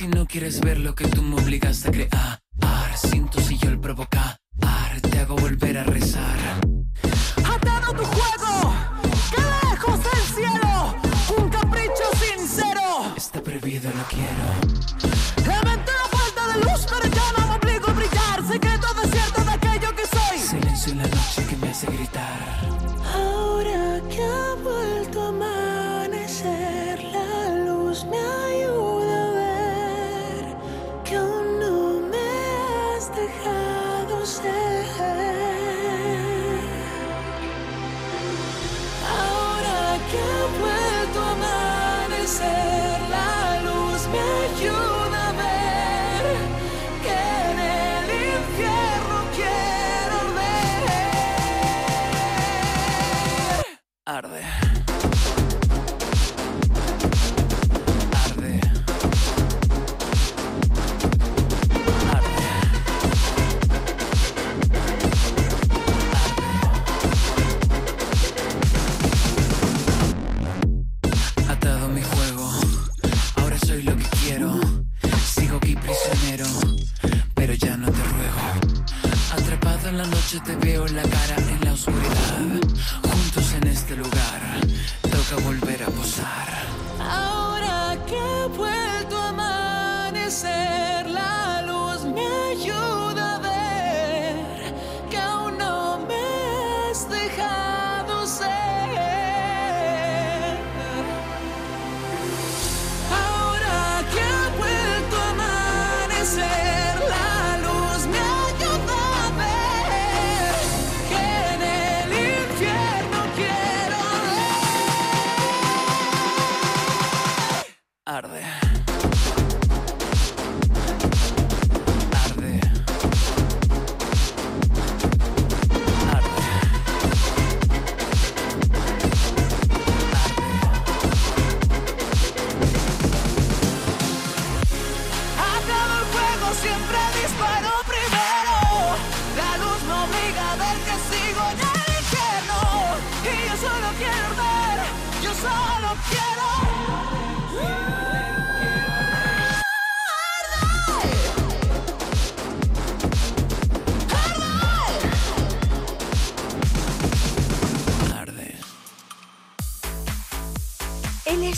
Y 0.00 0.08
no 0.08 0.26
quieres 0.26 0.60
ver 0.60 0.78
lo 0.78 0.94
que 0.94 1.06
tú 1.06 1.22
me 1.22 1.36
obligaste 1.36 1.88
a 1.88 1.92
crear, 1.92 2.40
siento 2.96 3.40
si 3.40 3.56
yo 3.56 3.70
el 3.70 3.78
provocar, 3.78 4.15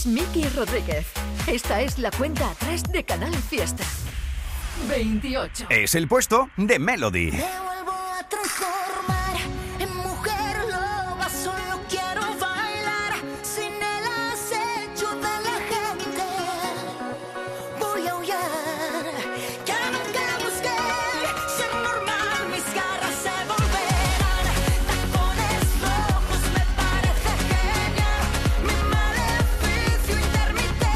Miki 0.09 0.49
Rodríguez. 0.57 1.07
Esta 1.47 1.83
es 1.83 1.99
la 1.99 2.11
cuenta 2.11 2.51
atrás 2.51 2.83
de 2.85 3.05
Canal 3.05 3.35
Fiesta. 3.35 3.85
28. 4.89 5.67
Es 5.69 5.95
el 5.95 6.09
puesto 6.09 6.49
de 6.57 6.79
Melody. 6.79 7.33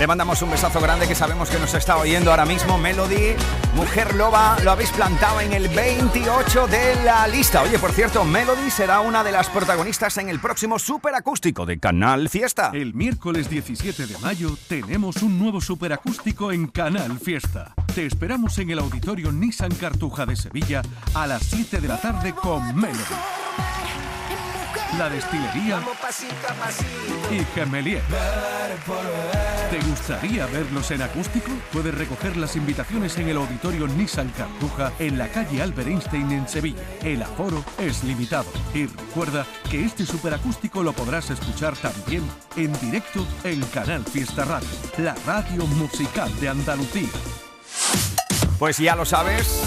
Le 0.02 0.08
mandamos 0.08 0.42
un 0.42 0.50
besazo 0.50 0.80
grande 0.80 1.06
que 1.06 1.14
sabemos 1.14 1.48
que 1.48 1.60
nos 1.60 1.72
está 1.74 1.96
oyendo 1.96 2.32
ahora 2.32 2.44
mismo. 2.44 2.76
Melody, 2.76 3.36
Mujer 3.76 4.16
Loba, 4.16 4.58
lo 4.64 4.72
habéis 4.72 4.90
plantado 4.90 5.40
en 5.40 5.52
el 5.52 5.68
28 5.68 6.66
de 6.66 7.04
la 7.04 7.28
lista. 7.28 7.62
Oye, 7.62 7.78
por 7.78 7.92
cierto, 7.92 8.24
Melody 8.24 8.68
será 8.68 8.98
una 8.98 9.22
de 9.22 9.30
las 9.30 9.48
protagonistas 9.48 10.18
en 10.18 10.28
el 10.28 10.40
próximo 10.40 10.80
superacústico 10.80 11.66
de 11.66 11.78
Canal 11.78 12.28
Fiesta. 12.28 12.72
El 12.74 12.94
miércoles 12.94 13.48
17 13.48 14.08
de 14.08 14.18
mayo 14.18 14.56
tenemos 14.66 15.22
un 15.22 15.38
nuevo 15.38 15.60
superacústico 15.60 16.50
en 16.50 16.66
Canal 16.66 17.20
Fiesta. 17.20 17.72
Te 17.94 18.04
esperamos 18.04 18.58
en 18.58 18.70
el 18.70 18.80
auditorio 18.80 19.30
Nissan 19.30 19.72
Cartuja 19.72 20.26
de 20.26 20.34
Sevilla 20.34 20.82
a 21.14 21.28
las 21.28 21.44
7 21.44 21.80
de 21.80 21.86
la 21.86 22.00
tarde 22.00 22.32
con 22.32 22.74
Melody. 22.74 23.71
La 24.98 25.08
destilería 25.08 25.80
y 27.30 27.44
Gemelier. 27.54 28.02
¿Te 29.70 29.80
gustaría 29.80 30.46
verlos 30.46 30.90
en 30.90 31.00
acústico? 31.00 31.50
Puedes 31.72 31.94
recoger 31.94 32.36
las 32.36 32.56
invitaciones 32.56 33.16
en 33.16 33.28
el 33.28 33.38
auditorio 33.38 33.88
Nissan 33.88 34.28
Cartuja 34.36 34.92
en 34.98 35.16
la 35.16 35.28
calle 35.28 35.62
Albert 35.62 35.88
Einstein 35.88 36.30
en 36.32 36.46
Sevilla. 36.46 36.82
El 37.02 37.22
aforo 37.22 37.64
es 37.78 38.04
limitado. 38.04 38.50
Y 38.74 38.86
recuerda 38.86 39.46
que 39.70 39.82
este 39.82 40.04
superacústico 40.04 40.82
lo 40.82 40.92
podrás 40.92 41.30
escuchar 41.30 41.74
también 41.76 42.22
en 42.56 42.72
directo 42.80 43.26
en 43.44 43.62
Canal 43.66 44.04
Fiesta 44.04 44.44
Radio, 44.44 44.68
la 44.98 45.14
radio 45.26 45.66
musical 45.66 46.30
de 46.38 46.50
Andalucía. 46.50 47.08
Pues 48.58 48.76
ya 48.78 48.94
lo 48.94 49.06
sabes. 49.06 49.62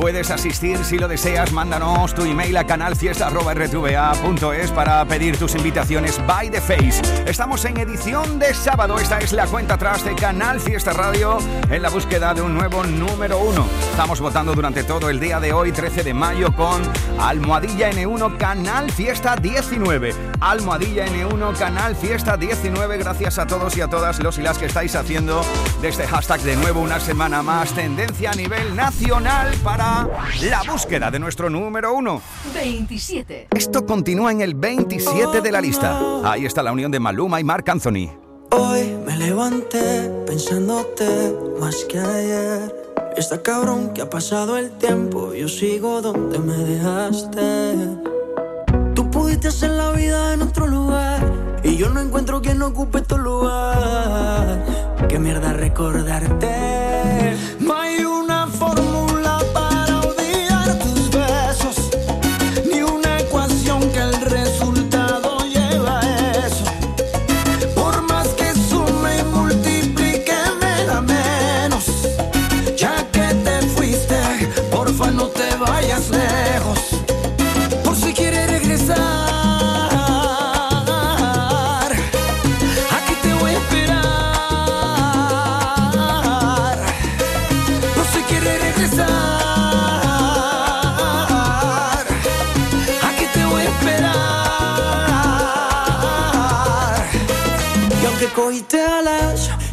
Puedes 0.00 0.30
asistir 0.30 0.82
si 0.82 0.96
lo 0.96 1.08
deseas, 1.08 1.52
mándanos 1.52 2.14
tu 2.14 2.24
email 2.24 2.56
a 2.56 2.64
canalfiesta.rtva.es 2.64 4.70
para 4.70 5.04
pedir 5.04 5.36
tus 5.36 5.54
invitaciones 5.54 6.18
by 6.26 6.48
the 6.48 6.58
face. 6.58 7.02
Estamos 7.26 7.66
en 7.66 7.76
edición 7.76 8.38
de 8.38 8.54
sábado, 8.54 8.98
esta 8.98 9.18
es 9.18 9.32
la 9.32 9.46
cuenta 9.46 9.74
atrás 9.74 10.02
de 10.02 10.14
Canal 10.14 10.58
Fiesta 10.58 10.94
Radio 10.94 11.36
en 11.68 11.82
la 11.82 11.90
búsqueda 11.90 12.32
de 12.32 12.40
un 12.40 12.54
nuevo 12.54 12.82
número 12.82 13.40
uno. 13.40 13.66
Estamos 13.90 14.20
votando 14.20 14.54
durante 14.54 14.84
todo 14.84 15.10
el 15.10 15.20
día 15.20 15.38
de 15.38 15.52
hoy, 15.52 15.70
13 15.70 16.02
de 16.02 16.14
mayo, 16.14 16.50
con 16.56 16.80
Almohadilla 17.18 17.92
N1 17.92 18.38
Canal 18.38 18.90
Fiesta 18.90 19.36
19. 19.36 20.14
Almohadilla 20.40 21.04
N1 21.08 21.58
Canal 21.58 21.94
Fiesta 21.94 22.38
19. 22.38 22.96
Gracias 22.96 23.38
a 23.38 23.46
todos 23.46 23.76
y 23.76 23.82
a 23.82 23.88
todas 23.88 24.18
los 24.20 24.38
y 24.38 24.42
las 24.42 24.56
que 24.56 24.64
estáis 24.64 24.96
haciendo 24.96 25.44
de 25.82 25.88
este 25.88 26.06
hashtag 26.06 26.40
de 26.40 26.56
nuevo 26.56 26.80
una 26.80 27.00
semana 27.00 27.42
más. 27.42 27.74
Tendencia 27.74 28.30
a 28.30 28.34
nivel 28.34 28.74
nacional 28.74 29.54
para 29.62 29.89
la 30.42 30.62
búsqueda 30.70 31.10
de 31.10 31.18
nuestro 31.18 31.50
número 31.50 31.92
uno. 31.94 32.22
27. 32.54 33.48
Esto 33.56 33.84
continúa 33.86 34.32
en 34.32 34.40
el 34.40 34.54
27 34.54 35.40
de 35.40 35.52
la 35.52 35.60
lista. 35.60 36.00
Ahí 36.24 36.46
está 36.46 36.62
la 36.62 36.72
unión 36.72 36.90
de 36.90 37.00
Maluma 37.00 37.40
y 37.40 37.44
Marc 37.44 37.68
Anthony. 37.68 38.10
Hoy 38.52 38.96
me 39.06 39.16
levanté 39.16 40.10
pensándote 40.26 41.34
más 41.60 41.84
que 41.84 41.98
ayer. 41.98 42.74
Está 43.16 43.42
cabrón 43.42 43.92
que 43.92 44.02
ha 44.02 44.10
pasado 44.10 44.56
el 44.56 44.70
tiempo, 44.72 45.34
yo 45.34 45.48
sigo 45.48 46.00
donde 46.00 46.38
me 46.38 46.56
dejaste. 46.56 47.74
Tú 48.94 49.10
pudiste 49.10 49.48
hacer 49.48 49.70
la 49.70 49.92
vida 49.92 50.32
en 50.34 50.42
otro 50.42 50.66
lugar 50.66 51.20
y 51.62 51.76
yo 51.76 51.90
no 51.90 52.00
encuentro 52.00 52.40
quien 52.40 52.62
ocupe 52.62 53.02
tu 53.02 53.18
lugar. 53.18 54.64
Qué 55.08 55.18
mierda 55.18 55.52
recordarte. 55.52 57.36
No 57.60 57.74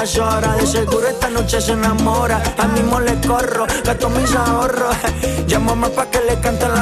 Las 0.00 0.16
horas. 0.18 0.56
De 0.56 0.66
seguro 0.66 1.06
esta 1.06 1.28
noche 1.28 1.60
se 1.60 1.72
enamora. 1.72 2.42
A 2.58 2.66
mismo 2.68 3.00
le 3.00 3.14
corro, 3.20 3.66
gasto 3.84 4.08
mis 4.10 4.34
ahorros. 4.34 4.96
Llámame 5.46 5.88
pa' 5.90 6.06
que 6.10 6.20
le 6.20 6.40
cante 6.40 6.66
la 6.68 6.79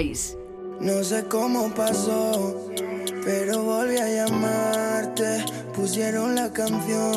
26. 0.00 0.36
No 0.80 1.04
sé 1.04 1.24
cómo 1.24 1.68
pasó, 1.74 2.56
pero 3.22 3.62
volví 3.62 3.98
a 3.98 4.08
llamarte. 4.08 5.44
Pusieron 5.74 6.34
la 6.34 6.50
canción 6.52 7.12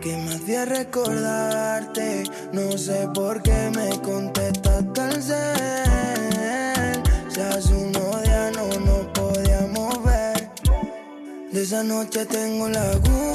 que 0.00 0.16
me 0.16 0.34
hacía 0.34 0.64
recordarte. 0.64 2.22
No 2.52 2.78
sé 2.78 3.08
por 3.12 3.42
qué 3.42 3.70
me 3.74 4.00
contestas 4.00 4.92
tan 4.92 5.22
serio. 5.22 5.42
hace 7.52 7.74
unos 7.74 8.22
días 8.22 8.56
no 8.56 8.68
nos 8.80 9.06
podíamos 9.06 10.04
ver. 10.04 10.50
De 11.50 11.62
esa 11.62 11.82
noche 11.82 12.26
tengo 12.26 12.68
laguna. 12.68 13.27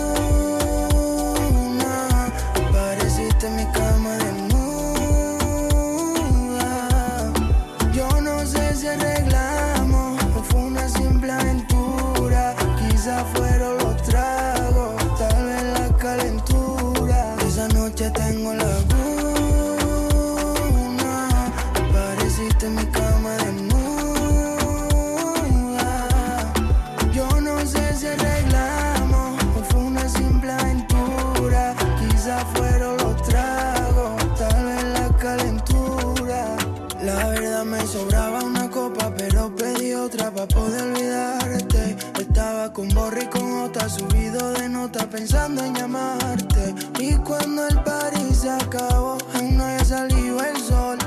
Poder 40.73 40.81
olvidarte. 40.81 41.97
Estaba 42.19 42.71
con 42.73 42.89
borra 42.89 43.23
y 43.23 43.27
con 43.27 43.63
otra, 43.63 43.87
subido 43.89 44.53
de 44.53 44.69
nota 44.69 45.05
pensando 45.09 45.63
en 45.63 45.75
llamarte. 45.75 46.73
Y 46.99 47.15
cuando 47.17 47.67
el 47.67 47.81
party 47.83 48.33
se 48.33 48.49
acabó, 48.49 49.17
aún 49.35 49.57
no 49.57 49.63
había 49.65 49.85
salido 49.85 50.43
el 50.43 50.57
sol. 50.57 50.97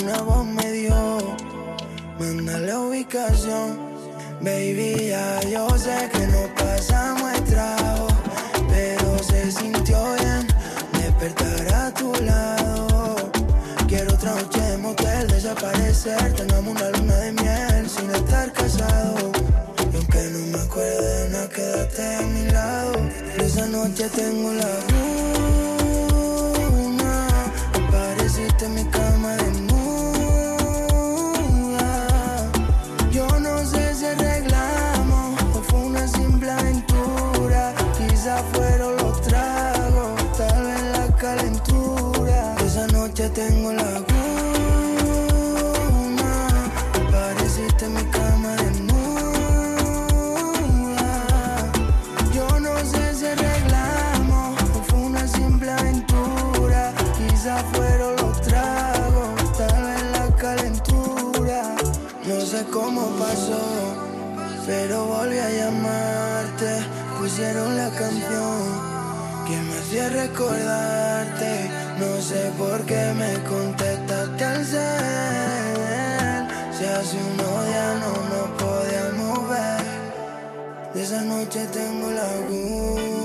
Una 0.00 0.22
voz 0.22 0.46
me 0.46 0.72
dio, 0.72 1.18
mándale 2.18 2.74
ubicación. 2.74 3.92
Baby, 4.40 5.08
ya 5.10 5.40
yo 5.42 5.68
sé 5.78 6.10
que 6.12 6.26
no 6.26 6.42
pasamos 6.56 7.32
el 7.32 7.44
trago, 7.44 8.08
pero 8.68 9.18
se 9.22 9.52
sintió 9.52 10.02
bien 10.14 10.46
despertar 10.94 11.74
a 11.74 11.94
tu 11.94 12.12
lado. 12.24 13.30
Quiero 13.86 14.14
otra 14.14 14.34
noche 14.34 14.60
de 14.60 14.78
motel, 14.78 15.28
desaparecer, 15.28 16.32
tengamos 16.34 16.74
una 16.74 16.90
luna 16.90 17.14
de 17.16 17.32
miel 17.32 17.71
sin 17.92 18.10
estar 18.10 18.52
casados. 18.52 19.32
Y 19.92 19.96
aunque 19.96 20.22
no 20.32 20.38
me 20.52 20.58
acuerde 20.64 21.24
de 21.24 21.28
nada, 21.30 21.48
quédate 21.48 22.16
a 22.16 22.22
mi 22.22 22.50
lado. 22.50 22.92
Esa 23.38 23.66
noche 23.66 24.08
tengo 24.08 24.52
la 24.52 24.70
luna, 26.60 27.26
pareciste 27.90 28.68
mi 28.68 28.84
cama 28.84 29.01
llamarte. 65.50 66.84
Pusieron 67.18 67.76
la 67.76 67.90
canción 67.90 68.92
que 69.46 69.56
me 69.56 69.78
hacía 69.78 70.08
recordarte. 70.08 71.70
No 71.98 72.20
sé 72.20 72.50
por 72.58 72.84
qué 72.84 73.12
me 73.14 73.32
contestaste 73.44 74.44
al 74.44 74.64
cel. 74.64 76.48
Si 76.76 76.84
hace 76.84 77.16
unos 77.16 77.66
días 77.66 78.00
no 78.04 78.12
nos 78.32 78.48
podíamos 78.62 79.48
ver. 79.48 79.82
De 80.94 81.02
esa 81.02 81.22
noche 81.22 81.66
tengo 81.72 82.10
laguna. 82.10 83.21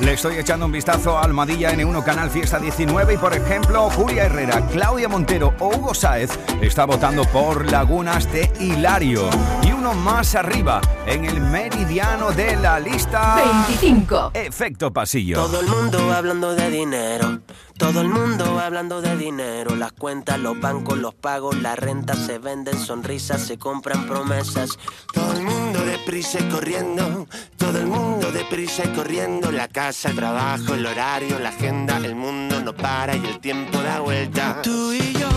Le 0.00 0.12
estoy 0.12 0.36
echando 0.36 0.66
un 0.66 0.72
vistazo 0.72 1.16
a 1.16 1.22
Almadilla 1.22 1.72
N1 1.72 2.04
Canal 2.04 2.30
Fiesta 2.30 2.58
19 2.58 3.14
y 3.14 3.16
por 3.16 3.34
ejemplo 3.34 3.88
Julia 3.88 4.24
Herrera, 4.26 4.60
Claudia 4.70 5.08
Montero 5.08 5.54
o 5.58 5.68
Hugo 5.68 5.94
Sáez 5.94 6.30
está 6.60 6.84
votando 6.84 7.24
por 7.24 7.70
Lagunas 7.70 8.30
de 8.30 8.50
Hilario. 8.60 9.30
Y 9.62 9.72
uno 9.72 9.94
más 9.94 10.34
arriba, 10.34 10.82
en 11.06 11.24
el 11.24 11.40
meridiano 11.40 12.32
de 12.32 12.56
la 12.56 12.80
lista 12.80 13.36
25. 13.66 14.32
Efecto 14.34 14.92
pasillo. 14.92 15.36
Todo 15.36 15.60
el 15.60 15.66
mundo 15.66 16.12
hablando 16.12 16.54
de 16.54 16.70
dinero. 16.70 17.40
Todo 17.78 18.00
el 18.00 18.08
mundo 18.08 18.58
hablando 18.58 19.00
de 19.00 19.16
dinero. 19.16 19.76
Las 19.76 19.92
cuentas, 19.92 20.38
los 20.38 20.58
bancos, 20.58 20.98
los 20.98 21.14
pagos, 21.14 21.60
la 21.60 21.76
renta 21.76 22.14
se 22.14 22.38
venden 22.38 22.78
sonrisas, 22.78 23.42
se 23.42 23.58
compran 23.58 24.06
promesas. 24.06 24.78
Todo 25.12 25.32
el 25.32 25.42
mundo 25.42 25.84
deprisa 25.84 26.40
y 26.40 26.48
corriendo, 26.48 27.26
todo 27.56 27.78
el 27.78 27.86
mundo 27.86 28.32
deprisa 28.32 28.84
y 28.84 28.88
corriendo, 28.94 29.52
la 29.52 29.68
casa, 29.68 30.10
el 30.10 30.16
trabajo, 30.16 30.74
el 30.74 30.86
horario, 30.86 31.38
la 31.38 31.50
agenda, 31.50 31.98
el 31.98 32.14
mundo 32.14 32.60
no 32.62 32.74
para 32.74 33.14
y 33.16 33.24
el 33.26 33.38
tiempo 33.40 33.78
da 33.82 34.00
vuelta. 34.00 34.60
Tú 34.62 34.92
y 34.92 35.12
yo 35.12 35.28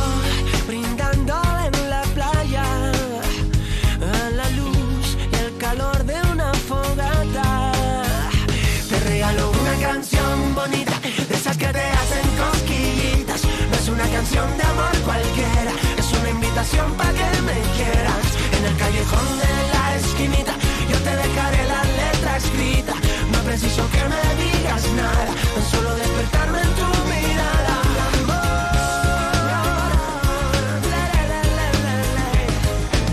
te 11.71 11.81
hacen 11.81 12.27
cosquillitas. 12.37 13.41
No 13.43 13.75
es 13.75 13.89
una 13.89 14.07
canción 14.09 14.57
de 14.57 14.63
amor 14.63 14.95
cualquiera, 15.05 15.71
es 15.97 16.11
una 16.19 16.29
invitación 16.29 16.93
para 16.93 17.13
que 17.13 17.41
me 17.41 17.57
quieras. 17.77 18.25
En 18.57 18.65
el 18.65 18.75
callejón 18.77 19.27
de 19.43 19.51
la 19.73 19.95
esquinita, 19.95 20.53
yo 20.89 20.97
te 20.97 21.15
dejaré 21.15 21.65
la 21.67 21.83
letra 21.83 22.37
escrita. 22.37 22.93
No 23.31 23.39
preciso 23.39 23.83
que 23.91 24.03
me 24.13 24.23
digas 24.43 24.83
nada, 24.95 25.31
tan 25.55 25.65
solo 25.71 25.95
despertarme 25.95 26.61
en 26.61 26.73
tu 26.79 26.87
mirada. 27.13 27.75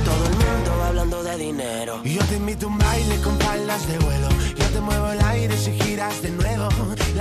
Todo 0.04 0.24
el 0.24 0.36
mundo 0.44 0.84
hablando 0.84 1.22
de 1.22 1.36
dinero. 1.36 2.00
Yo 2.04 2.24
te 2.24 2.36
invito 2.36 2.66
a 2.66 2.70
un 2.70 2.78
baile 2.78 3.20
con 3.20 3.38
faldas 3.38 3.86
de 3.86 3.98
vuelo. 3.98 4.28
Yo 4.56 4.66
te 4.66 4.80
muevo 4.80 5.10
el 5.10 5.20
aire 5.24 5.56
si 5.56 5.72
giras 5.80 6.22
de. 6.22 6.35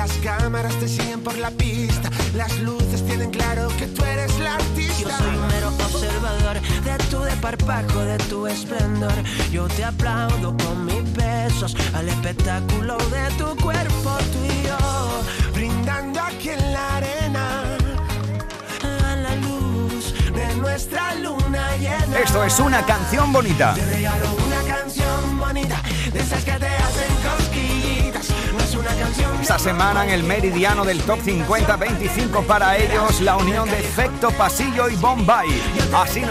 Las 0.05 0.17
cámaras 0.17 0.75
te 0.75 0.87
siguen 0.87 1.21
por 1.21 1.35
la 1.35 1.49
pista. 1.49 2.11
Las 2.35 2.59
luces 2.59 3.03
tienen 3.07 3.31
claro 3.31 3.69
que 3.79 3.87
tú 3.87 4.03
eres 4.05 4.37
la 4.37 4.53
artista. 4.53 4.99
Yo 4.99 5.09
soy 5.09 5.35
un 5.35 5.47
mero 5.47 5.69
observador 5.69 6.61
de 6.61 7.03
tu 7.09 7.21
desparpajo, 7.21 8.01
de 8.01 8.17
tu 8.29 8.45
esplendor. 8.45 9.15
Yo 9.51 9.67
te 9.67 9.83
aplaudo 9.83 10.55
con 10.57 10.85
mis 10.85 11.11
besos 11.13 11.75
al 11.95 12.07
espectáculo 12.07 12.97
de 12.97 13.31
tu 13.39 13.55
cuerpo, 13.63 14.17
tú 14.31 14.45
y 14.45 14.67
yo. 14.67 15.23
Brindando 15.55 16.21
aquí 16.21 16.49
en 16.49 16.71
la 16.71 16.97
arena. 16.97 17.63
A 18.83 19.15
la 19.15 19.35
luz 19.37 20.13
de 20.35 20.55
nuestra 20.57 21.15
luna 21.15 21.77
llena. 21.77 22.19
Esto 22.23 22.43
es 22.43 22.59
una 22.59 22.85
canción 22.85 23.33
bonita. 23.33 23.73
Te 23.73 23.83
regalo 23.85 24.35
una 24.45 24.75
canción 24.75 25.39
bonita, 25.39 25.81
de 26.13 26.19
esas 26.19 26.43
que 26.43 26.51
te 26.51 26.67
hacen 26.67 27.14
Esta 29.41 29.59
semana 29.59 30.03
en 30.03 30.11
el 30.11 30.23
meridiano 30.23 30.85
del 30.85 31.01
Top 31.01 31.19
50 31.21 31.75
25 31.77 32.43
para 32.43 32.77
ellos 32.77 33.21
la 33.21 33.37
unión 33.37 33.69
de 33.69 33.79
Efecto 33.79 34.31
Pasillo 34.31 34.89
y 34.89 34.95
Bombay. 34.95 35.47
Así 35.93 36.21